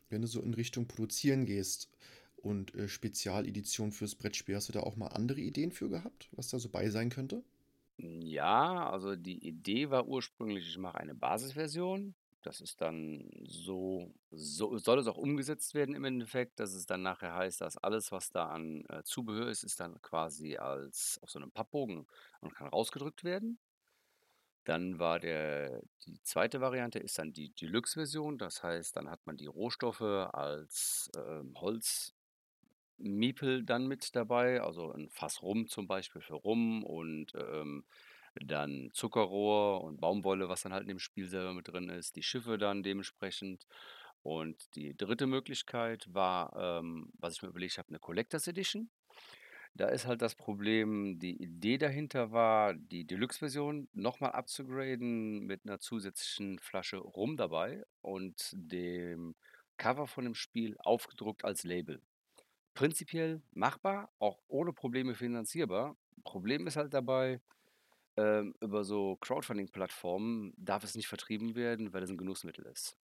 Wenn 0.09 0.23
du 0.23 0.29
so 0.29 0.41
in 0.41 0.55
Richtung 0.55 0.87
Produzieren 0.87 1.45
gehst 1.45 1.91
und 2.37 2.75
äh, 2.75 2.89
Spezialedition 2.89 3.93
fürs 3.93 4.15
Brettspiel, 4.15 4.57
hast 4.57 4.69
du 4.69 4.73
da 4.73 4.81
auch 4.81 4.97
mal 4.97 5.09
andere 5.09 5.41
Ideen 5.41 5.73
für 5.73 5.89
gehabt, 5.89 6.29
was 6.33 6.49
da 6.49 6.59
so 6.59 6.69
bei 6.69 6.89
sein 6.89 7.11
könnte? 7.11 7.43
Ja, 7.99 8.89
also 8.91 9.17
die 9.17 9.47
Idee 9.47 9.91
war 9.91 10.07
ursprünglich, 10.07 10.69
ich 10.69 10.79
mache 10.79 10.99
eine 10.99 11.15
Basisversion, 11.15 12.15
das 12.49 12.63
ist 12.63 12.81
dann 12.81 13.31
so 13.45 14.11
so 14.31 14.79
soll 14.79 14.99
es 14.99 15.07
auch 15.07 15.19
umgesetzt 15.19 15.75
werden 15.75 15.95
im 15.95 16.05
Endeffekt, 16.05 16.61
dass 16.61 16.73
es 16.73 16.87
dann 16.87 17.03
nachher 17.03 17.35
heißt, 17.35 17.61
dass 17.61 17.77
alles, 17.77 18.11
was 18.11 18.31
da 18.31 18.47
an, 18.49 18.85
äh, 18.89 19.03
Zubehör 19.05 19.49
ist, 19.51 19.65
ist 19.65 19.81
dann 19.81 20.01
quasi 20.03 20.57
als 20.57 21.19
auf 21.23 21.31
so 21.31 21.39
einem 21.39 21.51
Pappbogen 21.53 22.07
und 22.41 22.55
kann 22.55 22.69
rausgedrückt 22.69 23.23
werden. 23.25 23.59
Dann 24.67 24.99
war 24.99 25.19
der 25.19 25.83
die 26.07 26.21
zweite 26.23 26.61
Variante 26.61 26.99
ist 26.99 27.19
dann 27.19 27.33
die 27.33 27.51
Deluxe-Version. 27.55 28.39
Das 28.39 28.63
heißt, 28.63 28.97
dann 28.97 29.11
hat 29.11 29.25
man 29.27 29.37
die 29.37 29.47
Rohstoffe 29.47 30.01
als, 30.03 31.11
ähm, 31.17 31.55
Holzmiepel 32.99 33.65
dann 33.65 33.87
mit 33.87 34.15
dabei, 34.17 34.61
also 34.63 34.93
ein 34.93 35.09
Fass 35.11 35.43
Rum 35.43 35.69
zum 35.69 35.87
Beispiel 35.87 36.21
für 36.23 36.35
Rum 36.35 36.85
und, 36.85 37.33
ähm 37.37 37.85
dann 38.35 38.91
Zuckerrohr 38.93 39.83
und 39.85 40.01
Baumwolle, 40.01 40.49
was 40.49 40.63
dann 40.63 40.73
halt 40.73 40.83
in 40.83 40.89
dem 40.89 40.99
Spiel 40.99 41.29
selber 41.29 41.55
mit 41.55 41.69
drin 41.69 41.89
ist, 41.89 42.17
die 42.17 42.23
Schiffe 42.23 42.59
dann 42.59 42.83
dementsprechend 42.83 43.67
Und 44.23 44.77
die 44.77 44.97
dritte 44.97 45.27
Möglichkeit 45.27 46.07
war, 46.15 46.81
ähm, 46.81 47.11
was 47.19 47.35
ich 47.37 47.43
mir 47.43 47.49
überlegt 47.51 47.79
habe, 47.79 47.89
eine 47.91 48.01
Collectors 48.01 48.49
Edition. 48.49 48.91
Da 49.75 49.89
ist 49.89 50.07
halt 50.07 50.23
das 50.23 50.35
Problem, 50.35 51.19
die 51.19 51.41
Idee 51.43 51.79
dahinter 51.79 52.33
war, 52.33 52.75
die 52.75 53.07
Deluxe-Version 53.07 53.89
nochmal 53.93 54.33
abzugraden 54.33 55.47
mit 55.47 55.63
einer 55.67 55.79
zusätzlichen 55.81 56.59
Flasche 56.59 56.99
Rum 56.99 57.37
dabei 57.37 57.85
und 58.01 58.51
dem 58.55 59.37
Cover 59.77 60.07
von 60.09 60.25
dem 60.25 60.35
Spiel 60.35 60.77
aufgedruckt 60.81 61.45
als 61.45 61.65
Label. 61.65 62.03
Prinzipiell 62.75 63.43
machbar, 63.53 64.11
auch 64.19 64.39
ohne 64.49 64.73
Probleme 64.73 65.15
finanzierbar. 65.15 65.97
Problem 66.25 66.67
ist 66.67 66.77
halt 66.77 66.95
dabei, 66.95 67.41
ähm, 68.19 68.53
über 68.61 68.83
so 68.83 69.17
Crowdfunding-Plattformen 69.21 70.53
darf 70.57 70.83
es 70.83 70.97
nicht 70.97 71.07
vertrieben 71.07 71.55
werden, 71.55 71.93
weil 71.93 72.03
es 72.03 72.11
ein 72.11 72.17
Genussmittel 72.17 72.67
ist. 72.67 72.97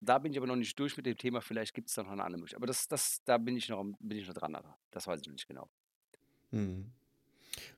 Da 0.00 0.18
bin 0.18 0.32
ich 0.32 0.38
aber 0.38 0.48
noch 0.48 0.56
nicht 0.56 0.76
durch 0.78 0.96
mit 0.96 1.06
dem 1.06 1.16
Thema. 1.16 1.40
Vielleicht 1.40 1.74
gibt 1.74 1.88
es 1.88 1.94
da 1.94 2.02
noch 2.02 2.10
eine 2.10 2.24
andere 2.24 2.40
Möglichkeit. 2.40 2.58
Aber 2.58 2.66
das, 2.66 2.88
das, 2.88 3.22
da 3.24 3.38
bin 3.38 3.56
ich 3.56 3.68
noch, 3.68 3.84
bin 4.00 4.18
ich 4.18 4.26
noch 4.26 4.34
dran. 4.34 4.56
Aber 4.56 4.76
das 4.90 5.06
weiß 5.06 5.20
ich 5.20 5.26
noch 5.28 5.34
nicht 5.34 5.46
genau. 5.46 5.68
Hm. 6.50 6.90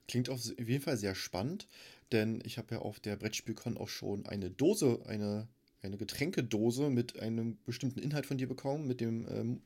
Klingt 0.07 0.29
auf 0.29 0.43
jeden 0.57 0.81
Fall 0.81 0.97
sehr 0.97 1.13
spannend, 1.13 1.67
denn 2.11 2.41
ich 2.45 2.57
habe 2.57 2.75
ja 2.75 2.81
auf 2.81 2.99
der 2.99 3.15
Brettspielcon 3.15 3.77
auch 3.77 3.87
schon 3.87 4.25
eine 4.25 4.49
Dose, 4.49 5.03
eine, 5.05 5.47
eine 5.81 5.97
Getränkedose 5.97 6.89
mit 6.89 7.19
einem 7.19 7.57
bestimmten 7.65 7.99
Inhalt 7.99 8.25
von 8.25 8.37
dir 8.37 8.47
bekommen, 8.47 8.87
mit 8.87 9.01
dem 9.01 9.27
ähm, 9.29 9.61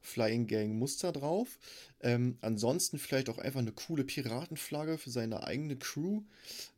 Flying 0.00 0.46
Gang 0.46 0.78
Muster 0.78 1.12
drauf. 1.12 1.58
Ähm, 2.00 2.38
ansonsten 2.40 2.98
vielleicht 2.98 3.28
auch 3.28 3.38
einfach 3.38 3.60
eine 3.60 3.72
coole 3.72 4.04
Piratenflagge 4.04 4.98
für 4.98 5.10
seine 5.10 5.42
eigene 5.42 5.76
Crew. 5.76 6.22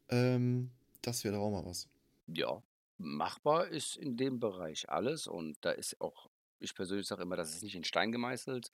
Ähm, 0.09 0.71
das 1.03 1.25
wäre 1.25 1.37
doch 1.37 1.43
auch 1.43 1.51
mal 1.51 1.67
was. 1.67 1.89
Ja, 2.27 2.63
machbar 2.97 3.69
ist 3.69 3.97
in 3.97 4.17
dem 4.17 4.41
Bereich 4.41 4.89
alles 4.89 5.27
und 5.27 5.57
da 5.61 5.71
ist 5.71 6.01
auch, 6.01 6.29
ich 6.59 6.75
persönlich 6.75 7.07
sage 7.07 7.23
immer, 7.23 7.37
das 7.37 7.55
ist 7.55 7.63
nicht 7.63 7.77
in 7.77 7.85
Stein 7.85 8.13
gemeißelt. 8.13 8.73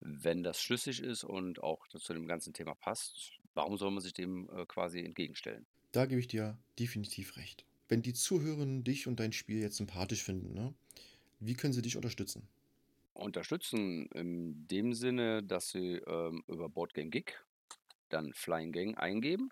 Wenn 0.00 0.44
das 0.44 0.60
schlüssig 0.60 1.02
ist 1.02 1.24
und 1.24 1.60
auch 1.62 1.88
zu 1.88 2.12
dem 2.12 2.28
ganzen 2.28 2.52
Thema 2.52 2.74
passt, 2.74 3.32
warum 3.54 3.76
soll 3.76 3.90
man 3.90 4.00
sich 4.00 4.12
dem 4.12 4.48
äh, 4.50 4.64
quasi 4.66 5.00
entgegenstellen? 5.00 5.66
Da 5.90 6.06
gebe 6.06 6.20
ich 6.20 6.28
dir 6.28 6.56
definitiv 6.78 7.36
recht. 7.36 7.64
Wenn 7.88 8.02
die 8.02 8.12
Zuhörerinnen 8.12 8.84
dich 8.84 9.06
und 9.06 9.20
dein 9.20 9.32
Spiel 9.32 9.60
jetzt 9.60 9.76
sympathisch 9.76 10.22
finden, 10.22 10.54
ne, 10.54 10.74
wie 11.40 11.54
können 11.54 11.72
sie 11.72 11.82
dich 11.82 11.96
unterstützen? 11.96 12.48
Unterstützen 13.14 14.06
in 14.14 14.66
dem 14.68 14.92
Sinne, 14.92 15.42
dass 15.42 15.70
sie 15.70 15.94
ähm, 16.06 16.44
über 16.46 16.68
Boardgame 16.68 17.10
Gig 17.10 17.34
dann 18.08 18.32
Flying 18.32 18.72
Gang 18.72 18.98
eingeben. 18.98 19.50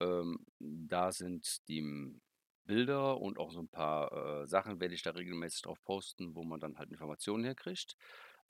Ähm, 0.00 0.44
da 0.58 1.12
sind 1.12 1.68
die 1.68 2.18
Bilder 2.64 3.20
und 3.20 3.38
auch 3.38 3.52
so 3.52 3.60
ein 3.60 3.68
paar 3.68 4.42
äh, 4.42 4.46
Sachen 4.48 4.80
werde 4.80 4.94
ich 4.94 5.02
da 5.02 5.10
regelmäßig 5.10 5.62
drauf 5.62 5.82
posten, 5.84 6.34
wo 6.34 6.44
man 6.44 6.60
dann 6.60 6.78
halt 6.78 6.90
Informationen 6.90 7.44
herkriegt 7.44 7.96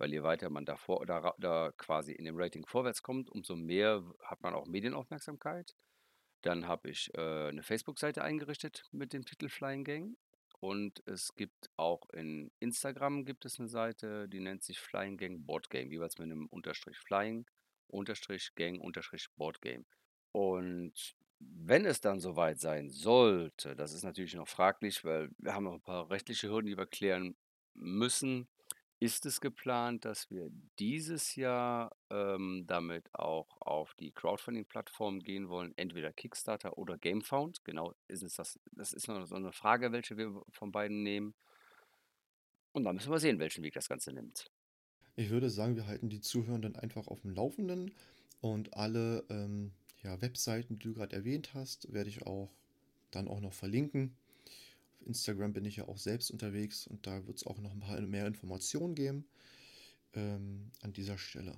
weil 0.01 0.13
je 0.15 0.23
weiter 0.23 0.49
man 0.49 0.65
da, 0.65 0.77
vor, 0.77 1.05
da, 1.05 1.35
da 1.37 1.73
quasi 1.77 2.13
in 2.13 2.25
dem 2.25 2.37
Rating 2.39 2.65
vorwärts 2.67 3.03
kommt, 3.03 3.29
umso 3.29 3.55
mehr 3.55 4.03
hat 4.23 4.41
man 4.43 4.55
auch 4.55 4.67
Medienaufmerksamkeit. 4.67 5.77
Dann 6.43 6.67
habe 6.67 6.91
ich 6.91 7.13
äh, 7.15 7.49
eine 7.49 7.63
Facebook-Seite 7.63 8.23
eingerichtet 8.23 8.85
mit 8.93 9.13
dem 9.13 9.25
Titel 9.25 9.49
Flying 9.49 9.85
Gang. 9.85 10.17
Und 10.61 11.03
es 11.07 11.35
gibt 11.37 11.71
auch 11.77 12.09
in 12.11 12.51
Instagram 12.61 13.25
gibt 13.25 13.47
es 13.47 13.59
eine 13.59 13.69
Seite, 13.69 14.29
die 14.29 14.41
nennt 14.41 14.63
sich 14.63 14.79
Flying 14.79 15.17
Gang 15.17 15.47
Board 15.47 15.71
Game, 15.71 15.91
jeweils 15.91 16.19
mit 16.19 16.27
einem 16.27 16.47
Unterstrich 16.49 16.99
Flying, 16.99 17.47
Unterstrich 17.89 18.55
Gang, 18.55 18.79
Unterstrich 18.79 19.29
Board 19.37 19.63
Game. 19.63 19.87
Und 20.33 21.15
wenn 21.39 21.87
es 21.87 22.01
dann 22.01 22.21
soweit 22.21 22.61
sein 22.61 22.91
sollte, 22.91 23.75
das 23.75 23.95
ist 23.95 24.05
natürlich 24.05 24.35
noch 24.35 24.49
fraglich, 24.49 25.03
weil 25.05 25.31
wir 25.39 25.55
haben 25.55 25.65
noch 25.65 25.75
ein 25.75 25.81
paar 25.81 26.11
rechtliche 26.11 26.51
Hürden, 26.51 26.67
die 26.67 26.77
wir 26.77 26.87
klären 26.87 27.37
müssen, 27.75 28.47
ist 29.01 29.25
es 29.25 29.41
geplant, 29.41 30.05
dass 30.05 30.31
wir 30.31 30.51
dieses 30.79 31.35
Jahr 31.35 31.97
ähm, 32.11 32.65
damit 32.67 33.13
auch 33.15 33.49
auf 33.61 33.95
die 33.95 34.13
Crowdfunding-Plattform 34.13 35.21
gehen 35.21 35.49
wollen, 35.49 35.73
entweder 35.77 36.13
Kickstarter 36.13 36.77
oder 36.77 36.99
GameFound? 36.99 37.65
Genau, 37.65 37.95
ist 38.09 38.23
es 38.23 38.37
das, 38.37 38.61
das 38.73 38.93
ist 38.93 39.09
noch 39.09 39.25
so 39.27 39.37
eine 39.37 39.53
Frage, 39.53 39.91
welche 39.93 40.19
wir 40.19 40.43
von 40.51 40.71
beiden 40.71 41.03
nehmen. 41.03 41.35
Und 42.73 42.85
dann 42.85 42.95
müssen 42.95 43.11
wir 43.11 43.19
sehen, 43.19 43.39
welchen 43.39 43.65
Weg 43.65 43.73
das 43.73 43.89
Ganze 43.89 44.13
nimmt. 44.13 44.51
Ich 45.17 45.31
würde 45.31 45.49
sagen, 45.49 45.77
wir 45.77 45.87
halten 45.87 46.11
die 46.11 46.21
Zuhörenden 46.21 46.77
einfach 46.77 47.09
auf 47.09 47.23
dem 47.23 47.31
Laufenden 47.31 47.93
und 48.43 48.75
alle 48.75 49.25
ähm, 49.31 49.73
ja, 50.03 50.21
Webseiten, 50.21 50.79
die 50.79 50.89
du 50.89 50.95
gerade 50.95 51.17
erwähnt 51.17 51.55
hast, 51.55 51.91
werde 51.93 52.11
ich 52.11 52.27
auch 52.27 52.51
dann 53.11 53.29
auch 53.29 53.41
noch 53.41 53.55
verlinken. 53.55 54.15
Instagram 55.07 55.53
bin 55.53 55.65
ich 55.65 55.77
ja 55.77 55.89
auch 55.89 55.99
selbst 55.99 56.31
unterwegs 56.31 56.87
und 56.87 57.07
da 57.07 57.27
wird 57.27 57.39
es 57.39 57.47
auch 57.47 57.59
noch 57.59 57.73
ein 57.73 57.81
paar 57.81 58.01
mehr 58.01 58.27
Informationen 58.27 58.95
geben 58.95 59.25
ähm, 60.15 60.71
an 60.83 60.93
dieser 60.93 61.19
Stelle. 61.19 61.57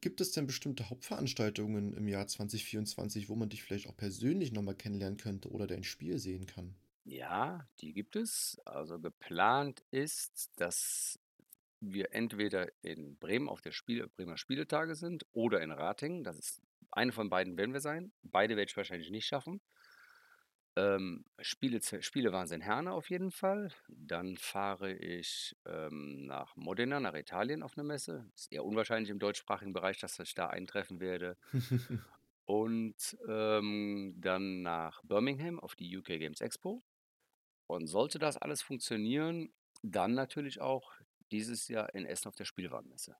Gibt 0.00 0.20
es 0.20 0.30
denn 0.30 0.46
bestimmte 0.46 0.90
Hauptveranstaltungen 0.90 1.94
im 1.94 2.06
Jahr 2.06 2.26
2024, 2.26 3.28
wo 3.28 3.34
man 3.34 3.48
dich 3.48 3.62
vielleicht 3.62 3.88
auch 3.88 3.96
persönlich 3.96 4.52
nochmal 4.52 4.76
kennenlernen 4.76 5.16
könnte 5.16 5.50
oder 5.50 5.66
dein 5.66 5.84
Spiel 5.84 6.18
sehen 6.18 6.46
kann? 6.46 6.74
Ja, 7.04 7.66
die 7.80 7.92
gibt 7.92 8.16
es. 8.16 8.60
Also 8.64 9.00
geplant 9.00 9.82
ist, 9.90 10.50
dass 10.56 11.18
wir 11.80 12.12
entweder 12.12 12.68
in 12.82 13.16
Bremen 13.16 13.48
auf 13.48 13.60
der 13.60 13.72
Spiel, 13.72 14.06
Bremer 14.08 14.38
Spieletage 14.38 14.94
sind 14.94 15.26
oder 15.32 15.60
in 15.60 15.70
Ratingen. 15.70 16.24
Das 16.24 16.38
ist 16.38 16.60
eine 16.90 17.12
von 17.12 17.28
beiden 17.28 17.56
werden 17.56 17.72
wir 17.72 17.80
sein. 17.80 18.12
Beide 18.22 18.56
werde 18.56 18.70
ich 18.70 18.76
wahrscheinlich 18.76 19.10
nicht 19.10 19.26
schaffen. 19.26 19.60
Ähm, 20.78 21.24
Spiele, 21.40 21.80
Spiele 22.02 22.32
Wahnsinn 22.32 22.60
Herne 22.60 22.92
auf 22.92 23.08
jeden 23.08 23.30
Fall. 23.30 23.72
Dann 23.88 24.36
fahre 24.36 24.92
ich 24.92 25.56
ähm, 25.64 26.26
nach 26.26 26.54
Modena, 26.54 27.00
nach 27.00 27.14
Italien 27.14 27.62
auf 27.62 27.78
eine 27.78 27.84
Messe. 27.84 28.30
Ist 28.34 28.52
eher 28.52 28.64
unwahrscheinlich 28.64 29.08
im 29.08 29.18
deutschsprachigen 29.18 29.72
Bereich, 29.72 29.98
dass 29.98 30.18
ich 30.18 30.34
da 30.34 30.48
eintreffen 30.48 31.00
werde. 31.00 31.38
Und 32.44 33.16
ähm, 33.26 34.14
dann 34.18 34.62
nach 34.62 35.02
Birmingham 35.02 35.58
auf 35.58 35.74
die 35.74 35.96
UK 35.96 36.06
Games 36.06 36.42
Expo. 36.42 36.82
Und 37.66 37.86
sollte 37.86 38.18
das 38.18 38.36
alles 38.36 38.62
funktionieren, 38.62 39.52
dann 39.82 40.14
natürlich 40.14 40.60
auch 40.60 40.92
dieses 41.32 41.68
Jahr 41.68 41.94
in 41.94 42.04
Essen 42.04 42.28
auf 42.28 42.36
der 42.36 42.44
Spielwarenmesse. 42.44 43.16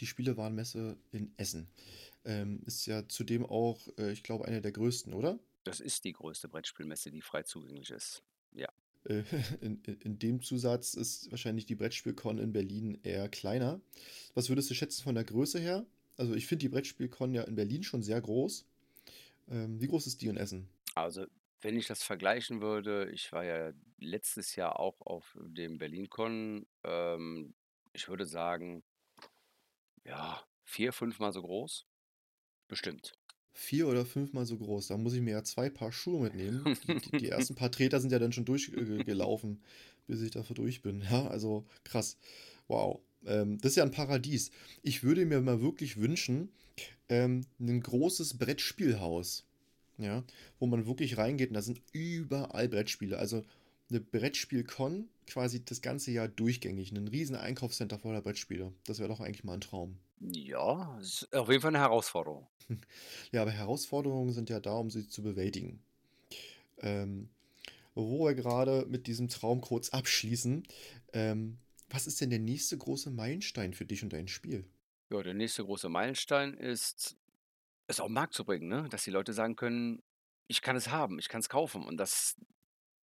Die 0.00 0.06
Spielewarenmesse 0.06 0.96
in 1.12 1.32
Essen 1.36 1.68
ähm, 2.24 2.62
ist 2.66 2.86
ja 2.86 3.06
zudem 3.08 3.46
auch, 3.46 3.88
äh, 3.98 4.12
ich 4.12 4.22
glaube, 4.22 4.46
eine 4.46 4.60
der 4.60 4.72
größten, 4.72 5.14
oder? 5.14 5.38
Das 5.66 5.80
ist 5.80 6.04
die 6.04 6.12
größte 6.12 6.48
Brettspielmesse, 6.48 7.10
die 7.10 7.22
frei 7.22 7.42
zugänglich 7.42 7.90
ist. 7.90 8.22
Ja. 8.52 8.68
Äh, 9.04 9.22
in, 9.60 9.82
in, 9.82 10.18
dem 10.18 10.42
Zusatz 10.42 10.94
ist 10.94 11.30
wahrscheinlich 11.30 11.66
die 11.66 11.74
Brettspielcon 11.74 12.38
in 12.38 12.52
Berlin 12.52 12.98
eher 13.02 13.28
kleiner. 13.28 13.80
Was 14.34 14.48
würdest 14.48 14.70
du 14.70 14.74
schätzen 14.74 15.02
von 15.02 15.14
der 15.14 15.24
Größe 15.24 15.58
her? 15.58 15.84
Also 16.16 16.34
ich 16.34 16.46
finde 16.46 16.60
die 16.62 16.68
Brettspielcon 16.68 17.34
ja 17.34 17.42
in 17.42 17.56
Berlin 17.56 17.82
schon 17.82 18.02
sehr 18.02 18.20
groß. 18.20 18.64
Ähm, 19.48 19.80
wie 19.80 19.88
groß 19.88 20.06
ist 20.06 20.22
die 20.22 20.28
in 20.28 20.36
Essen? 20.36 20.68
Also 20.94 21.26
wenn 21.60 21.76
ich 21.76 21.86
das 21.86 22.02
vergleichen 22.02 22.60
würde, 22.60 23.10
ich 23.10 23.32
war 23.32 23.44
ja 23.44 23.72
letztes 23.98 24.56
Jahr 24.56 24.78
auch 24.78 25.00
auf 25.00 25.36
dem 25.40 25.78
BerlinCon. 25.78 26.66
Ähm, 26.84 27.54
ich 27.92 28.08
würde 28.08 28.24
sagen, 28.24 28.82
ja, 30.04 30.42
vier, 30.64 30.92
fünfmal 30.92 31.32
so 31.32 31.42
groß. 31.42 31.86
Bestimmt 32.68 33.14
vier 33.56 33.88
oder 33.88 34.04
fünfmal 34.04 34.44
so 34.44 34.58
groß. 34.58 34.88
Da 34.88 34.98
muss 34.98 35.14
ich 35.14 35.22
mir 35.22 35.32
ja 35.32 35.42
zwei 35.42 35.70
Paar 35.70 35.90
Schuhe 35.90 36.24
mitnehmen. 36.24 36.76
Die, 36.86 37.18
die, 37.18 37.28
ersten 37.30 37.54
paar 37.56 37.72
Treter 37.72 38.00
sind 38.00 38.12
ja 38.12 38.18
dann 38.18 38.32
schon 38.32 38.44
durchgelaufen, 38.44 39.60
bis 40.06 40.20
ich 40.20 40.30
dafür 40.30 40.54
durch 40.54 40.82
bin. 40.82 41.02
Ja, 41.10 41.26
also 41.28 41.64
krass. 41.82 42.18
Wow. 42.68 43.00
Ähm, 43.24 43.58
das 43.58 43.72
ist 43.72 43.76
ja 43.76 43.84
ein 43.84 43.90
Paradies. 43.90 44.50
Ich 44.82 45.02
würde 45.02 45.24
mir 45.24 45.40
mal 45.40 45.62
wirklich 45.62 45.96
wünschen, 45.96 46.50
ähm, 47.08 47.46
ein 47.58 47.80
großes 47.80 48.38
Brettspielhaus. 48.38 49.44
Ja, 49.98 50.24
wo 50.58 50.66
man 50.66 50.86
wirklich 50.86 51.16
reingeht 51.16 51.48
und 51.48 51.54
da 51.54 51.62
sind 51.62 51.80
überall 51.92 52.68
Brettspiele. 52.68 53.18
Also 53.18 53.46
eine 53.88 54.00
Brettspiel-Con 54.00 55.08
quasi 55.26 55.64
das 55.64 55.80
ganze 55.82 56.10
Jahr 56.10 56.28
durchgängig. 56.28 56.92
Ein 56.92 57.08
riesen 57.08 57.36
Einkaufscenter 57.36 57.98
voller 57.98 58.22
Brettspiele. 58.22 58.72
Das 58.84 58.98
wäre 58.98 59.08
doch 59.08 59.20
eigentlich 59.20 59.44
mal 59.44 59.54
ein 59.54 59.60
Traum. 59.60 59.98
Ja, 60.20 60.98
ist 60.98 61.32
auf 61.34 61.48
jeden 61.48 61.60
Fall 61.60 61.74
eine 61.74 61.80
Herausforderung. 61.80 62.46
Ja, 63.30 63.42
aber 63.42 63.52
Herausforderungen 63.52 64.32
sind 64.32 64.50
ja 64.50 64.58
da, 64.58 64.74
um 64.74 64.90
sie 64.90 65.06
zu 65.06 65.22
bewältigen. 65.22 65.84
Ähm, 66.78 67.28
wo 67.94 68.26
wir 68.26 68.34
gerade 68.34 68.86
mit 68.88 69.06
diesem 69.06 69.28
Traum 69.28 69.60
kurz 69.60 69.90
abschließen, 69.90 70.64
ähm, 71.12 71.58
was 71.88 72.06
ist 72.06 72.20
denn 72.20 72.30
der 72.30 72.40
nächste 72.40 72.76
große 72.76 73.10
Meilenstein 73.10 73.72
für 73.72 73.86
dich 73.86 74.02
und 74.02 74.12
dein 74.12 74.28
Spiel? 74.28 74.64
Ja, 75.10 75.22
der 75.22 75.34
nächste 75.34 75.64
große 75.64 75.88
Meilenstein 75.88 76.54
ist, 76.54 77.16
es 77.86 78.00
auf 78.00 78.08
den 78.08 78.14
Markt 78.14 78.34
zu 78.34 78.44
bringen, 78.44 78.68
ne? 78.68 78.88
dass 78.90 79.04
die 79.04 79.10
Leute 79.10 79.32
sagen 79.32 79.54
können, 79.54 80.02
ich 80.48 80.62
kann 80.62 80.76
es 80.76 80.90
haben, 80.90 81.18
ich 81.18 81.28
kann 81.28 81.40
es 81.40 81.48
kaufen. 81.48 81.84
Und 81.84 81.96
das, 81.96 82.36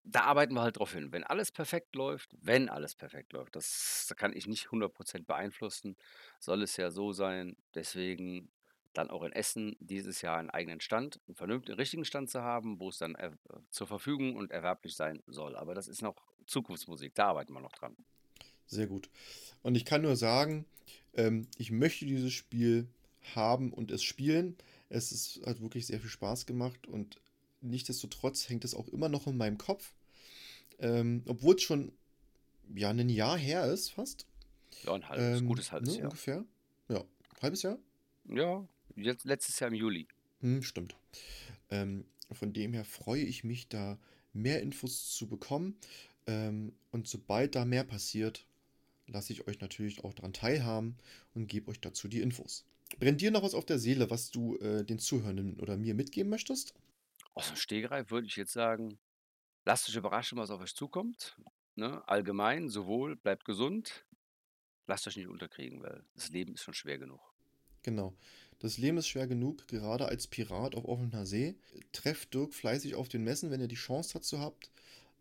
da 0.04 0.22
arbeiten 0.22 0.54
wir 0.54 0.62
halt 0.62 0.78
drauf 0.78 0.92
hin. 0.92 1.12
Wenn 1.12 1.24
alles 1.24 1.52
perfekt 1.52 1.94
läuft, 1.94 2.30
wenn 2.40 2.68
alles 2.68 2.94
perfekt 2.94 3.32
läuft, 3.32 3.56
das, 3.56 4.12
kann 4.16 4.34
ich 4.34 4.46
nicht 4.46 4.68
100% 4.68 5.24
beeinflussen, 5.24 5.96
soll 6.38 6.62
es 6.62 6.76
ja 6.76 6.90
so 6.90 7.12
sein. 7.12 7.56
Deswegen 7.74 8.50
dann 8.92 9.10
auch 9.10 9.22
in 9.22 9.32
Essen 9.32 9.76
dieses 9.78 10.22
Jahr 10.22 10.38
einen 10.38 10.50
eigenen 10.50 10.80
Stand, 10.80 11.20
einen 11.26 11.36
vernünftigen, 11.36 11.78
richtigen 11.78 12.04
Stand 12.04 12.30
zu 12.30 12.42
haben, 12.42 12.80
wo 12.80 12.88
es 12.88 12.98
dann 12.98 13.14
äh, 13.14 13.30
zur 13.70 13.86
Verfügung 13.86 14.36
und 14.36 14.50
erwerblich 14.50 14.96
sein 14.96 15.22
soll. 15.26 15.56
Aber 15.56 15.74
das 15.74 15.86
ist 15.86 16.02
noch 16.02 16.16
Zukunftsmusik, 16.46 17.14
da 17.14 17.28
arbeiten 17.28 17.52
wir 17.52 17.60
noch 17.60 17.72
dran. 17.72 17.96
Sehr 18.66 18.86
gut. 18.86 19.08
Und 19.62 19.76
ich 19.76 19.84
kann 19.84 20.02
nur 20.02 20.16
sagen, 20.16 20.64
ähm, 21.14 21.46
ich 21.56 21.70
möchte 21.70 22.04
dieses 22.04 22.32
Spiel 22.32 22.88
haben 23.34 23.72
und 23.72 23.90
es 23.90 24.02
spielen. 24.02 24.56
Es 24.88 25.12
ist, 25.12 25.46
hat 25.46 25.60
wirklich 25.60 25.86
sehr 25.86 26.00
viel 26.00 26.10
Spaß 26.10 26.46
gemacht 26.46 26.86
und 26.86 27.20
nichtsdestotrotz 27.60 28.48
hängt 28.48 28.64
es 28.64 28.74
auch 28.74 28.88
immer 28.88 29.08
noch 29.08 29.26
in 29.26 29.36
meinem 29.36 29.58
Kopf. 29.58 29.94
Ähm, 30.78 31.22
obwohl 31.26 31.56
es 31.56 31.62
schon 31.62 31.92
ja, 32.74 32.90
ein 32.90 33.08
Jahr 33.08 33.36
her 33.36 33.66
ist, 33.66 33.90
fast. 33.90 34.26
Ja, 34.84 34.94
ein 34.94 35.08
halbes, 35.08 35.40
Ähm, 35.40 35.46
gutes 35.46 35.72
halbes 35.72 35.90
ne, 35.90 35.96
Jahr. 35.96 36.04
ungefähr. 36.04 36.44
Ja, 36.88 37.04
halbes 37.42 37.62
Jahr? 37.62 37.78
Ja, 38.28 38.66
jetzt, 38.96 39.24
letztes 39.24 39.58
Jahr 39.58 39.68
im 39.68 39.74
Juli. 39.74 40.08
Hm, 40.40 40.62
stimmt. 40.62 40.96
Ähm, 41.70 42.04
von 42.32 42.52
dem 42.52 42.72
her 42.72 42.84
freue 42.84 43.22
ich 43.22 43.44
mich, 43.44 43.68
da 43.68 43.98
mehr 44.32 44.62
Infos 44.62 45.14
zu 45.14 45.26
bekommen. 45.26 45.76
Ähm, 46.26 46.72
und 46.92 47.08
sobald 47.08 47.54
da 47.54 47.64
mehr 47.64 47.84
passiert, 47.84 48.46
lasse 49.06 49.32
ich 49.32 49.46
euch 49.46 49.60
natürlich 49.60 50.04
auch 50.04 50.14
daran 50.14 50.32
teilhaben 50.32 50.96
und 51.34 51.48
gebe 51.48 51.70
euch 51.70 51.80
dazu 51.80 52.08
die 52.08 52.20
Infos. 52.20 52.64
Brennt 52.98 53.20
dir 53.20 53.30
noch 53.30 53.42
was 53.42 53.54
auf 53.54 53.66
der 53.66 53.78
Seele, 53.78 54.10
was 54.10 54.30
du 54.30 54.56
äh, 54.58 54.84
den 54.84 54.98
Zuhörenden 54.98 55.58
oder 55.60 55.76
mir 55.76 55.94
mitgeben 55.94 56.30
möchtest? 56.30 56.74
Aus 57.34 57.48
dem 57.48 57.56
Stegreif 57.56 58.10
würde 58.10 58.26
ich 58.26 58.36
jetzt 58.36 58.52
sagen, 58.52 58.98
lasst 59.64 59.88
euch 59.88 59.96
überraschen, 59.96 60.38
was 60.38 60.50
auf 60.50 60.60
euch 60.60 60.74
zukommt. 60.74 61.36
Ne? 61.76 62.06
Allgemein, 62.08 62.68
sowohl 62.68 63.16
bleibt 63.16 63.44
gesund, 63.44 64.04
lasst 64.86 65.06
euch 65.06 65.16
nicht 65.16 65.28
unterkriegen, 65.28 65.82
weil 65.82 66.04
das 66.14 66.30
Leben 66.30 66.54
ist 66.54 66.62
schon 66.62 66.74
schwer 66.74 66.98
genug. 66.98 67.20
Genau. 67.82 68.14
Das 68.58 68.76
Leben 68.76 68.98
ist 68.98 69.08
schwer 69.08 69.26
genug, 69.26 69.66
gerade 69.68 70.06
als 70.06 70.26
Pirat 70.26 70.74
auf 70.74 70.84
offener 70.84 71.24
See. 71.24 71.56
Trefft 71.92 72.34
Dirk 72.34 72.52
fleißig 72.52 72.94
auf 72.94 73.08
den 73.08 73.24
Messen, 73.24 73.50
wenn 73.50 73.60
ihr 73.60 73.68
die 73.68 73.74
Chance 73.74 74.12
dazu 74.12 74.38
habt. 74.38 74.70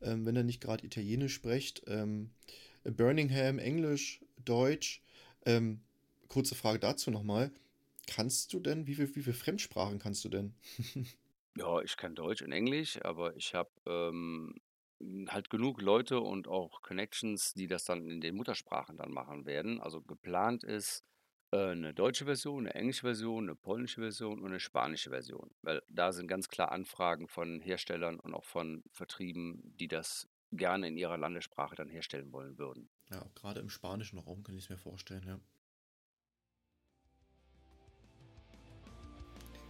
Ähm, 0.02 0.26
wenn 0.26 0.36
ihr 0.36 0.44
nicht 0.44 0.62
gerade 0.62 0.86
Italienisch 0.86 1.34
sprecht. 1.34 1.84
Ähm, 1.88 2.32
Birmingham, 2.84 3.60
Englisch, 3.60 4.22
Deutsch. 4.44 5.02
Ähm, 5.46 5.82
kurze 6.28 6.56
Frage 6.56 6.80
dazu 6.80 7.12
nochmal. 7.12 7.52
Kannst 8.08 8.54
du 8.54 8.60
denn, 8.60 8.88
wie 8.88 8.96
viel, 8.96 9.16
wie 9.16 9.24
viel 9.24 9.34
Fremdsprachen 9.34 10.00
kannst 10.00 10.26
du 10.26 10.30
denn? 10.30 10.54
Ja, 11.58 11.82
ich 11.82 11.98
kann 11.98 12.16
Deutsch 12.16 12.42
und 12.42 12.52
Englisch, 12.52 13.00
aber 13.04 13.36
ich 13.36 13.54
habe 13.54 13.70
ähm, 13.86 14.56
halt 15.30 15.50
genug 15.50 15.82
Leute 15.82 16.20
und 16.20 16.48
auch 16.48 16.82
Connections, 16.82 17.54
die 17.54 17.68
das 17.68 17.86
dann 17.86 18.08
in 18.08 18.22
den 18.22 18.36
Muttersprachen 18.36 18.98
dann 18.98 19.12
machen 19.12 19.46
werden. 19.46 19.82
Also 19.82 20.02
geplant 20.02 20.64
ist 20.64 21.04
äh, 21.52 21.72
eine 21.72 21.94
deutsche 21.94 22.26
Version, 22.26 22.66
eine 22.66 22.76
englische 22.76 23.02
Version, 23.02 23.46
eine 23.46 23.56
polnische 23.56 24.02
Version 24.02 24.40
und 24.40 24.48
eine 24.48 24.60
spanische 24.60 25.10
Version. 25.10 25.52
Weil 25.62 25.82
da 25.88 26.12
sind 26.12 26.28
ganz 26.28 26.50
klar 26.50 26.72
Anfragen 26.72 27.28
von 27.28 27.62
Herstellern 27.62 28.20
und 28.20 28.34
auch 28.34 28.46
von 28.46 28.84
Vertrieben, 28.92 29.62
die 29.80 29.88
das 29.88 30.28
gerne 30.52 30.88
in 30.88 30.98
ihrer 30.98 31.18
Landessprache 31.18 31.76
dann 31.76 31.90
herstellen 31.90 32.32
wollen 32.32 32.58
würden. 32.58 32.90
Ja, 33.12 33.26
gerade 33.36 33.60
im 33.60 33.70
spanischen 33.70 34.20
Raum 34.20 34.44
kann 34.44 34.58
ich 34.58 34.66
es 34.66 34.70
mir 34.70 34.78
vorstellen, 34.78 35.24
ja. 35.26 35.40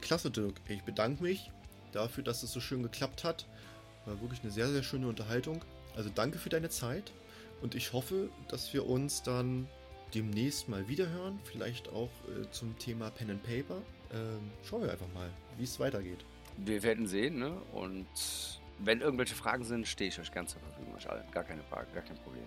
Klasse, 0.02 0.32
Dirk. 0.32 0.60
Ich 0.68 0.82
bedanke 0.84 1.22
mich 1.22 1.52
dafür, 1.92 2.24
dass 2.24 2.44
es 2.44 2.52
so 2.52 2.60
schön 2.60 2.84
geklappt 2.84 3.24
hat. 3.24 3.46
War 4.06 4.20
wirklich 4.22 4.42
eine 4.42 4.52
sehr, 4.52 4.68
sehr 4.70 4.84
schöne 4.84 5.08
Unterhaltung. 5.08 5.64
Also 5.96 6.10
danke 6.14 6.38
für 6.38 6.50
deine 6.50 6.70
Zeit 6.70 7.12
und 7.62 7.76
ich 7.76 7.94
hoffe, 7.94 8.30
dass 8.48 8.74
wir 8.74 8.88
uns 8.88 9.22
dann 9.24 9.68
demnächst 10.14 10.70
mal 10.70 10.88
wiederhören. 10.88 11.40
Vielleicht 11.44 11.90
auch 11.90 12.10
äh, 12.28 12.50
zum 12.52 12.78
Thema 12.80 13.10
Pen 13.12 13.32
and 13.32 13.44
Paper. 13.44 13.82
Ähm, 14.12 14.52
schauen 14.64 14.84
wir 14.84 14.92
einfach 14.92 15.12
mal, 15.14 15.30
wie 15.58 15.64
es 15.64 15.80
weitergeht. 15.80 16.26
Wir 16.58 16.82
werden 16.84 17.08
sehen, 17.08 17.40
ne? 17.40 17.52
Und 17.74 18.08
wenn 18.80 19.02
irgendwelche 19.02 19.36
Fragen 19.36 19.64
sind, 19.64 19.88
stehe 19.88 20.10
ich 20.10 20.20
euch 20.20 20.32
ganz 20.32 20.52
zur 20.52 20.62
Verfügung, 20.62 20.96
euch 20.96 21.10
allen. 21.10 21.30
Gar 21.32 21.44
keine 21.44 21.64
Frage, 21.64 21.88
gar 21.94 22.04
kein 22.04 22.18
Problem. 22.18 22.46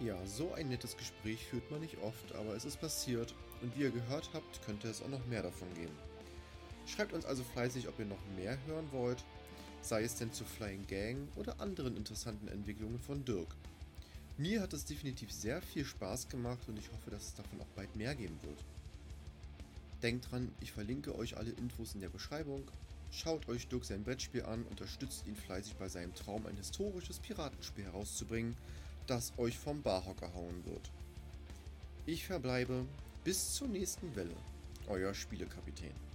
Ja, 0.00 0.16
so 0.24 0.54
ein 0.54 0.68
nettes 0.70 0.96
Gespräch 0.96 1.44
führt 1.46 1.70
man 1.70 1.80
nicht 1.80 1.98
oft, 1.98 2.34
aber 2.34 2.54
es 2.56 2.64
ist 2.64 2.80
passiert 2.80 3.34
und 3.60 3.76
wie 3.76 3.82
ihr 3.82 3.90
gehört 3.90 4.30
habt, 4.32 4.64
könnte 4.64 4.88
es 4.88 5.02
auch 5.02 5.08
noch 5.08 5.24
mehr 5.26 5.42
davon 5.42 5.72
geben. 5.74 5.92
Schreibt 6.90 7.12
uns 7.12 7.24
also 7.24 7.44
fleißig, 7.44 7.88
ob 7.88 7.98
ihr 8.00 8.04
noch 8.04 8.18
mehr 8.36 8.58
hören 8.66 8.88
wollt, 8.90 9.22
sei 9.80 10.02
es 10.02 10.16
denn 10.16 10.32
zu 10.32 10.44
Flying 10.44 10.86
Gang 10.88 11.28
oder 11.36 11.60
anderen 11.60 11.96
interessanten 11.96 12.48
Entwicklungen 12.48 12.98
von 12.98 13.24
Dirk. 13.24 13.54
Mir 14.36 14.60
hat 14.60 14.72
es 14.72 14.86
definitiv 14.86 15.30
sehr 15.30 15.62
viel 15.62 15.84
Spaß 15.84 16.28
gemacht 16.28 16.60
und 16.66 16.78
ich 16.78 16.90
hoffe, 16.90 17.10
dass 17.10 17.28
es 17.28 17.34
davon 17.34 17.60
auch 17.60 17.76
bald 17.76 17.94
mehr 17.94 18.14
geben 18.14 18.38
wird. 18.42 18.64
Denkt 20.02 20.30
dran, 20.30 20.50
ich 20.60 20.72
verlinke 20.72 21.14
euch 21.14 21.36
alle 21.36 21.50
Infos 21.50 21.94
in 21.94 22.00
der 22.00 22.08
Beschreibung. 22.08 22.64
Schaut 23.12 23.48
euch 23.48 23.68
Dirk 23.68 23.84
sein 23.84 24.02
Brettspiel 24.02 24.44
an, 24.44 24.64
unterstützt 24.64 25.26
ihn 25.26 25.36
fleißig 25.36 25.76
bei 25.76 25.88
seinem 25.88 26.14
Traum, 26.14 26.46
ein 26.46 26.56
historisches 26.56 27.20
Piratenspiel 27.20 27.84
herauszubringen, 27.84 28.56
das 29.06 29.32
euch 29.36 29.58
vom 29.58 29.82
Barhocker 29.82 30.32
hauen 30.34 30.64
wird. 30.64 30.90
Ich 32.06 32.26
verbleibe 32.26 32.84
bis 33.22 33.54
zur 33.54 33.68
nächsten 33.68 34.16
Welle, 34.16 34.36
euer 34.88 35.14
Spielekapitän. 35.14 36.09